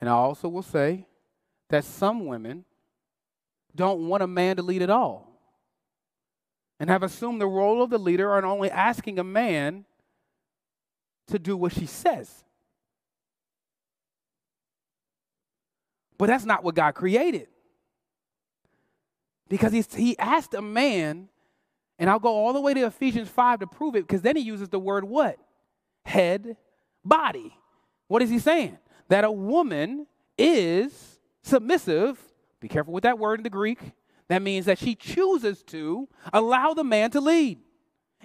And 0.00 0.08
I 0.08 0.12
also 0.12 0.48
will 0.48 0.62
say 0.62 1.06
that 1.70 1.84
some 1.84 2.26
women 2.26 2.64
don't 3.74 4.08
want 4.08 4.22
a 4.22 4.26
man 4.26 4.56
to 4.56 4.62
lead 4.62 4.82
at 4.82 4.90
all 4.90 5.28
and 6.80 6.90
have 6.90 7.02
assumed 7.02 7.40
the 7.40 7.46
role 7.46 7.82
of 7.82 7.90
the 7.90 7.98
leader 7.98 8.36
and 8.36 8.46
only 8.46 8.70
asking 8.70 9.18
a 9.18 9.24
man 9.24 9.84
to 11.28 11.38
do 11.38 11.56
what 11.56 11.72
she 11.72 11.86
says. 11.86 12.44
But 16.16 16.26
that's 16.26 16.44
not 16.44 16.64
what 16.64 16.74
God 16.74 16.92
created. 16.94 17.48
Because 19.48 19.72
he's, 19.72 19.92
he 19.94 20.18
asked 20.18 20.54
a 20.54 20.62
man, 20.62 21.28
and 21.98 22.10
I'll 22.10 22.18
go 22.18 22.34
all 22.34 22.52
the 22.52 22.60
way 22.60 22.74
to 22.74 22.86
Ephesians 22.86 23.28
5 23.28 23.60
to 23.60 23.66
prove 23.66 23.94
it, 23.94 24.06
because 24.06 24.22
then 24.22 24.36
he 24.36 24.42
uses 24.42 24.68
the 24.68 24.78
word 24.78 25.04
what? 25.04 25.38
Head, 26.04 26.56
body. 27.04 27.54
What 28.08 28.22
is 28.22 28.30
he 28.30 28.38
saying? 28.38 28.78
That 29.08 29.24
a 29.24 29.30
woman 29.30 30.06
is 30.36 31.17
submissive. 31.48 32.18
Be 32.60 32.68
careful 32.68 32.92
with 32.92 33.02
that 33.04 33.18
word 33.18 33.40
in 33.40 33.44
the 33.44 33.50
Greek. 33.50 33.78
That 34.28 34.42
means 34.42 34.66
that 34.66 34.78
she 34.78 34.94
chooses 34.94 35.62
to 35.64 36.08
allow 36.32 36.74
the 36.74 36.84
man 36.84 37.10
to 37.12 37.20
lead. 37.20 37.58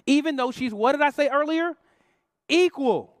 Even 0.06 0.36
though 0.36 0.50
she's, 0.50 0.74
what 0.74 0.92
did 0.92 1.00
I 1.00 1.10
say 1.10 1.28
earlier? 1.28 1.72
Equal. 2.48 3.14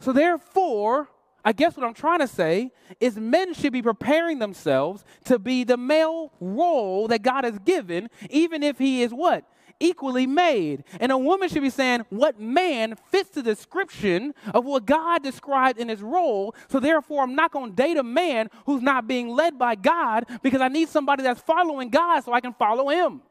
So 0.00 0.12
therefore, 0.12 1.08
I 1.44 1.52
guess 1.52 1.76
what 1.76 1.86
I'm 1.86 1.94
trying 1.94 2.18
to 2.18 2.28
say 2.28 2.72
is 3.00 3.16
men 3.16 3.54
should 3.54 3.72
be 3.72 3.82
preparing 3.82 4.38
themselves 4.38 5.04
to 5.24 5.38
be 5.38 5.64
the 5.64 5.76
male 5.76 6.32
role 6.40 7.08
that 7.08 7.22
God 7.22 7.44
has 7.44 7.58
given, 7.60 8.08
even 8.28 8.62
if 8.62 8.78
he 8.78 9.02
is 9.02 9.12
what? 9.12 9.44
Equally 9.80 10.26
made. 10.26 10.84
And 10.98 11.12
a 11.12 11.18
woman 11.18 11.48
should 11.48 11.62
be 11.62 11.70
saying, 11.70 12.04
What 12.10 12.40
man 12.40 12.96
fits 13.10 13.30
the 13.30 13.42
description 13.42 14.34
of 14.52 14.64
what 14.64 14.86
God 14.86 15.22
described 15.22 15.78
in 15.78 15.88
his 15.88 16.02
role? 16.02 16.54
So 16.68 16.80
therefore, 16.80 17.22
I'm 17.22 17.36
not 17.36 17.52
going 17.52 17.70
to 17.70 17.76
date 17.76 17.96
a 17.96 18.02
man 18.02 18.50
who's 18.66 18.82
not 18.82 19.06
being 19.06 19.28
led 19.28 19.58
by 19.58 19.76
God 19.76 20.26
because 20.42 20.60
I 20.60 20.68
need 20.68 20.88
somebody 20.88 21.22
that's 21.22 21.40
following 21.40 21.90
God 21.90 22.24
so 22.24 22.32
I 22.32 22.40
can 22.40 22.54
follow 22.54 22.88
him. 22.88 23.22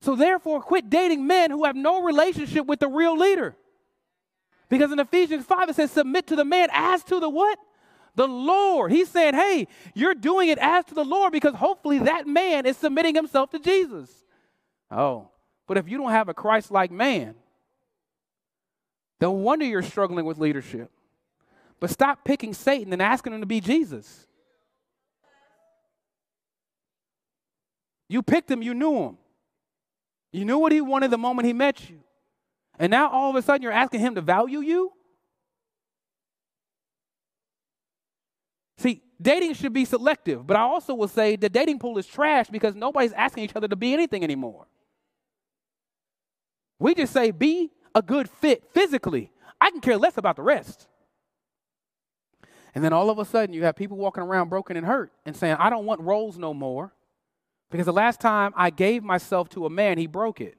So 0.00 0.14
therefore, 0.14 0.60
quit 0.62 0.88
dating 0.88 1.26
men 1.26 1.50
who 1.50 1.64
have 1.64 1.76
no 1.76 2.02
relationship 2.02 2.66
with 2.66 2.80
the 2.80 2.88
real 2.88 3.18
leader. 3.18 3.56
Because 4.68 4.92
in 4.92 4.98
Ephesians 4.98 5.44
5, 5.46 5.70
it 5.70 5.76
says, 5.76 5.90
submit 5.90 6.26
to 6.28 6.36
the 6.36 6.44
man 6.44 6.68
as 6.72 7.02
to 7.04 7.20
the 7.20 7.28
what? 7.28 7.58
The 8.14 8.26
Lord. 8.26 8.90
He's 8.90 9.08
saying, 9.08 9.34
hey, 9.34 9.68
you're 9.94 10.14
doing 10.14 10.48
it 10.48 10.58
as 10.58 10.84
to 10.86 10.94
the 10.94 11.04
Lord 11.04 11.32
because 11.32 11.54
hopefully 11.54 11.98
that 12.00 12.26
man 12.26 12.66
is 12.66 12.76
submitting 12.76 13.14
himself 13.14 13.50
to 13.50 13.58
Jesus. 13.58 14.24
Oh, 14.90 15.30
but 15.66 15.78
if 15.78 15.88
you 15.88 15.98
don't 15.98 16.10
have 16.10 16.28
a 16.28 16.34
Christ 16.34 16.70
like 16.70 16.90
man, 16.90 17.34
no 19.20 19.32
wonder 19.32 19.64
you're 19.64 19.82
struggling 19.82 20.24
with 20.24 20.38
leadership. 20.38 20.90
But 21.80 21.90
stop 21.90 22.24
picking 22.24 22.54
Satan 22.54 22.92
and 22.92 23.02
asking 23.02 23.34
him 23.34 23.40
to 23.40 23.46
be 23.46 23.60
Jesus. 23.60 24.26
You 28.08 28.22
picked 28.22 28.50
him, 28.50 28.62
you 28.62 28.74
knew 28.74 29.02
him. 29.02 29.18
You 30.32 30.44
knew 30.44 30.58
what 30.58 30.72
he 30.72 30.80
wanted 30.80 31.10
the 31.10 31.18
moment 31.18 31.46
he 31.46 31.52
met 31.52 31.88
you. 31.90 32.00
And 32.78 32.90
now 32.90 33.10
all 33.10 33.30
of 33.30 33.36
a 33.36 33.42
sudden 33.42 33.62
you're 33.62 33.72
asking 33.72 34.00
him 34.00 34.14
to 34.14 34.20
value 34.20 34.60
you? 34.60 34.92
See, 38.78 39.02
dating 39.20 39.54
should 39.54 39.72
be 39.72 39.86
selective, 39.86 40.46
but 40.46 40.56
I 40.56 40.60
also 40.60 40.94
will 40.94 41.08
say 41.08 41.36
the 41.36 41.48
dating 41.48 41.78
pool 41.78 41.96
is 41.96 42.06
trash 42.06 42.48
because 42.48 42.74
nobody's 42.74 43.12
asking 43.12 43.44
each 43.44 43.56
other 43.56 43.68
to 43.68 43.76
be 43.76 43.94
anything 43.94 44.22
anymore. 44.22 44.66
We 46.78 46.94
just 46.94 47.12
say, 47.12 47.30
be 47.30 47.70
a 47.94 48.02
good 48.02 48.28
fit 48.28 48.64
physically. 48.72 49.30
I 49.60 49.70
can 49.70 49.80
care 49.80 49.96
less 49.96 50.18
about 50.18 50.36
the 50.36 50.42
rest. 50.42 50.88
And 52.74 52.84
then 52.84 52.92
all 52.92 53.08
of 53.08 53.18
a 53.18 53.24
sudden, 53.24 53.54
you 53.54 53.64
have 53.64 53.74
people 53.74 53.96
walking 53.96 54.22
around 54.22 54.50
broken 54.50 54.76
and 54.76 54.86
hurt 54.86 55.10
and 55.24 55.34
saying, 55.34 55.56
I 55.58 55.70
don't 55.70 55.86
want 55.86 56.02
roles 56.02 56.36
no 56.36 56.52
more 56.52 56.92
because 57.70 57.86
the 57.86 57.92
last 57.92 58.20
time 58.20 58.52
I 58.54 58.70
gave 58.70 59.02
myself 59.02 59.48
to 59.50 59.64
a 59.64 59.70
man, 59.70 59.96
he 59.96 60.06
broke 60.06 60.40
it. 60.40 60.58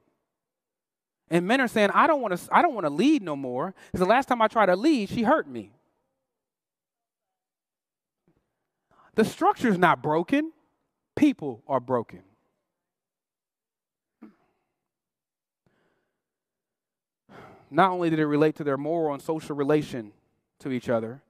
And 1.30 1.46
men 1.46 1.60
are 1.60 1.68
saying, 1.68 1.90
I 1.94 2.06
don't 2.06 2.20
want 2.20 2.36
to, 2.36 2.48
I 2.50 2.62
don't 2.62 2.74
want 2.74 2.86
to 2.86 2.92
lead 2.92 3.22
no 3.22 3.36
more. 3.36 3.74
Because 3.86 4.00
the 4.00 4.10
last 4.10 4.28
time 4.28 4.42
I 4.42 4.48
tried 4.48 4.66
to 4.66 4.76
lead, 4.76 5.10
she 5.10 5.22
hurt 5.22 5.48
me. 5.48 5.72
The 9.14 9.24
structure 9.24 9.68
is 9.68 9.78
not 9.78 10.02
broken, 10.02 10.52
people 11.16 11.62
are 11.66 11.80
broken. 11.80 12.22
Not 17.70 17.90
only 17.90 18.10
did 18.10 18.18
it 18.18 18.26
relate 18.26 18.56
to 18.56 18.64
their 18.64 18.76
moral 18.76 19.14
and 19.14 19.22
social 19.22 19.54
relation 19.54 20.12
to 20.60 20.70
each 20.70 20.88
other, 20.88 21.22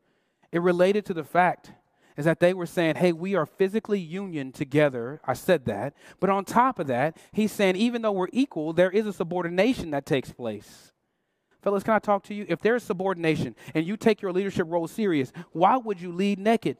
it 0.52 0.62
related 0.62 1.04
to 1.06 1.14
the 1.14 1.24
fact 1.24 1.72
is 2.16 2.24
that 2.24 2.40
they 2.40 2.52
were 2.52 2.66
saying, 2.66 2.96
hey, 2.96 3.12
we 3.12 3.36
are 3.36 3.46
physically 3.46 4.00
union 4.00 4.50
together. 4.50 5.20
I 5.24 5.34
said 5.34 5.66
that. 5.66 5.94
But 6.18 6.30
on 6.30 6.44
top 6.44 6.80
of 6.80 6.88
that, 6.88 7.16
he's 7.32 7.52
saying, 7.52 7.76
even 7.76 8.02
though 8.02 8.12
we're 8.12 8.28
equal, 8.32 8.72
there 8.72 8.90
is 8.90 9.06
a 9.06 9.12
subordination 9.12 9.92
that 9.92 10.04
takes 10.04 10.32
place. 10.32 10.92
Fellas, 11.62 11.84
can 11.84 11.94
I 11.94 12.00
talk 12.00 12.24
to 12.24 12.34
you? 12.34 12.44
If 12.48 12.60
there's 12.60 12.82
subordination 12.82 13.54
and 13.72 13.86
you 13.86 13.96
take 13.96 14.20
your 14.20 14.32
leadership 14.32 14.66
role 14.68 14.88
serious, 14.88 15.32
why 15.52 15.76
would 15.76 16.00
you 16.00 16.10
lead 16.10 16.40
naked? 16.40 16.76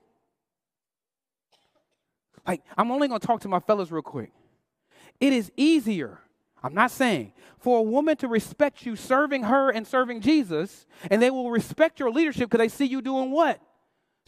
Like, 2.47 2.63
I'm 2.77 2.91
only 2.91 3.07
going 3.07 3.21
to 3.21 3.27
talk 3.27 3.41
to 3.43 3.49
my 3.49 3.61
fellas 3.61 3.93
real 3.93 4.03
quick. 4.03 4.33
It 5.21 5.33
is 5.33 5.53
easier, 5.57 6.19
I'm 6.63 6.75
not 6.75 6.91
saying, 6.91 7.33
for 7.59 7.79
a 7.79 7.83
woman 7.83 8.17
to 8.19 8.29
respect 8.29 8.85
you 8.85 8.97
serving 8.97 9.45
her 9.45 9.71
and 9.71 9.87
serving 9.87 10.21
Jesus, 10.21 10.87
and 11.11 11.23
they 11.23 11.31
will 11.31 11.51
respect 11.51 12.01
your 12.01 12.11
leadership 12.11 12.51
because 12.51 12.59
they 12.59 12.69
see 12.69 12.87
you 12.87 13.01
doing 13.01 13.31
what? 13.31 13.61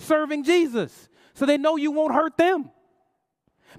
serving 0.01 0.43
Jesus. 0.45 1.09
So 1.35 1.47
they 1.47 1.57
know 1.57 1.76
you 1.76 1.93
won't 1.93 2.14
hurt 2.14 2.37
them. 2.37 2.70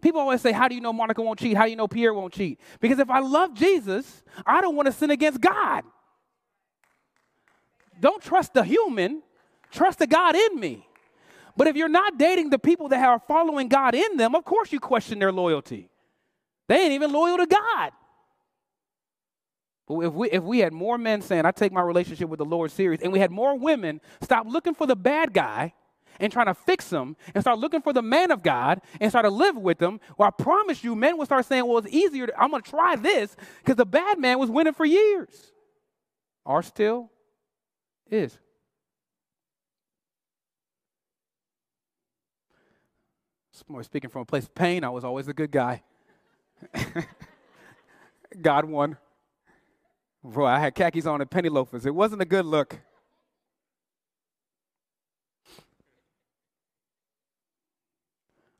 People 0.01 0.21
always 0.21 0.41
say, 0.41 0.51
How 0.51 0.67
do 0.67 0.75
you 0.75 0.81
know 0.81 0.93
Monica 0.93 1.21
won't 1.21 1.39
cheat? 1.39 1.57
How 1.57 1.65
do 1.65 1.69
you 1.69 1.75
know 1.75 1.87
Pierre 1.87 2.13
won't 2.13 2.33
cheat? 2.33 2.59
Because 2.79 2.99
if 2.99 3.09
I 3.09 3.19
love 3.19 3.53
Jesus, 3.53 4.23
I 4.45 4.61
don't 4.61 4.75
want 4.75 4.85
to 4.85 4.91
sin 4.91 5.11
against 5.11 5.41
God. 5.41 5.83
Don't 7.99 8.23
trust 8.23 8.53
the 8.53 8.63
human, 8.63 9.21
trust 9.69 9.99
the 9.99 10.07
God 10.07 10.35
in 10.35 10.59
me. 10.59 10.87
But 11.57 11.67
if 11.67 11.75
you're 11.75 11.89
not 11.89 12.17
dating 12.17 12.49
the 12.49 12.57
people 12.57 12.87
that 12.89 13.03
are 13.03 13.19
following 13.19 13.67
God 13.67 13.93
in 13.93 14.15
them, 14.15 14.33
of 14.33 14.45
course 14.45 14.71
you 14.71 14.79
question 14.79 15.19
their 15.19 15.33
loyalty. 15.33 15.89
They 16.67 16.83
ain't 16.83 16.93
even 16.93 17.11
loyal 17.11 17.37
to 17.37 17.45
God. 17.45 17.91
If 19.99 20.13
we, 20.13 20.29
if 20.29 20.43
we 20.43 20.59
had 20.59 20.73
more 20.73 20.97
men 20.97 21.21
saying, 21.21 21.45
I 21.45 21.51
take 21.51 21.71
my 21.71 21.81
relationship 21.81 22.29
with 22.29 22.37
the 22.37 22.45
Lord 22.45 22.71
serious, 22.71 23.01
and 23.01 23.11
we 23.11 23.19
had 23.19 23.31
more 23.31 23.57
women 23.57 24.01
stop 24.21 24.47
looking 24.47 24.73
for 24.73 24.87
the 24.87 24.95
bad 24.95 25.33
guy 25.33 25.73
and 26.19 26.31
trying 26.31 26.45
to 26.45 26.53
fix 26.53 26.89
them 26.89 27.17
and 27.33 27.43
start 27.43 27.59
looking 27.59 27.81
for 27.81 27.93
the 27.93 28.01
man 28.01 28.31
of 28.31 28.43
God 28.43 28.81
and 28.99 29.11
start 29.11 29.25
to 29.25 29.31
live 29.31 29.57
with 29.57 29.79
them, 29.79 29.99
well, 30.17 30.27
I 30.27 30.43
promise 30.43 30.83
you, 30.83 30.95
men 30.95 31.17
will 31.17 31.25
start 31.25 31.45
saying, 31.45 31.65
well, 31.65 31.79
it's 31.79 31.93
easier. 31.93 32.27
To, 32.27 32.39
I'm 32.39 32.51
going 32.51 32.61
to 32.61 32.69
try 32.69 32.95
this 32.95 33.35
because 33.59 33.75
the 33.75 33.85
bad 33.85 34.19
man 34.19 34.39
was 34.39 34.49
winning 34.49 34.73
for 34.73 34.85
years. 34.85 35.51
Are 36.45 36.63
still 36.63 37.11
is. 38.09 38.37
Speaking 43.83 44.09
from 44.09 44.23
a 44.23 44.25
place 44.25 44.43
of 44.43 44.55
pain, 44.55 44.83
I 44.83 44.89
was 44.89 45.03
always 45.03 45.27
a 45.27 45.33
good 45.33 45.51
guy. 45.51 45.83
God 48.41 48.65
won. 48.65 48.97
Boy, 50.23 50.45
I 50.45 50.59
had 50.59 50.75
khakis 50.75 51.05
on 51.05 51.21
and 51.21 51.29
penny 51.29 51.49
loafers. 51.49 51.85
It 51.85 51.95
wasn't 51.95 52.21
a 52.21 52.25
good 52.25 52.45
look. 52.45 52.79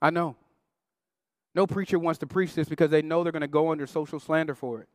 I 0.02 0.10
know. 0.10 0.36
No 1.54 1.68
preacher 1.68 2.00
wants 2.00 2.20
to 2.20 2.28
preach 2.28 2.56
this 2.56 2.68
because 2.68 2.90
they 2.90 3.02
know 3.02 3.24
they're 3.24 3.32
going 3.32 3.42
to 3.42 3.48
go 3.48 3.72
under 3.72 3.86
social 3.86 4.20
slander 4.20 4.56
for 4.56 4.82
it. 4.82 4.88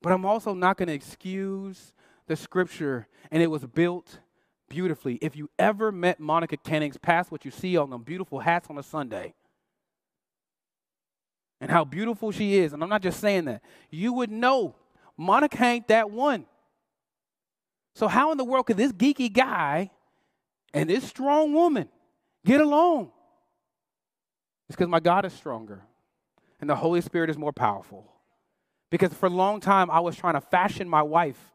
But 0.00 0.12
I'm 0.12 0.24
also 0.24 0.54
not 0.54 0.76
going 0.76 0.88
to 0.88 0.94
excuse 0.94 1.92
the 2.26 2.34
scripture, 2.34 3.06
and 3.30 3.42
it 3.42 3.48
was 3.48 3.64
built 3.64 4.18
beautifully. 4.68 5.18
If 5.20 5.36
you 5.36 5.48
ever 5.58 5.92
met 5.92 6.18
Monica 6.18 6.56
Cannings, 6.56 6.96
past 6.96 7.30
what 7.30 7.44
you 7.44 7.50
see 7.52 7.76
on 7.76 7.90
them 7.90 8.02
beautiful 8.02 8.40
hats 8.40 8.68
on 8.68 8.78
a 8.78 8.82
Sunday, 8.82 9.34
and 11.60 11.70
how 11.70 11.84
beautiful 11.84 12.32
she 12.32 12.56
is, 12.56 12.72
and 12.72 12.82
I'm 12.82 12.88
not 12.88 13.02
just 13.02 13.20
saying 13.20 13.44
that, 13.44 13.62
you 13.90 14.12
would 14.14 14.30
know 14.30 14.74
Monica 15.16 15.62
ain't 15.62 15.88
that 15.88 16.10
one. 16.10 16.46
So, 17.94 18.08
how 18.08 18.32
in 18.32 18.38
the 18.38 18.44
world 18.44 18.66
could 18.66 18.76
this 18.76 18.92
geeky 18.92 19.32
guy 19.32 19.90
and 20.72 20.88
this 20.88 21.04
strong 21.04 21.52
woman 21.52 21.88
get 22.44 22.60
along? 22.60 23.12
It's 24.68 24.76
because 24.76 24.88
my 24.88 25.00
God 25.00 25.24
is 25.26 25.32
stronger 25.32 25.82
and 26.60 26.70
the 26.70 26.76
Holy 26.76 27.00
Spirit 27.00 27.28
is 27.28 27.36
more 27.36 27.52
powerful. 27.52 28.10
Because 28.90 29.12
for 29.12 29.26
a 29.26 29.30
long 29.30 29.60
time, 29.60 29.90
I 29.90 30.00
was 30.00 30.16
trying 30.16 30.34
to 30.34 30.40
fashion 30.40 30.88
my 30.88 31.02
wife, 31.02 31.52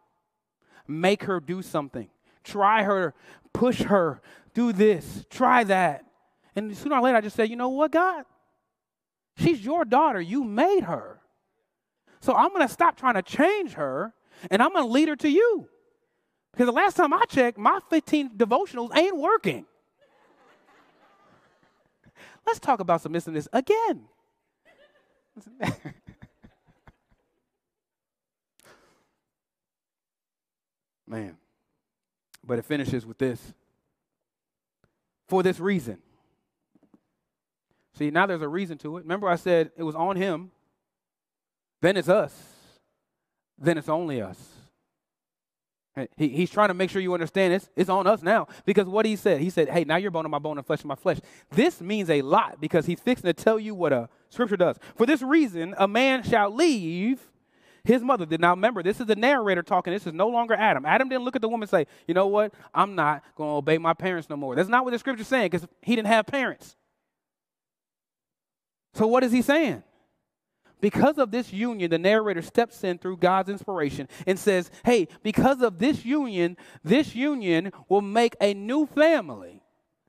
make 0.88 1.24
her 1.24 1.40
do 1.40 1.62
something, 1.62 2.10
try 2.44 2.84
her, 2.84 3.14
push 3.54 3.82
her, 3.84 4.22
do 4.54 4.72
this, 4.74 5.26
try 5.30 5.64
that. 5.64 6.04
And 6.56 6.76
sooner 6.76 6.96
or 6.96 7.02
later, 7.02 7.18
I 7.18 7.22
just 7.22 7.36
said, 7.36 7.50
you 7.50 7.56
know 7.56 7.70
what, 7.70 7.92
God? 7.92 8.26
She's 9.38 9.64
your 9.64 9.86
daughter. 9.86 10.20
You 10.20 10.44
made 10.44 10.82
her. 10.82 11.17
So 12.20 12.34
I'm 12.34 12.50
going 12.50 12.68
to 12.68 12.74
stop 12.74 12.98
trying 12.98 13.16
to 13.16 13.22
change 13.22 13.74
her 13.74 14.14
and 14.50 14.62
I'm 14.62 14.74
going 14.74 14.86
to 14.86 14.92
lead 14.92 15.10
her 15.10 15.16
to 15.18 15.30
you. 15.30 15.68
Because 16.52 16.66
the 16.66 16.72
last 16.74 16.96
time 16.96 17.14
I 17.14 17.24
checked, 17.30 17.58
my 17.58 17.80
15 17.90 18.32
devotionals 18.38 18.96
ain't 18.96 19.18
working. 19.18 19.66
Let's 22.46 22.60
talk 22.60 22.80
about 22.80 23.02
submissiveness 23.02 23.48
again. 23.54 24.06
Man. 31.08 31.38
But 32.44 32.60
it 32.60 32.66
finishes 32.66 33.06
with 33.06 33.18
this. 33.18 33.54
For 35.28 35.44
this 35.44 35.60
reason. 35.60 35.98
See, 37.94 38.10
now 38.12 38.26
there's 38.26 38.42
a 38.42 38.48
reason 38.48 38.78
to 38.80 38.98
it. 38.98 39.02
Remember, 39.02 39.28
I 39.28 39.36
said 39.36 39.72
it 39.76 39.84
was 39.84 39.96
on 39.96 40.16
him, 40.16 40.52
then 41.82 41.98
it's 41.98 42.10
us, 42.10 42.34
then 43.58 43.78
it's 43.78 43.90
only 43.90 44.22
us. 44.22 44.38
He, 46.16 46.30
he's 46.30 46.52
trying 46.52 46.68
to 46.68 46.76
make 46.76 46.92
sure 46.92 47.02
you 47.02 47.14
understand 47.14 47.54
this. 47.54 47.70
It's 47.76 47.90
on 47.90 48.06
us 48.06 48.22
now. 48.22 48.48
Because 48.66 48.86
what 48.86 49.06
he 49.06 49.16
said, 49.16 49.42
he 49.42 49.50
said, 49.50 49.70
Hey, 49.70 49.84
now 49.84 49.96
you're 49.96 50.12
bone 50.12 50.26
of 50.26 50.32
my 50.32 50.38
bone 50.38 50.58
and 50.58 50.66
flesh 50.66 50.82
of 50.82 50.86
my 50.86 50.96
flesh. 50.96 51.20
This 51.50 51.82
means 51.82 52.10
a 52.10 52.22
lot 52.22 52.62
because 52.62 52.86
he's 52.86 53.00
fixing 53.00 53.28
to 53.28 53.34
tell 53.34 53.60
you 53.60 53.74
what 53.74 53.92
a 53.92 54.10
scripture 54.30 54.58
does. 54.58 54.78
For 54.96 55.08
this 55.08 55.24
reason, 55.24 55.74
a 55.78 55.88
man 55.88 56.22
shall 56.24 56.54
leave 56.54 57.20
his 57.84 58.02
mother 58.02 58.26
did. 58.26 58.42
Now 58.42 58.52
remember, 58.52 58.84
this 58.84 59.00
is 59.00 59.08
the 59.08 59.16
narrator 59.16 59.64
talking. 59.64 59.94
This 59.94 60.06
is 60.06 60.14
no 60.14 60.28
longer 60.28 60.54
Adam. 60.54 60.86
Adam 60.86 61.08
didn't 61.08 61.24
look 61.24 61.36
at 61.36 61.42
the 61.42 61.48
woman 61.48 61.64
and 61.64 61.70
say, 61.70 61.88
you 62.06 62.14
know 62.14 62.28
what? 62.28 62.54
I'm 62.74 62.96
not 62.96 63.24
going 63.36 63.50
to 63.50 63.56
obey 63.56 63.78
my 63.78 63.94
parents 63.94 64.30
no 64.30 64.36
more. 64.36 64.56
That's 64.56 64.70
not 64.70 64.84
what 64.84 64.92
the 64.92 65.00
scripture's 65.00 65.28
saying 65.28 65.50
because 65.52 65.66
he 65.82 65.96
didn't 65.96 66.10
have 66.10 66.28
parents. 66.28 66.76
So 68.94 69.08
what 69.08 69.24
is 69.24 69.32
he 69.32 69.42
saying? 69.42 69.84
Because 70.80 71.18
of 71.18 71.32
this 71.32 71.52
union, 71.52 71.90
the 71.90 71.98
narrator 71.98 72.42
steps 72.42 72.84
in 72.84 73.00
through 73.00 73.18
God's 73.18 73.50
inspiration 73.50 74.08
and 74.28 74.38
says, 74.38 74.70
hey, 74.86 75.08
because 75.24 75.62
of 75.62 75.80
this 75.80 76.06
union, 76.06 76.56
this 76.84 77.16
union 77.16 77.72
will 77.90 78.02
make 78.02 78.36
a 78.40 78.54
new 78.54 78.86
family. 78.86 79.64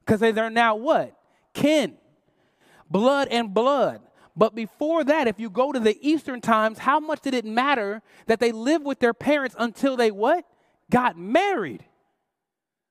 Because 0.05 0.21
they 0.21 0.31
are 0.31 0.51
now 0.51 0.77
what? 0.77 1.17
Kin. 1.55 1.97
Blood 2.91 3.29
and 3.31 3.55
blood. 3.55 4.03
But 4.37 4.55
before 4.55 5.05
that, 5.05 5.27
if 5.27 5.41
you 5.41 5.51
go 5.51 5.73
to 5.73 5.81
the 5.81 5.99
Eastern 6.07 6.41
times, 6.41 6.79
how 6.79 7.01
much 7.01 7.23
did 7.23 7.35
it 7.35 7.45
matter 7.45 8.03
that 8.27 8.39
they 8.39 8.53
lived 8.53 8.85
with 8.85 9.01
their 9.01 9.15
parents 9.15 9.57
until 9.59 9.97
they 9.97 10.11
what? 10.11 10.45
Got 10.91 11.19
married. 11.19 11.85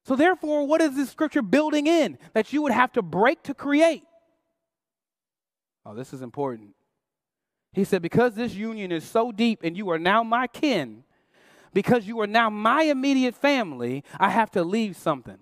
So 0.04 0.16
therefore, 0.16 0.66
what 0.68 0.82
is 0.82 0.96
this 0.96 1.10
scripture 1.10 1.42
building 1.42 1.86
in? 1.88 2.18
That 2.34 2.54
you 2.54 2.64
would 2.64 2.72
have 2.72 2.92
to 2.94 3.02
break 3.02 3.44
to 3.44 3.54
create. 3.54 4.04
Oh, 5.86 5.94
this 5.94 6.12
is 6.12 6.22
important. 6.22 6.72
He 7.78 7.84
said, 7.84 8.02
Because 8.02 8.34
this 8.34 8.56
union 8.56 8.92
is 8.92 9.04
so 9.04 9.32
deep 9.32 9.60
and 9.64 9.78
you 9.78 9.92
are 9.92 10.00
now 10.00 10.24
my 10.24 10.48
kin, 10.48 11.04
because 11.76 12.08
you 12.08 12.20
are 12.22 12.28
now 12.28 12.50
my 12.50 12.82
immediate 12.82 13.36
family, 13.36 14.04
I 14.20 14.32
have 14.32 14.50
to 14.52 14.64
leave 14.64 14.98
something. 14.98 15.38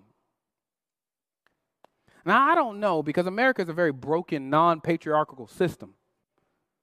Now, 2.25 2.51
I 2.51 2.53
don't 2.53 2.81
know 2.81 3.01
because 3.01 3.25
America 3.25 3.61
is 3.61 3.69
a 3.69 3.73
very 3.73 3.93
broken, 3.93 4.49
non 4.49 4.81
patriarchal 4.81 5.47
system. 5.47 5.93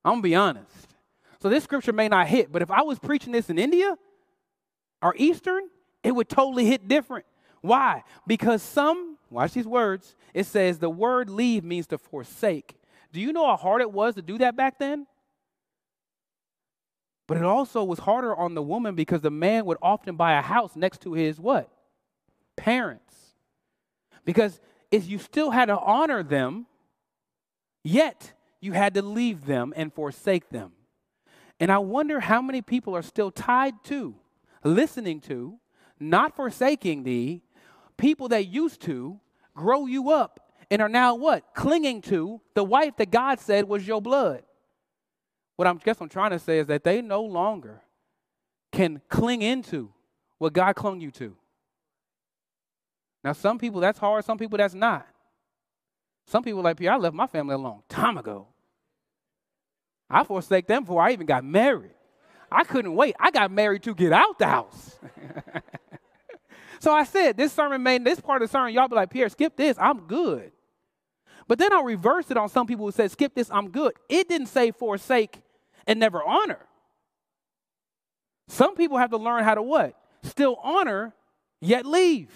I'm 0.03 0.13
going 0.13 0.23
to 0.23 0.29
be 0.29 0.35
honest. 0.35 0.95
So, 1.43 1.51
this 1.51 1.65
scripture 1.65 1.93
may 1.93 2.09
not 2.09 2.29
hit, 2.29 2.51
but 2.51 2.63
if 2.63 2.71
I 2.71 2.81
was 2.81 2.99
preaching 2.99 3.33
this 3.33 3.51
in 3.51 3.59
India 3.59 3.99
or 5.03 5.15
Eastern, 5.19 5.65
it 6.03 6.13
would 6.13 6.31
totally 6.31 6.65
hit 6.65 6.89
different. 6.89 7.27
Why? 7.61 8.05
Because 8.27 8.63
some, 8.63 9.19
watch 9.29 9.53
these 9.53 9.67
words, 9.67 10.17
it 10.33 10.47
says 10.47 10.79
the 10.79 10.89
word 10.89 11.29
leave 11.29 11.63
means 11.63 11.89
to 11.89 11.99
forsake. 11.99 12.75
Do 13.13 13.21
you 13.21 13.35
know 13.35 13.47
how 13.47 13.59
hard 13.59 13.83
it 13.83 13.93
was 13.93 14.15
to 14.15 14.23
do 14.23 14.39
that 14.39 14.57
back 14.57 14.79
then? 14.79 15.07
But 17.33 17.39
it 17.39 17.45
also 17.45 17.83
was 17.83 18.01
harder 18.01 18.37
on 18.37 18.53
the 18.53 18.61
woman 18.61 18.95
because 18.95 19.23
the 19.23 19.31
man 19.31 19.65
would 19.65 19.79
often 19.81 20.17
buy 20.17 20.35
a 20.35 20.43
house 20.43 20.77
next 20.77 21.01
to 21.01 21.15
his 21.15 21.41
what? 21.41 21.71
Parents. 22.57 23.15
Because 24.27 24.61
if 24.91 25.09
you 25.09 25.19
still 25.19 25.51
had 25.51 25.65
to 25.65 25.79
honor 25.79 26.23
them, 26.23 26.67
yet 27.83 28.35
you 28.61 28.73
had 28.73 28.93
to 28.93 29.01
leave 29.01 29.47
them 29.47 29.73
and 29.75 29.95
forsake 29.95 30.51
them. 30.51 30.73
And 31.59 31.73
I 31.73 31.79
wonder 31.79 32.21
how 32.21 32.43
many 32.43 32.61
people 32.61 32.95
are 32.95 33.01
still 33.01 33.31
tied 33.31 33.83
to, 33.85 34.15
listening 34.63 35.23
to, 35.23 35.59
not 35.99 36.37
forsaking 36.37 37.05
thee, 37.05 37.45
people 37.97 38.29
that 38.29 38.47
used 38.47 38.83
to 38.83 39.19
grow 39.55 39.87
you 39.87 40.11
up 40.11 40.53
and 40.71 40.83
are 40.83 40.89
now 40.91 41.15
what? 41.15 41.55
Clinging 41.55 42.03
to 42.03 42.43
the 42.53 42.63
wife 42.63 42.99
that 42.99 43.11
God 43.11 43.41
said 43.41 43.67
was 43.67 43.87
your 43.87 44.03
blood. 44.03 44.43
What 45.57 45.69
I 45.69 45.75
guess 45.75 46.01
I'm 46.01 46.09
trying 46.09 46.31
to 46.31 46.39
say 46.39 46.59
is 46.59 46.67
that 46.67 46.85
they 46.85 47.03
no 47.03 47.23
longer 47.23 47.83
can 48.73 49.01
cling 49.09 49.43
into 49.43 49.93
what 50.39 50.53
God 50.53 50.75
clung 50.75 51.01
you 51.01 51.11
to. 51.13 51.37
Now, 53.23 53.33
some 53.33 53.59
people 53.59 53.81
that's 53.81 53.99
hard, 53.99 54.25
some 54.25 54.39
people 54.39 54.59
that's 54.59 54.75
not. 54.75 55.07
Some 56.27 56.43
people 56.43 56.63
like, 56.63 56.77
Pierre, 56.77 56.93
I 56.93 56.97
left 56.97 57.15
my 57.15 57.27
family 57.27 57.55
a 57.55 57.59
long 57.59 57.83
time 57.89 58.19
ago. 58.19 58.49
I 60.09 60.25
forsake 60.25 60.67
them 60.67 60.85
before 60.85 61.03
I 61.03 61.13
even 61.13 61.27
got 61.27 61.45
married. 61.45 61.95
I 62.51 62.65
couldn't 62.65 62.95
wait. 62.95 63.15
I 63.19 63.31
got 63.31 63.51
married 63.51 63.83
to 63.85 63.95
get 63.95 64.13
out 64.13 64.39
the 64.39 64.47
house. 64.47 64.99
so 66.81 66.93
I 66.93 67.05
said, 67.05 67.37
this 67.37 67.53
sermon 67.53 67.83
made 67.83 68.05
this 68.05 68.21
part 68.21 68.43
of 68.43 68.49
the 68.49 68.53
sermon, 68.53 68.75
y'all 68.75 68.89
be 68.89 68.97
like, 68.97 69.11
Pierre, 69.11 69.29
skip 69.29 69.57
this. 69.57 69.77
I'm 69.79 70.01
good. 70.01 70.53
But 71.49 71.59
then 71.59 71.73
I'll 71.73 71.85
reverse 71.85 72.31
it 72.31 72.37
on 72.37 72.49
some 72.49 72.67
people 72.67 72.87
who 72.87 72.93
said, 72.93 73.11
skip 73.11 73.35
this, 73.35 73.51
I'm 73.51 73.71
good. 73.71 73.95
It 74.09 74.29
didn't 74.29 74.47
say 74.49 74.71
forsake 74.71 75.43
and 75.87 75.99
never 75.99 76.23
honor. 76.23 76.61
Some 78.49 78.77
people 78.77 78.99
have 78.99 79.11
to 79.11 79.17
learn 79.17 79.45
how 79.45 79.55
to 79.55 79.63
what? 79.63 79.99
Still 80.23 80.57
honor, 80.63 81.15
yet 81.61 81.87
leave. 81.87 82.31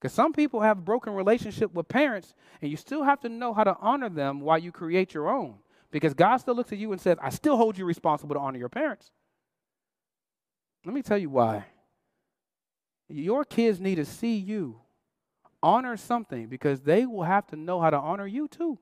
Because 0.00 0.12
some 0.12 0.32
people 0.32 0.60
have 0.60 0.84
broken 0.84 1.12
relationship 1.12 1.74
with 1.74 1.88
parents, 1.88 2.34
and 2.62 2.70
you 2.70 2.76
still 2.76 3.02
have 3.02 3.20
to 3.20 3.28
know 3.28 3.52
how 3.52 3.64
to 3.64 3.76
honor 3.80 4.08
them 4.08 4.40
while 4.40 4.58
you 4.58 4.70
create 4.70 5.12
your 5.12 5.28
own. 5.28 5.56
Because 5.90 6.14
God 6.14 6.36
still 6.36 6.54
looks 6.54 6.72
at 6.72 6.78
you 6.78 6.92
and 6.92 7.00
says, 7.00 7.18
I 7.20 7.30
still 7.30 7.56
hold 7.56 7.76
you 7.76 7.84
responsible 7.84 8.34
to 8.34 8.40
honor 8.40 8.58
your 8.58 8.68
parents. 8.68 9.10
Let 10.84 10.94
me 10.94 11.02
tell 11.02 11.18
you 11.18 11.30
why. 11.30 11.64
Your 13.08 13.44
kids 13.44 13.80
need 13.80 13.96
to 13.96 14.04
see 14.04 14.36
you 14.36 14.80
honor 15.62 15.96
something 15.96 16.46
because 16.46 16.80
they 16.82 17.06
will 17.06 17.24
have 17.24 17.46
to 17.48 17.56
know 17.56 17.80
how 17.80 17.90
to 17.90 17.96
honor 17.96 18.26
you 18.26 18.48
too. 18.48 18.78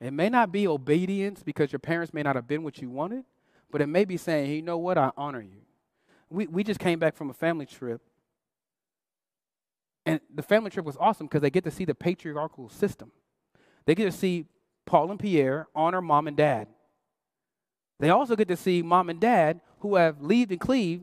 It 0.00 0.12
may 0.12 0.28
not 0.28 0.52
be 0.52 0.68
obedience 0.68 1.42
because 1.42 1.72
your 1.72 1.78
parents 1.78 2.12
may 2.12 2.22
not 2.22 2.36
have 2.36 2.46
been 2.46 2.62
what 2.62 2.80
you 2.82 2.90
wanted, 2.90 3.24
but 3.70 3.80
it 3.80 3.86
may 3.86 4.04
be 4.04 4.16
saying, 4.16 4.46
hey, 4.46 4.56
you 4.56 4.62
know 4.62 4.78
what, 4.78 4.98
I 4.98 5.10
honor 5.16 5.40
you. 5.40 5.62
We, 6.28 6.46
we 6.46 6.64
just 6.64 6.80
came 6.80 6.98
back 6.98 7.16
from 7.16 7.30
a 7.30 7.34
family 7.34 7.66
trip. 7.66 8.02
And 10.04 10.20
the 10.32 10.42
family 10.42 10.70
trip 10.70 10.84
was 10.84 10.96
awesome 11.00 11.26
because 11.26 11.42
they 11.42 11.50
get 11.50 11.64
to 11.64 11.70
see 11.70 11.84
the 11.84 11.94
patriarchal 11.94 12.68
system. 12.68 13.10
They 13.86 13.94
get 13.94 14.04
to 14.04 14.12
see 14.12 14.44
Paul 14.84 15.10
and 15.10 15.18
Pierre 15.18 15.66
honor 15.74 16.00
mom 16.00 16.28
and 16.28 16.36
dad. 16.36 16.68
They 17.98 18.10
also 18.10 18.36
get 18.36 18.48
to 18.48 18.56
see 18.56 18.82
mom 18.82 19.08
and 19.08 19.18
dad 19.18 19.60
who 19.80 19.96
have 19.96 20.20
leave 20.20 20.50
and 20.50 20.60
cleave 20.60 21.02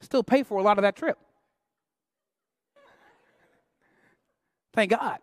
still 0.00 0.22
pay 0.22 0.42
for 0.42 0.58
a 0.58 0.62
lot 0.62 0.78
of 0.78 0.82
that 0.82 0.96
trip. 0.96 1.18
Thank 4.74 4.90
God. 4.90 5.18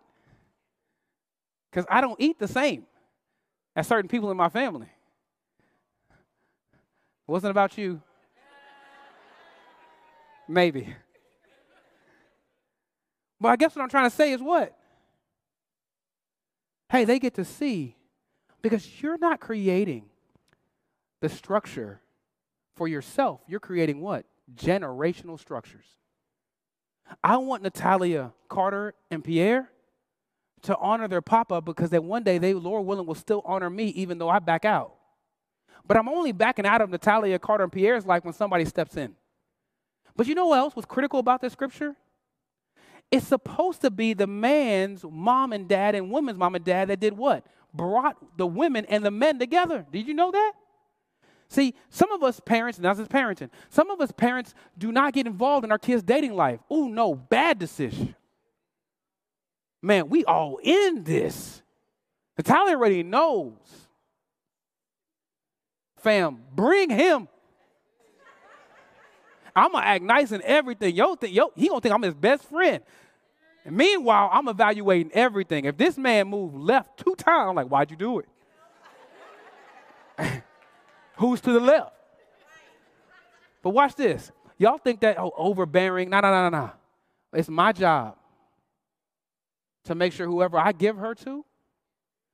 Because 1.70 1.86
I 1.90 2.02
don't 2.02 2.20
eat 2.20 2.40
the 2.40 2.48
same 2.48 2.86
as 3.76 3.88
certain 3.88 4.08
people 4.08 4.32
in 4.32 4.38
my 4.38 4.50
family. 4.50 4.88
It 7.28 7.32
wasn't 7.32 7.52
about 7.52 7.78
you. 7.78 8.02
Maybe. 10.48 10.94
But 13.40 13.50
I 13.50 13.56
guess 13.56 13.76
what 13.76 13.82
I'm 13.82 13.90
trying 13.90 14.10
to 14.10 14.16
say 14.16 14.32
is 14.32 14.42
what? 14.42 14.78
Hey, 16.90 17.06
they 17.06 17.20
get 17.20 17.36
to 17.36 17.46
see 17.46 17.96
because 18.62 19.02
you're 19.02 19.18
not 19.18 19.40
creating 19.40 20.06
the 21.22 21.30
structure 21.30 22.02
for 22.76 22.88
yourself. 22.88 23.42
You're 23.48 23.62
creating 23.62 24.02
what? 24.02 24.26
Generational 24.54 25.40
structures. 25.40 25.86
I 27.24 27.38
want 27.38 27.64
Natalia, 27.64 28.32
Carter, 28.50 28.94
and 29.10 29.24
Pierre 29.24 29.70
to 30.64 30.78
honor 30.78 31.08
their 31.08 31.22
papa 31.22 31.62
because 31.62 31.90
that 31.90 32.04
one 32.04 32.24
day 32.24 32.38
they, 32.38 32.54
Lord 32.54 32.86
willing, 32.86 33.06
will 33.06 33.16
still 33.16 33.42
honor 33.46 33.70
me 33.70 33.88
even 33.88 34.18
though 34.18 34.30
I 34.30 34.40
back 34.40 34.66
out. 34.66 34.94
But 35.86 35.98
I'm 35.98 36.08
only 36.08 36.32
backing 36.32 36.66
out 36.66 36.82
of 36.82 36.90
Natalia, 36.90 37.40
Carter, 37.40 37.64
and 37.64 37.74
Pierre's 37.74 38.06
life 38.06 38.24
when 38.24 38.34
somebody 38.34 38.66
steps 38.66 38.96
in. 38.96 39.16
But 40.16 40.28
you 40.28 40.36
know 40.36 40.48
what 40.48 40.60
else 40.60 40.76
was 40.76 40.86
critical 40.86 41.20
about 41.20 41.42
this 41.42 41.54
scripture? 41.54 41.96
It's 43.10 43.28
supposed 43.28 43.82
to 43.82 43.92
be 43.92 44.14
the 44.14 44.28
man's 44.28 45.04
mom 45.04 45.52
and 45.52 45.68
dad 45.68 45.96
and 45.96 46.12
woman's 46.12 46.38
mom 46.38 46.56
and 46.56 46.64
dad 46.64 46.90
that 46.90 47.00
did 47.00 47.18
what? 47.18 47.46
Brought 47.74 48.38
the 48.38 48.48
women 48.48 48.86
and 48.86 49.04
the 49.04 49.12
men 49.12 49.40
together. 49.40 49.86
Did 49.92 50.08
you 50.08 50.14
know 50.14 50.32
that? 50.32 50.54
See, 51.52 51.76
some 51.90 52.14
of 52.14 52.24
us 52.24 52.40
parents, 52.40 52.78
and 52.78 52.86
that's 52.86 52.98
just 52.98 53.12
parenting, 53.12 53.50
some 53.70 53.92
of 53.92 54.00
us 54.00 54.10
parents 54.10 54.54
do 54.78 54.90
not 54.90 55.12
get 55.12 55.28
involved 55.28 55.66
in 55.66 55.72
our 55.74 55.78
kids' 55.78 56.02
dating 56.02 56.34
life. 56.34 56.62
Oh, 56.70 56.88
no, 56.88 57.14
bad 57.14 57.60
decision. 57.60 58.16
Man, 59.82 60.08
we 60.08 60.24
all 60.24 60.62
in 60.64 61.04
this. 61.04 61.62
Natalia 62.38 62.78
already 62.78 63.04
knows. 63.04 63.58
Fam, 65.98 66.42
bring 66.56 66.90
him. 66.90 67.28
I'm 69.54 69.74
gonna 69.74 69.86
act 69.86 70.06
nice 70.06 70.32
and 70.32 70.44
everything. 70.44 70.96
Yo, 70.96 71.16
think, 71.16 71.36
yo, 71.36 71.52
he 71.58 71.68
gonna 71.68 71.82
think 71.82 71.94
I'm 71.94 72.02
his 72.02 72.14
best 72.14 72.46
friend. 72.46 72.82
And 73.66 73.76
meanwhile, 73.76 74.30
I'm 74.32 74.48
evaluating 74.48 75.12
everything. 75.12 75.66
If 75.66 75.76
this 75.76 75.98
man 75.98 76.30
moved 76.30 76.56
left 76.56 76.98
two 77.04 77.14
times, 77.16 77.50
I'm 77.50 77.56
like, 77.56 77.68
why'd 77.68 77.92
you 77.92 77.98
do 77.98 78.20
it? 78.20 78.30
Who's 81.22 81.40
to 81.42 81.54
the 81.54 81.60
left? 81.60 81.94
But 83.62 83.70
watch 83.70 83.94
this. 83.94 84.32
Y'all 84.58 84.80
think 84.80 85.02
that 85.02 85.20
oh, 85.20 85.32
overbearing? 85.38 86.10
No, 86.10 86.20
no, 86.20 86.32
no, 86.32 86.50
no, 86.50 86.66
no. 86.66 86.72
It's 87.34 87.48
my 87.48 87.72
job 87.74 88.16
to 89.84 89.94
make 89.94 90.14
sure 90.14 90.26
whoever 90.26 90.58
I 90.58 90.72
give 90.72 90.98
her 90.98 91.14
to 91.14 91.46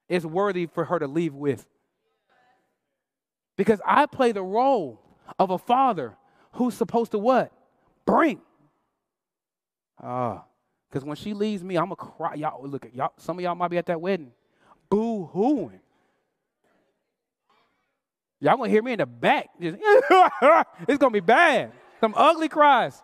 is 0.08 0.26
worthy 0.26 0.68
for 0.68 0.86
her 0.86 1.00
to 1.00 1.08
leave 1.08 1.34
with. 1.34 1.66
Because 3.58 3.82
I 3.86 4.06
play 4.06 4.32
the 4.32 4.42
role 4.42 5.02
of 5.38 5.50
a 5.50 5.58
father 5.58 6.16
who's 6.54 6.74
supposed 6.74 7.12
to 7.12 7.20
what? 7.20 7.52
Bring. 8.06 8.40
Ah. 10.02 10.38
Uh, 10.38 10.42
because 10.90 11.04
when 11.04 11.18
she 11.18 11.34
leaves 11.34 11.62
me, 11.62 11.76
I'm 11.76 11.90
going 11.90 11.98
to 11.98 12.06
cry. 12.06 12.36
Y'all, 12.36 12.66
look 12.66 12.86
at 12.86 12.96
y'all. 12.96 13.12
Some 13.18 13.38
of 13.38 13.44
y'all 13.44 13.56
might 13.56 13.68
be 13.68 13.78
at 13.78 13.88
that 13.88 14.00
wedding. 14.00 14.32
Boo 14.90 15.26
hooing. 15.26 15.82
Y'all 18.40 18.58
to 18.64 18.70
hear 18.70 18.84
me 18.84 18.94
in 18.94 19.00
the 19.00 19.06
back. 19.06 19.50
Just, 19.60 19.78
it's 20.88 21.00
to 21.00 21.10
be 21.10 21.20
bad. 21.20 21.72
Some 22.00 22.14
ugly 22.16 22.48
cries. 22.48 23.02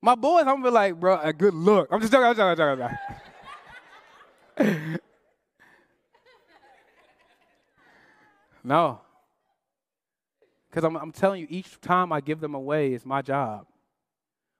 My 0.00 0.14
boys, 0.14 0.40
I'm 0.42 0.56
gonna 0.56 0.64
be 0.64 0.70
like, 0.70 1.00
bro, 1.00 1.18
a 1.18 1.32
good 1.32 1.54
look. 1.54 1.88
I'm 1.90 2.00
just 2.00 2.12
joking, 2.12 2.26
I'm 2.26 2.56
joking, 2.56 2.82
I'm 2.82 2.98
joking. 4.58 4.98
no. 8.62 9.00
Because 10.68 10.84
I'm, 10.84 10.96
I'm 10.96 11.10
telling 11.10 11.40
you, 11.40 11.46
each 11.48 11.80
time 11.80 12.12
I 12.12 12.20
give 12.20 12.40
them 12.40 12.54
away, 12.54 12.92
it's 12.92 13.06
my 13.06 13.22
job. 13.22 13.66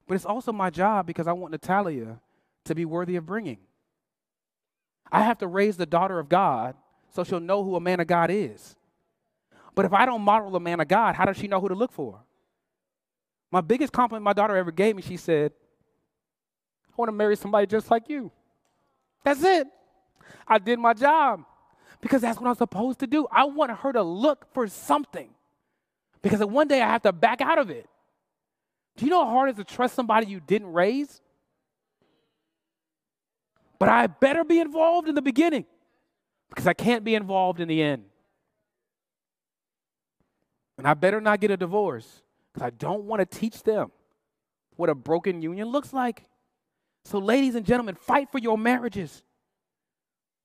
But 0.07 0.15
it's 0.15 0.25
also 0.25 0.51
my 0.51 0.69
job 0.69 1.05
because 1.05 1.27
I 1.27 1.33
want 1.33 1.51
Natalia 1.51 2.19
to 2.65 2.75
be 2.75 2.85
worthy 2.85 3.15
of 3.15 3.25
bringing. 3.25 3.59
I 5.11 5.23
have 5.23 5.37
to 5.39 5.47
raise 5.47 5.77
the 5.77 5.85
daughter 5.85 6.19
of 6.19 6.29
God 6.29 6.75
so 7.13 7.23
she'll 7.23 7.39
know 7.39 7.63
who 7.63 7.75
a 7.75 7.79
man 7.79 7.99
of 7.99 8.07
God 8.07 8.29
is. 8.29 8.75
But 9.73 9.85
if 9.85 9.93
I 9.93 10.05
don't 10.05 10.21
model 10.21 10.55
a 10.55 10.59
man 10.59 10.79
of 10.79 10.87
God, 10.87 11.15
how 11.15 11.25
does 11.25 11.37
she 11.37 11.47
know 11.47 11.59
who 11.59 11.69
to 11.69 11.75
look 11.75 11.91
for? 11.91 12.21
My 13.51 13.61
biggest 13.61 13.93
compliment 13.93 14.23
my 14.23 14.33
daughter 14.33 14.55
ever 14.55 14.71
gave 14.71 14.95
me, 14.95 15.01
she 15.01 15.17
said, 15.17 15.51
I 16.89 16.93
want 16.97 17.09
to 17.09 17.13
marry 17.13 17.35
somebody 17.35 17.67
just 17.67 17.91
like 17.91 18.09
you. 18.09 18.31
That's 19.23 19.43
it. 19.43 19.67
I 20.47 20.59
did 20.59 20.79
my 20.79 20.93
job 20.93 21.43
because 22.01 22.21
that's 22.21 22.39
what 22.39 22.47
I'm 22.47 22.55
supposed 22.55 22.99
to 22.99 23.07
do. 23.07 23.27
I 23.31 23.45
want 23.45 23.71
her 23.71 23.93
to 23.93 24.03
look 24.03 24.47
for 24.53 24.67
something 24.67 25.29
because 26.21 26.39
one 26.45 26.67
day 26.67 26.81
I 26.81 26.87
have 26.87 27.01
to 27.03 27.11
back 27.11 27.41
out 27.41 27.59
of 27.59 27.69
it. 27.69 27.87
Do 28.97 29.05
you 29.05 29.11
know 29.11 29.25
how 29.25 29.31
hard 29.31 29.49
it 29.49 29.59
is 29.59 29.65
to 29.65 29.75
trust 29.75 29.95
somebody 29.95 30.27
you 30.27 30.39
didn't 30.39 30.71
raise? 30.71 31.21
But 33.79 33.89
I 33.89 34.07
better 34.07 34.43
be 34.43 34.59
involved 34.59 35.09
in 35.09 35.15
the 35.15 35.21
beginning 35.21 35.65
because 36.49 36.67
I 36.67 36.73
can't 36.73 37.03
be 37.03 37.15
involved 37.15 37.59
in 37.59 37.67
the 37.67 37.81
end. 37.81 38.05
And 40.77 40.87
I 40.87 40.93
better 40.93 41.21
not 41.21 41.39
get 41.39 41.51
a 41.51 41.57
divorce 41.57 42.21
because 42.53 42.65
I 42.65 42.69
don't 42.69 43.03
want 43.03 43.19
to 43.19 43.25
teach 43.25 43.63
them 43.63 43.91
what 44.75 44.89
a 44.89 44.95
broken 44.95 45.41
union 45.41 45.69
looks 45.69 45.93
like. 45.93 46.23
So, 47.05 47.19
ladies 47.19 47.55
and 47.55 47.65
gentlemen, 47.65 47.95
fight 47.95 48.31
for 48.31 48.39
your 48.39 48.57
marriages. 48.57 49.23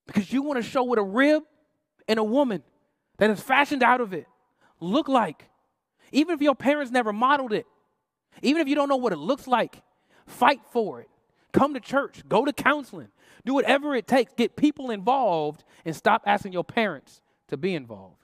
Because 0.07 0.33
you 0.33 0.43
want 0.43 0.62
to 0.62 0.68
show 0.68 0.83
what 0.83 0.99
a 0.99 1.03
rib 1.03 1.43
and 2.09 2.18
a 2.18 2.24
woman 2.24 2.62
that 3.18 3.31
is 3.31 3.41
fashioned 3.41 3.83
out 3.83 4.01
of 4.01 4.12
it 4.12 4.26
look 4.81 5.09
like. 5.09 5.49
Even 6.12 6.35
if 6.35 6.43
your 6.43 6.55
parents 6.55 6.91
never 6.91 7.12
modeled 7.12 7.53
it, 7.53 7.66
even 8.43 8.62
if 8.62 8.68
you 8.68 8.74
don't 8.74 8.89
know 8.89 8.97
what 8.97 9.12
it 9.12 9.18
looks 9.18 9.47
like, 9.47 9.83
fight 10.26 10.61
for 10.72 11.01
it. 11.01 11.10
Come 11.53 11.74
to 11.74 11.80
church, 11.80 12.22
go 12.28 12.44
to 12.44 12.53
counseling, 12.53 13.09
do 13.44 13.55
whatever 13.55 13.94
it 13.94 14.07
takes. 14.07 14.32
Get 14.34 14.57
people 14.57 14.90
involved 14.90 15.64
and 15.84 15.94
stop 15.94 16.22
asking 16.26 16.53
your 16.53 16.64
parents 16.64 17.20
to 17.48 17.57
be 17.57 17.74
involved. 17.74 18.16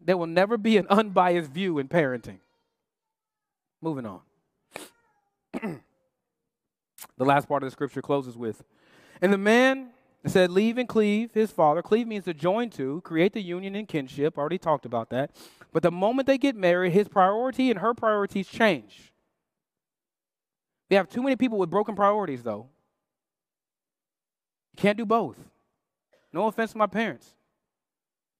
There 0.00 0.16
will 0.16 0.26
never 0.26 0.58
be 0.58 0.76
an 0.76 0.86
unbiased 0.90 1.50
view 1.50 1.78
in 1.78 1.88
parenting. 1.88 2.38
Moving 3.80 4.06
on. 4.06 4.20
the 7.16 7.24
last 7.24 7.48
part 7.48 7.62
of 7.62 7.68
the 7.68 7.70
scripture 7.70 8.02
closes 8.02 8.36
with 8.36 8.62
And 9.22 9.32
the 9.32 9.38
man 9.38 9.90
said, 10.26 10.50
Leave 10.50 10.78
and 10.78 10.88
cleave 10.88 11.32
his 11.32 11.50
father. 11.50 11.82
Cleave 11.82 12.06
means 12.06 12.24
to 12.24 12.34
join 12.34 12.70
to, 12.70 13.00
create 13.02 13.32
the 13.32 13.42
union 13.42 13.74
and 13.74 13.88
kinship. 13.88 14.36
Already 14.36 14.58
talked 14.58 14.84
about 14.84 15.10
that. 15.10 15.30
But 15.72 15.82
the 15.82 15.90
moment 15.90 16.26
they 16.26 16.38
get 16.38 16.56
married, 16.56 16.92
his 16.92 17.08
priority 17.08 17.70
and 17.70 17.80
her 17.80 17.94
priorities 17.94 18.48
change. 18.48 19.13
We 20.90 20.96
have 20.96 21.08
too 21.08 21.22
many 21.22 21.36
people 21.36 21.58
with 21.58 21.70
broken 21.70 21.94
priorities, 21.94 22.42
though. 22.42 22.68
You 24.76 24.82
can't 24.82 24.98
do 24.98 25.06
both. 25.06 25.38
No 26.32 26.46
offense 26.46 26.72
to 26.72 26.78
my 26.78 26.86
parents. 26.86 27.34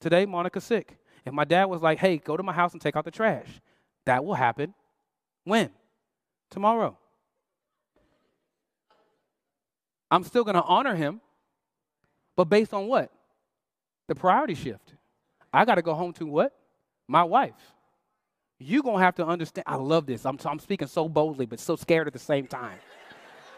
Today, 0.01 0.27
Monica's 0.27 0.65
sick. 0.65 0.99
If 1.25 1.33
my 1.33 1.45
dad 1.45 1.67
was 1.67 1.81
like, 1.81 1.99
hey, 1.99 2.19
go 2.19 2.37
to 2.37 2.43
my 2.43 2.53
house 2.53 2.73
and 2.73 2.81
take 2.83 2.97
out 2.97 3.05
the 3.05 3.11
trash, 3.11 3.49
that 4.05 4.25
will 4.25 4.35
happen. 4.35 4.75
When? 5.45 5.71
Tomorrow. 6.51 6.99
I'm 10.11 10.25
still 10.25 10.45
going 10.45 10.57
to 10.57 10.63
honor 10.63 10.95
him, 10.95 11.21
but 12.37 12.45
based 12.45 12.75
on 12.75 12.87
what? 12.87 13.11
The 14.09 14.15
priority 14.15 14.55
shift. 14.55 14.95
I 15.53 15.65
got 15.65 15.77
to 15.77 15.83
go 15.83 15.95
home 15.95 16.13
to 16.15 16.27
what? 16.27 16.53
My 17.09 17.25
wife. 17.25 17.74
You're 18.59 18.83
going 18.83 18.99
to 18.99 19.05
have 19.05 19.17
to 19.17 19.27
understand. 19.27 19.65
I 19.67 19.77
love 19.77 20.07
this. 20.07 20.25
I'm, 20.25 20.39
I'm 20.45 20.59
speaking 20.59 20.89
so 20.89 21.09
boldly, 21.09 21.47
but 21.47 21.61
so 21.61 21.77
scared 21.77 22.07
at 22.07 22.13
the 22.13 22.19
same 22.19 22.47
time. 22.47 22.79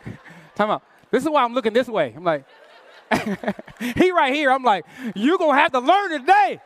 Time 0.55 0.71
out. 0.71 0.83
This 1.11 1.23
is 1.23 1.29
why 1.29 1.45
I'm 1.45 1.55
looking 1.55 1.73
this 1.73 1.89
way. 1.89 2.15
I'm 2.17 2.25
like, 2.25 2.45
he 3.81 4.11
right 4.11 4.35
here. 4.35 4.51
I'm 4.51 4.65
like, 4.65 4.85
you're 5.15 5.39
going 5.39 5.57
to 5.57 5.63
have 5.63 5.73
to 5.73 5.81
learn 5.81 6.11
today. 6.21 6.61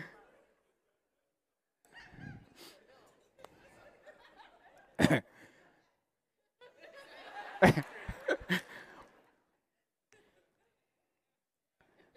and 7.62 7.84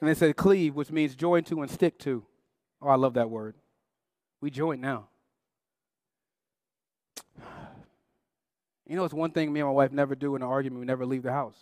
they 0.01 0.13
said 0.13 0.35
cleave, 0.35 0.75
which 0.75 0.91
means 0.91 1.15
join 1.15 1.43
to 1.45 1.61
and 1.61 1.71
stick 1.71 1.97
to. 1.99 2.25
Oh, 2.81 2.89
I 2.89 2.95
love 2.95 3.13
that 3.15 3.29
word. 3.29 3.55
We 4.41 4.51
join 4.51 4.81
now. 4.81 5.07
You 8.85 8.97
know, 8.97 9.05
it's 9.05 9.13
one 9.13 9.31
thing 9.31 9.53
me 9.53 9.61
and 9.61 9.69
my 9.69 9.73
wife 9.73 9.93
never 9.93 10.13
do 10.13 10.35
in 10.35 10.41
an 10.41 10.47
argument. 10.49 10.81
We 10.81 10.85
never 10.85 11.05
leave 11.05 11.23
the 11.23 11.31
house. 11.31 11.55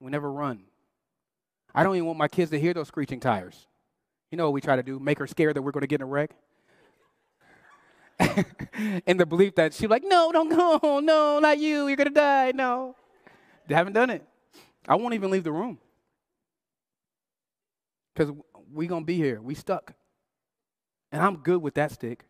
We 0.00 0.10
never 0.10 0.32
run. 0.32 0.62
I 1.74 1.82
don't 1.82 1.94
even 1.94 2.06
want 2.06 2.18
my 2.18 2.26
kids 2.26 2.50
to 2.52 2.58
hear 2.58 2.72
those 2.72 2.88
screeching 2.88 3.20
tires. 3.20 3.66
You 4.30 4.38
know 4.38 4.44
what 4.44 4.54
we 4.54 4.62
try 4.62 4.76
to 4.76 4.82
do? 4.82 4.98
Make 4.98 5.18
her 5.18 5.26
scared 5.26 5.56
that 5.56 5.62
we're 5.62 5.72
going 5.72 5.82
to 5.82 5.86
get 5.86 6.00
in 6.00 6.04
a 6.04 6.06
wreck. 6.06 6.30
in 9.06 9.16
the 9.16 9.26
belief 9.26 9.54
that 9.54 9.74
she's 9.74 9.88
like, 9.88 10.02
no, 10.04 10.32
don't 10.32 10.48
go, 10.48 11.00
no, 11.00 11.38
not 11.38 11.58
you, 11.58 11.86
you're 11.88 11.96
gonna 11.96 12.10
die, 12.10 12.52
no. 12.54 12.96
They 13.66 13.74
haven't 13.74 13.92
done 13.92 14.10
it. 14.10 14.24
I 14.86 14.94
won't 14.96 15.14
even 15.14 15.30
leave 15.30 15.44
the 15.44 15.52
room. 15.52 15.78
Because 18.14 18.34
we 18.72 18.86
gonna 18.86 19.04
be 19.04 19.16
here. 19.16 19.40
We 19.40 19.54
stuck. 19.54 19.94
And 21.12 21.22
I'm 21.22 21.36
good 21.36 21.62
with 21.62 21.74
that 21.74 21.92
stick. 21.92 22.24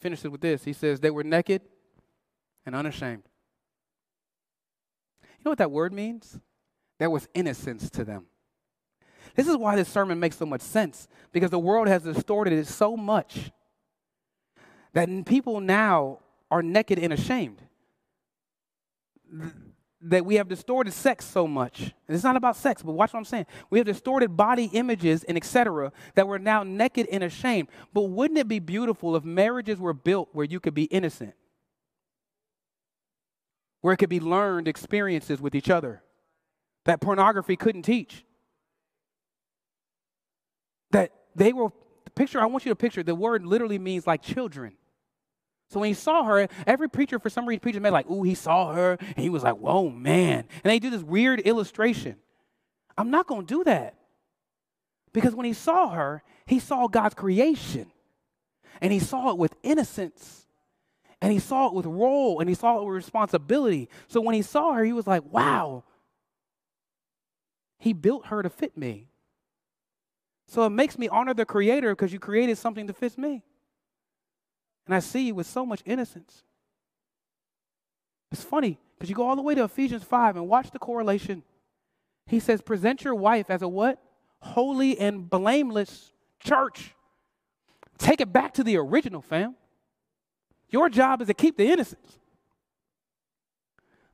Finishes 0.00 0.30
with 0.30 0.40
this. 0.40 0.64
He 0.64 0.72
says, 0.72 1.00
they 1.00 1.10
were 1.10 1.24
naked 1.24 1.62
and 2.64 2.74
unashamed. 2.74 3.22
You 5.22 5.44
know 5.44 5.50
what 5.50 5.58
that 5.58 5.70
word 5.70 5.92
means? 5.92 6.38
There 6.98 7.10
was 7.10 7.28
innocence 7.34 7.90
to 7.90 8.04
them. 8.04 8.26
This 9.34 9.48
is 9.48 9.56
why 9.56 9.76
this 9.76 9.88
sermon 9.88 10.20
makes 10.20 10.36
so 10.36 10.46
much 10.46 10.60
sense, 10.60 11.08
because 11.32 11.50
the 11.50 11.58
world 11.58 11.88
has 11.88 12.02
distorted 12.02 12.52
it 12.52 12.66
so 12.66 12.96
much 12.96 13.50
that 14.94 15.08
people 15.26 15.60
now 15.60 16.18
are 16.50 16.62
naked 16.62 16.98
and 16.98 17.12
ashamed. 17.12 17.62
That 20.02 20.26
we 20.26 20.34
have 20.34 20.48
distorted 20.48 20.92
sex 20.92 21.24
so 21.24 21.46
much. 21.46 21.80
And 21.80 22.14
it's 22.14 22.24
not 22.24 22.36
about 22.36 22.56
sex, 22.56 22.82
but 22.82 22.92
watch 22.92 23.12
what 23.12 23.20
I'm 23.20 23.24
saying. 23.24 23.46
We 23.70 23.78
have 23.78 23.86
distorted 23.86 24.36
body 24.36 24.68
images 24.72 25.24
and 25.24 25.36
etc. 25.36 25.92
that 26.14 26.26
we're 26.26 26.38
now 26.38 26.62
naked 26.64 27.06
and 27.10 27.22
ashamed. 27.22 27.68
But 27.92 28.02
wouldn't 28.02 28.38
it 28.38 28.48
be 28.48 28.58
beautiful 28.58 29.16
if 29.16 29.24
marriages 29.24 29.78
were 29.78 29.94
built 29.94 30.28
where 30.32 30.44
you 30.44 30.60
could 30.60 30.74
be 30.74 30.84
innocent? 30.84 31.34
Where 33.80 33.94
it 33.94 33.98
could 33.98 34.10
be 34.10 34.20
learned 34.20 34.68
experiences 34.68 35.40
with 35.40 35.54
each 35.54 35.70
other 35.70 36.02
that 36.84 37.00
pornography 37.00 37.56
couldn't 37.56 37.82
teach. 37.82 38.24
That 40.90 41.12
they 41.34 41.52
were, 41.52 41.68
the 42.04 42.10
picture, 42.10 42.40
I 42.40 42.46
want 42.46 42.64
you 42.64 42.70
to 42.70 42.76
picture, 42.76 43.02
the 43.02 43.14
word 43.14 43.46
literally 43.46 43.78
means 43.78 44.06
like 44.06 44.22
children. 44.22 44.74
So 45.72 45.80
when 45.80 45.88
he 45.88 45.94
saw 45.94 46.24
her, 46.24 46.48
every 46.66 46.90
preacher, 46.90 47.18
for 47.18 47.30
some 47.30 47.48
reason, 47.48 47.60
preacher 47.60 47.80
made 47.80 47.90
like, 47.90 48.10
ooh, 48.10 48.22
he 48.22 48.34
saw 48.34 48.74
her, 48.74 48.98
and 49.00 49.16
he 49.16 49.30
was 49.30 49.42
like, 49.42 49.56
whoa, 49.56 49.88
man. 49.88 50.44
And 50.62 50.70
they 50.70 50.78
do 50.78 50.90
this 50.90 51.02
weird 51.02 51.40
illustration. 51.40 52.16
I'm 52.98 53.10
not 53.10 53.26
to 53.26 53.42
do 53.42 53.64
that. 53.64 53.94
Because 55.14 55.34
when 55.34 55.46
he 55.46 55.54
saw 55.54 55.88
her, 55.88 56.22
he 56.44 56.58
saw 56.58 56.88
God's 56.88 57.14
creation. 57.14 57.90
And 58.82 58.92
he 58.92 58.98
saw 58.98 59.30
it 59.30 59.38
with 59.38 59.54
innocence. 59.62 60.46
And 61.22 61.32
he 61.32 61.38
saw 61.38 61.68
it 61.68 61.72
with 61.72 61.86
role. 61.86 62.40
And 62.40 62.50
he 62.50 62.54
saw 62.54 62.78
it 62.78 62.84
with 62.84 62.94
responsibility. 62.94 63.88
So 64.08 64.20
when 64.20 64.34
he 64.34 64.42
saw 64.42 64.74
her, 64.74 64.84
he 64.84 64.92
was 64.92 65.06
like, 65.06 65.22
wow. 65.30 65.84
He 67.78 67.94
built 67.94 68.26
her 68.26 68.42
to 68.42 68.50
fit 68.50 68.76
me. 68.76 69.08
So 70.46 70.66
it 70.66 70.70
makes 70.70 70.98
me 70.98 71.08
honor 71.08 71.32
the 71.32 71.46
creator 71.46 71.94
because 71.94 72.12
you 72.12 72.18
created 72.18 72.58
something 72.58 72.86
to 72.88 72.92
fit 72.92 73.16
me. 73.16 73.42
And 74.86 74.94
I 74.94 74.98
see 74.98 75.26
you 75.26 75.34
with 75.34 75.46
so 75.46 75.64
much 75.64 75.82
innocence. 75.86 76.42
It's 78.30 78.42
funny 78.42 78.78
because 78.94 79.08
you 79.08 79.14
go 79.14 79.28
all 79.28 79.36
the 79.36 79.42
way 79.42 79.54
to 79.54 79.64
Ephesians 79.64 80.02
5 80.04 80.36
and 80.36 80.48
watch 80.48 80.70
the 80.70 80.78
correlation. 80.78 81.42
He 82.26 82.40
says, 82.40 82.62
present 82.62 83.04
your 83.04 83.14
wife 83.14 83.50
as 83.50 83.62
a 83.62 83.68
what? 83.68 84.02
Holy 84.40 84.98
and 84.98 85.28
blameless 85.28 86.12
church. 86.40 86.94
Take 87.98 88.20
it 88.20 88.32
back 88.32 88.54
to 88.54 88.64
the 88.64 88.76
original, 88.76 89.22
fam. 89.22 89.54
Your 90.70 90.88
job 90.88 91.20
is 91.20 91.28
to 91.28 91.34
keep 91.34 91.56
the 91.56 91.70
innocence. 91.70 92.18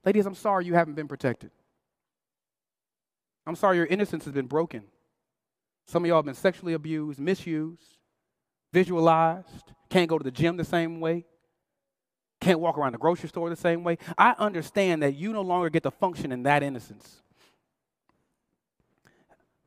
Ladies, 0.04 0.26
I'm 0.26 0.34
sorry 0.34 0.66
you 0.66 0.74
haven't 0.74 0.94
been 0.94 1.08
protected. 1.08 1.50
I'm 3.46 3.56
sorry 3.56 3.76
your 3.76 3.86
innocence 3.86 4.24
has 4.24 4.34
been 4.34 4.46
broken. 4.46 4.84
Some 5.86 6.04
of 6.04 6.08
y'all 6.08 6.18
have 6.18 6.26
been 6.26 6.34
sexually 6.34 6.74
abused, 6.74 7.18
misused, 7.18 7.96
visualized, 8.72 9.72
can't 9.90 10.08
go 10.08 10.18
to 10.18 10.24
the 10.24 10.30
gym 10.30 10.56
the 10.56 10.64
same 10.64 11.00
way, 11.00 11.24
can't 12.40 12.60
walk 12.60 12.78
around 12.78 12.92
the 12.92 12.98
grocery 12.98 13.28
store 13.28 13.50
the 13.50 13.56
same 13.56 13.84
way. 13.84 13.98
I 14.16 14.34
understand 14.38 15.02
that 15.02 15.14
you 15.14 15.32
no 15.32 15.42
longer 15.42 15.70
get 15.70 15.82
to 15.82 15.90
function 15.90 16.30
in 16.32 16.44
that 16.44 16.62
innocence. 16.62 17.22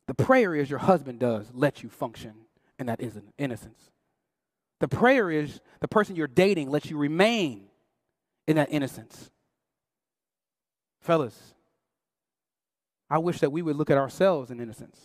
The 0.06 0.14
prayer 0.14 0.54
is 0.54 0.70
your 0.70 0.78
husband 0.78 1.18
does 1.18 1.50
let 1.54 1.82
you 1.82 1.88
function 1.88 2.32
in 2.78 2.86
that 2.86 3.00
innocence. 3.38 3.90
The 4.80 4.88
prayer 4.88 5.30
is 5.30 5.60
the 5.80 5.88
person 5.88 6.16
you're 6.16 6.26
dating 6.26 6.70
lets 6.70 6.90
you 6.90 6.96
remain 6.96 7.68
in 8.46 8.56
that 8.56 8.72
innocence. 8.72 9.30
Fellas, 11.00 11.54
I 13.08 13.18
wish 13.18 13.40
that 13.40 13.50
we 13.50 13.62
would 13.62 13.76
look 13.76 13.90
at 13.90 13.98
ourselves 13.98 14.50
in 14.50 14.60
innocence. 14.60 14.98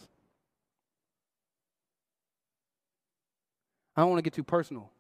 I 3.95 4.01
don't 4.01 4.09
want 4.09 4.19
to 4.19 4.23
get 4.23 4.33
too 4.33 4.43
personal. 4.43 4.91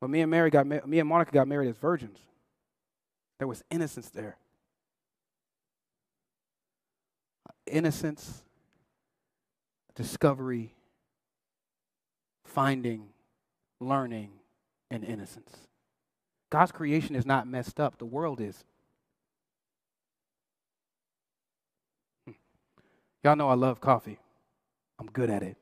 But 0.00 0.10
me 0.10 0.20
and 0.20 0.30
Mary 0.30 0.50
got 0.50 0.66
me 0.66 0.98
and 0.98 1.08
Monica 1.08 1.32
got 1.32 1.48
married 1.48 1.68
as 1.68 1.76
virgins. 1.76 2.18
There 3.38 3.48
was 3.48 3.62
innocence 3.70 4.10
there. 4.10 4.36
Innocence, 7.66 8.42
discovery, 9.94 10.74
finding, 12.44 13.08
learning, 13.80 14.30
and 14.90 15.04
innocence. 15.04 15.68
God's 16.50 16.72
creation 16.72 17.14
is 17.14 17.26
not 17.26 17.46
messed 17.46 17.78
up, 17.78 17.98
the 17.98 18.06
world 18.06 18.40
is. 18.40 18.64
Hmm. 22.26 22.32
Y'all 23.22 23.36
know 23.36 23.48
I 23.48 23.54
love 23.54 23.80
coffee. 23.80 24.18
I'm 24.98 25.08
good 25.08 25.30
at 25.30 25.42
it. 25.42 25.56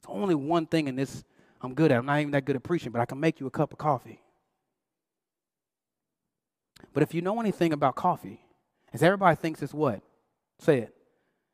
It's 0.00 0.08
only 0.08 0.34
one 0.34 0.66
thing 0.66 0.88
in 0.88 0.96
this 0.96 1.24
I'm 1.64 1.74
good 1.74 1.90
at. 1.90 1.98
I'm 1.98 2.06
not 2.06 2.20
even 2.20 2.32
that 2.32 2.44
good 2.44 2.56
at 2.56 2.62
preaching, 2.62 2.92
but 2.92 3.00
I 3.00 3.06
can 3.06 3.18
make 3.18 3.40
you 3.40 3.46
a 3.46 3.50
cup 3.50 3.72
of 3.72 3.78
coffee. 3.78 4.20
But 6.92 7.02
if 7.02 7.14
you 7.14 7.22
know 7.22 7.40
anything 7.40 7.72
about 7.72 7.96
coffee, 7.96 8.44
is 8.92 9.02
everybody 9.02 9.34
thinks 9.34 9.62
it's 9.62 9.74
what? 9.74 10.02
Say 10.60 10.80
it. 10.80 10.94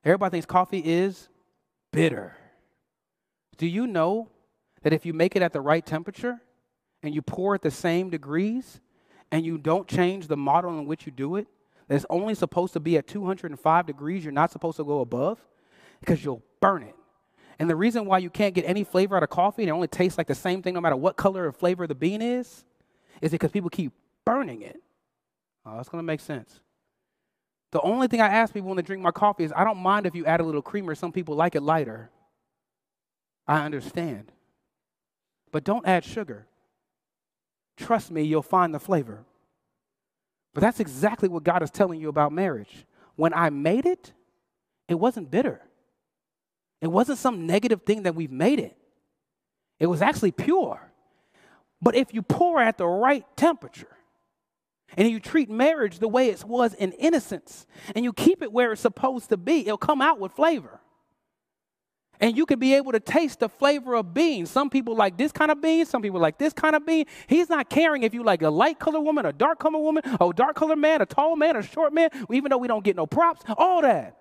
Everybody 0.04 0.32
thinks 0.32 0.46
coffee 0.46 0.80
is 0.80 1.28
bitter. 1.92 2.36
Do 3.56 3.66
you 3.66 3.86
know 3.86 4.28
that 4.82 4.92
if 4.92 5.06
you 5.06 5.12
make 5.12 5.36
it 5.36 5.42
at 5.42 5.52
the 5.52 5.60
right 5.60 5.84
temperature 5.84 6.40
and 7.02 7.14
you 7.14 7.22
pour 7.22 7.54
at 7.54 7.62
the 7.62 7.70
same 7.70 8.10
degrees 8.10 8.80
and 9.30 9.44
you 9.44 9.58
don't 9.58 9.86
change 9.86 10.26
the 10.26 10.36
model 10.36 10.78
in 10.78 10.86
which 10.86 11.06
you 11.06 11.12
do 11.12 11.36
it, 11.36 11.46
that 11.86 11.94
it's 11.94 12.06
only 12.10 12.34
supposed 12.34 12.72
to 12.72 12.80
be 12.80 12.96
at 12.96 13.06
205 13.06 13.86
degrees, 13.86 14.24
you're 14.24 14.32
not 14.32 14.50
supposed 14.50 14.76
to 14.78 14.84
go 14.84 15.00
above 15.00 15.38
because 16.00 16.24
you'll 16.24 16.42
burn 16.60 16.82
it. 16.82 16.94
And 17.60 17.68
the 17.68 17.76
reason 17.76 18.06
why 18.06 18.18
you 18.18 18.30
can't 18.30 18.54
get 18.54 18.64
any 18.64 18.84
flavor 18.84 19.18
out 19.18 19.22
of 19.22 19.28
coffee 19.28 19.62
and 19.62 19.68
it 19.68 19.72
only 19.72 19.86
tastes 19.86 20.16
like 20.16 20.26
the 20.26 20.34
same 20.34 20.62
thing 20.62 20.72
no 20.72 20.80
matter 20.80 20.96
what 20.96 21.18
color 21.18 21.46
or 21.46 21.52
flavor 21.52 21.86
the 21.86 21.94
bean 21.94 22.22
is, 22.22 22.64
is 23.20 23.32
because 23.32 23.50
people 23.50 23.68
keep 23.68 23.92
burning 24.24 24.62
it. 24.62 24.80
Oh, 25.66 25.76
that's 25.76 25.90
going 25.90 26.02
to 26.02 26.06
make 26.06 26.20
sense. 26.20 26.58
The 27.72 27.80
only 27.82 28.08
thing 28.08 28.22
I 28.22 28.28
ask 28.28 28.54
people 28.54 28.70
when 28.70 28.76
they 28.76 28.82
drink 28.82 29.02
my 29.02 29.10
coffee 29.10 29.44
is 29.44 29.52
I 29.54 29.64
don't 29.64 29.76
mind 29.76 30.06
if 30.06 30.14
you 30.14 30.24
add 30.24 30.40
a 30.40 30.42
little 30.42 30.62
creamer. 30.62 30.94
Some 30.94 31.12
people 31.12 31.36
like 31.36 31.54
it 31.54 31.60
lighter. 31.60 32.08
I 33.46 33.62
understand. 33.66 34.32
But 35.52 35.62
don't 35.62 35.86
add 35.86 36.02
sugar. 36.02 36.46
Trust 37.76 38.10
me, 38.10 38.22
you'll 38.22 38.40
find 38.40 38.72
the 38.72 38.80
flavor. 38.80 39.26
But 40.54 40.62
that's 40.62 40.80
exactly 40.80 41.28
what 41.28 41.44
God 41.44 41.62
is 41.62 41.70
telling 41.70 42.00
you 42.00 42.08
about 42.08 42.32
marriage. 42.32 42.86
When 43.16 43.34
I 43.34 43.50
made 43.50 43.84
it, 43.84 44.14
it 44.88 44.94
wasn't 44.94 45.30
bitter. 45.30 45.60
It 46.80 46.88
wasn't 46.88 47.18
some 47.18 47.46
negative 47.46 47.82
thing 47.82 48.04
that 48.04 48.14
we've 48.14 48.30
made 48.30 48.58
it, 48.58 48.76
it 49.78 49.86
was 49.86 50.02
actually 50.02 50.32
pure. 50.32 50.86
But 51.82 51.94
if 51.94 52.12
you 52.12 52.20
pour 52.20 52.60
at 52.60 52.76
the 52.76 52.86
right 52.86 53.24
temperature, 53.36 53.96
and 54.96 55.08
you 55.08 55.20
treat 55.20 55.48
marriage 55.48 55.98
the 55.98 56.08
way 56.08 56.28
it 56.28 56.44
was 56.44 56.74
in 56.74 56.92
innocence, 56.92 57.66
and 57.94 58.04
you 58.04 58.12
keep 58.12 58.42
it 58.42 58.52
where 58.52 58.72
it's 58.72 58.80
supposed 58.80 59.28
to 59.30 59.36
be, 59.36 59.60
it'll 59.60 59.78
come 59.78 60.02
out 60.02 60.18
with 60.18 60.32
flavor. 60.32 60.80
And 62.22 62.36
you 62.36 62.44
can 62.44 62.58
be 62.58 62.74
able 62.74 62.92
to 62.92 63.00
taste 63.00 63.40
the 63.40 63.48
flavor 63.48 63.94
of 63.94 64.12
beans. 64.12 64.50
Some 64.50 64.68
people 64.68 64.94
like 64.94 65.16
this 65.16 65.32
kind 65.32 65.50
of 65.50 65.62
bean, 65.62 65.86
some 65.86 66.02
people 66.02 66.20
like 66.20 66.36
this 66.36 66.52
kind 66.52 66.76
of 66.76 66.84
bean. 66.84 67.06
He's 67.26 67.48
not 67.48 67.70
caring 67.70 68.02
if 68.02 68.12
you 68.12 68.22
like 68.22 68.42
a 68.42 68.50
light 68.50 68.78
colored 68.78 69.00
woman, 69.00 69.24
a 69.24 69.32
dark 69.32 69.58
colored 69.58 69.78
woman, 69.78 70.02
a 70.04 70.30
dark 70.34 70.54
colored 70.54 70.76
man, 70.76 71.00
a 71.00 71.06
tall 71.06 71.34
man, 71.34 71.56
a 71.56 71.62
short 71.62 71.94
man, 71.94 72.10
even 72.30 72.50
though 72.50 72.58
we 72.58 72.68
don't 72.68 72.84
get 72.84 72.94
no 72.94 73.06
props, 73.06 73.42
all 73.56 73.80
that. 73.80 74.19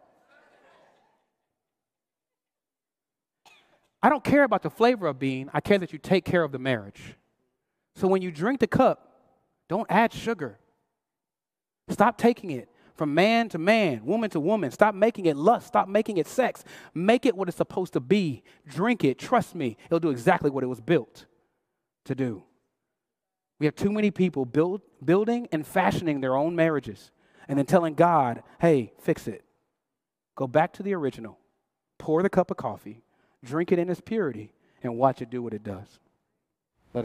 I 4.02 4.10
don't 4.10 4.24
care 4.24 4.44
about 4.44 4.64
the 4.64 4.70
flavor 4.70 5.08
of 5.08 5.20
bean, 5.20 5.50
I 5.54 5.62
care 5.62 5.78
that 5.78 5.92
you 5.92 6.00
take 6.00 6.26
care 6.26 6.44
of 6.44 6.52
the 6.52 6.60
marriage. 6.60 7.16
So 7.96 8.08
when 8.08 8.22
you 8.22 8.32
drink 8.32 8.60
the 8.60 8.68
cup, 8.68 9.12
don't 9.68 9.88
add 9.90 10.14
sugar. 10.14 10.58
Stop 11.90 12.18
taking 12.18 12.52
it 12.52 12.70
from 12.96 13.14
man 13.14 13.50
to 13.50 13.58
man, 13.58 14.06
woman 14.06 14.30
to 14.30 14.40
woman. 14.40 14.72
Stop 14.72 14.94
making 14.94 15.26
it 15.26 15.36
lust. 15.36 15.68
Stop 15.68 15.88
making 15.88 16.18
it 16.18 16.28
sex. 16.28 16.64
Make 16.94 17.26
it 17.26 17.36
what 17.36 17.48
it's 17.48 17.58
supposed 17.58 17.94
to 17.94 18.00
be. 18.00 18.44
Drink 18.68 19.04
it. 19.04 19.18
Trust 19.18 19.56
me, 19.56 19.78
it'll 19.86 20.00
do 20.00 20.10
exactly 20.10 20.50
what 20.50 20.64
it 20.64 20.68
was 20.68 20.82
built 20.82 21.26
to 22.06 22.16
do. 22.16 22.44
We 23.60 23.66
have 23.66 23.76
too 23.76 23.92
many 23.92 24.12
people 24.12 24.46
build, 24.46 24.82
building 25.04 25.48
and 25.52 25.66
fashioning 25.66 26.22
their 26.22 26.36
own 26.36 26.56
marriages 26.56 27.12
and 27.48 27.58
then 27.58 27.66
telling 27.66 27.96
God, 27.96 28.44
hey, 28.60 28.94
fix 29.02 29.28
it. 29.28 29.44
Go 30.36 30.48
back 30.48 30.74
to 30.74 30.84
the 30.84 30.94
original. 30.94 31.38
Pour 31.98 32.24
the 32.24 32.30
cup 32.30 32.52
of 32.52 32.58
coffee, 32.58 33.02
drink 33.44 33.72
it 33.72 33.80
in 33.80 33.90
its 33.90 34.02
purity, 34.02 34.52
and 34.84 34.98
watch 34.98 35.22
it 35.22 35.30
do 35.30 35.42
what 35.42 35.54
it 35.54 35.64
does. 35.64 36.00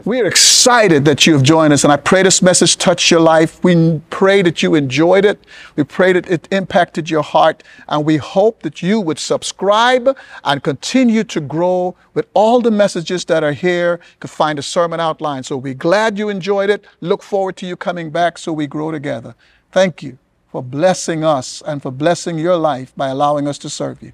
We 0.03 0.19
are 0.19 0.25
excited 0.25 1.05
that 1.05 1.27
you 1.27 1.33
have 1.33 1.43
joined 1.43 1.71
us, 1.71 1.83
and 1.83 1.93
I 1.93 1.97
pray 1.97 2.23
this 2.23 2.41
message 2.41 2.75
touched 2.77 3.11
your 3.11 3.19
life. 3.19 3.63
We 3.63 4.01
pray 4.09 4.41
that 4.41 4.63
you 4.63 4.73
enjoyed 4.73 5.25
it. 5.25 5.45
We 5.75 5.83
pray 5.83 6.11
that 6.13 6.27
it 6.27 6.47
impacted 6.51 7.07
your 7.07 7.21
heart, 7.21 7.61
and 7.87 8.03
we 8.03 8.17
hope 8.17 8.63
that 8.63 8.81
you 8.81 8.99
would 8.99 9.19
subscribe 9.19 10.17
and 10.43 10.63
continue 10.63 11.23
to 11.25 11.39
grow 11.39 11.95
with 12.15 12.27
all 12.33 12.61
the 12.61 12.71
messages 12.71 13.25
that 13.25 13.43
are 13.43 13.53
here. 13.53 13.99
You 14.13 14.19
can 14.21 14.27
find 14.29 14.57
a 14.57 14.63
sermon 14.63 14.99
outline. 14.99 15.43
So 15.43 15.55
we're 15.55 15.75
glad 15.75 16.17
you 16.17 16.29
enjoyed 16.29 16.71
it. 16.71 16.83
Look 16.99 17.21
forward 17.21 17.55
to 17.57 17.67
you 17.67 17.75
coming 17.75 18.09
back 18.09 18.39
so 18.39 18.51
we 18.51 18.65
grow 18.65 18.89
together. 18.89 19.35
Thank 19.71 20.01
you 20.01 20.17
for 20.51 20.63
blessing 20.63 21.23
us 21.23 21.61
and 21.63 21.79
for 21.79 21.91
blessing 21.91 22.39
your 22.39 22.57
life 22.57 22.91
by 22.97 23.09
allowing 23.09 23.47
us 23.47 23.59
to 23.59 23.69
serve 23.69 24.01
you. 24.01 24.13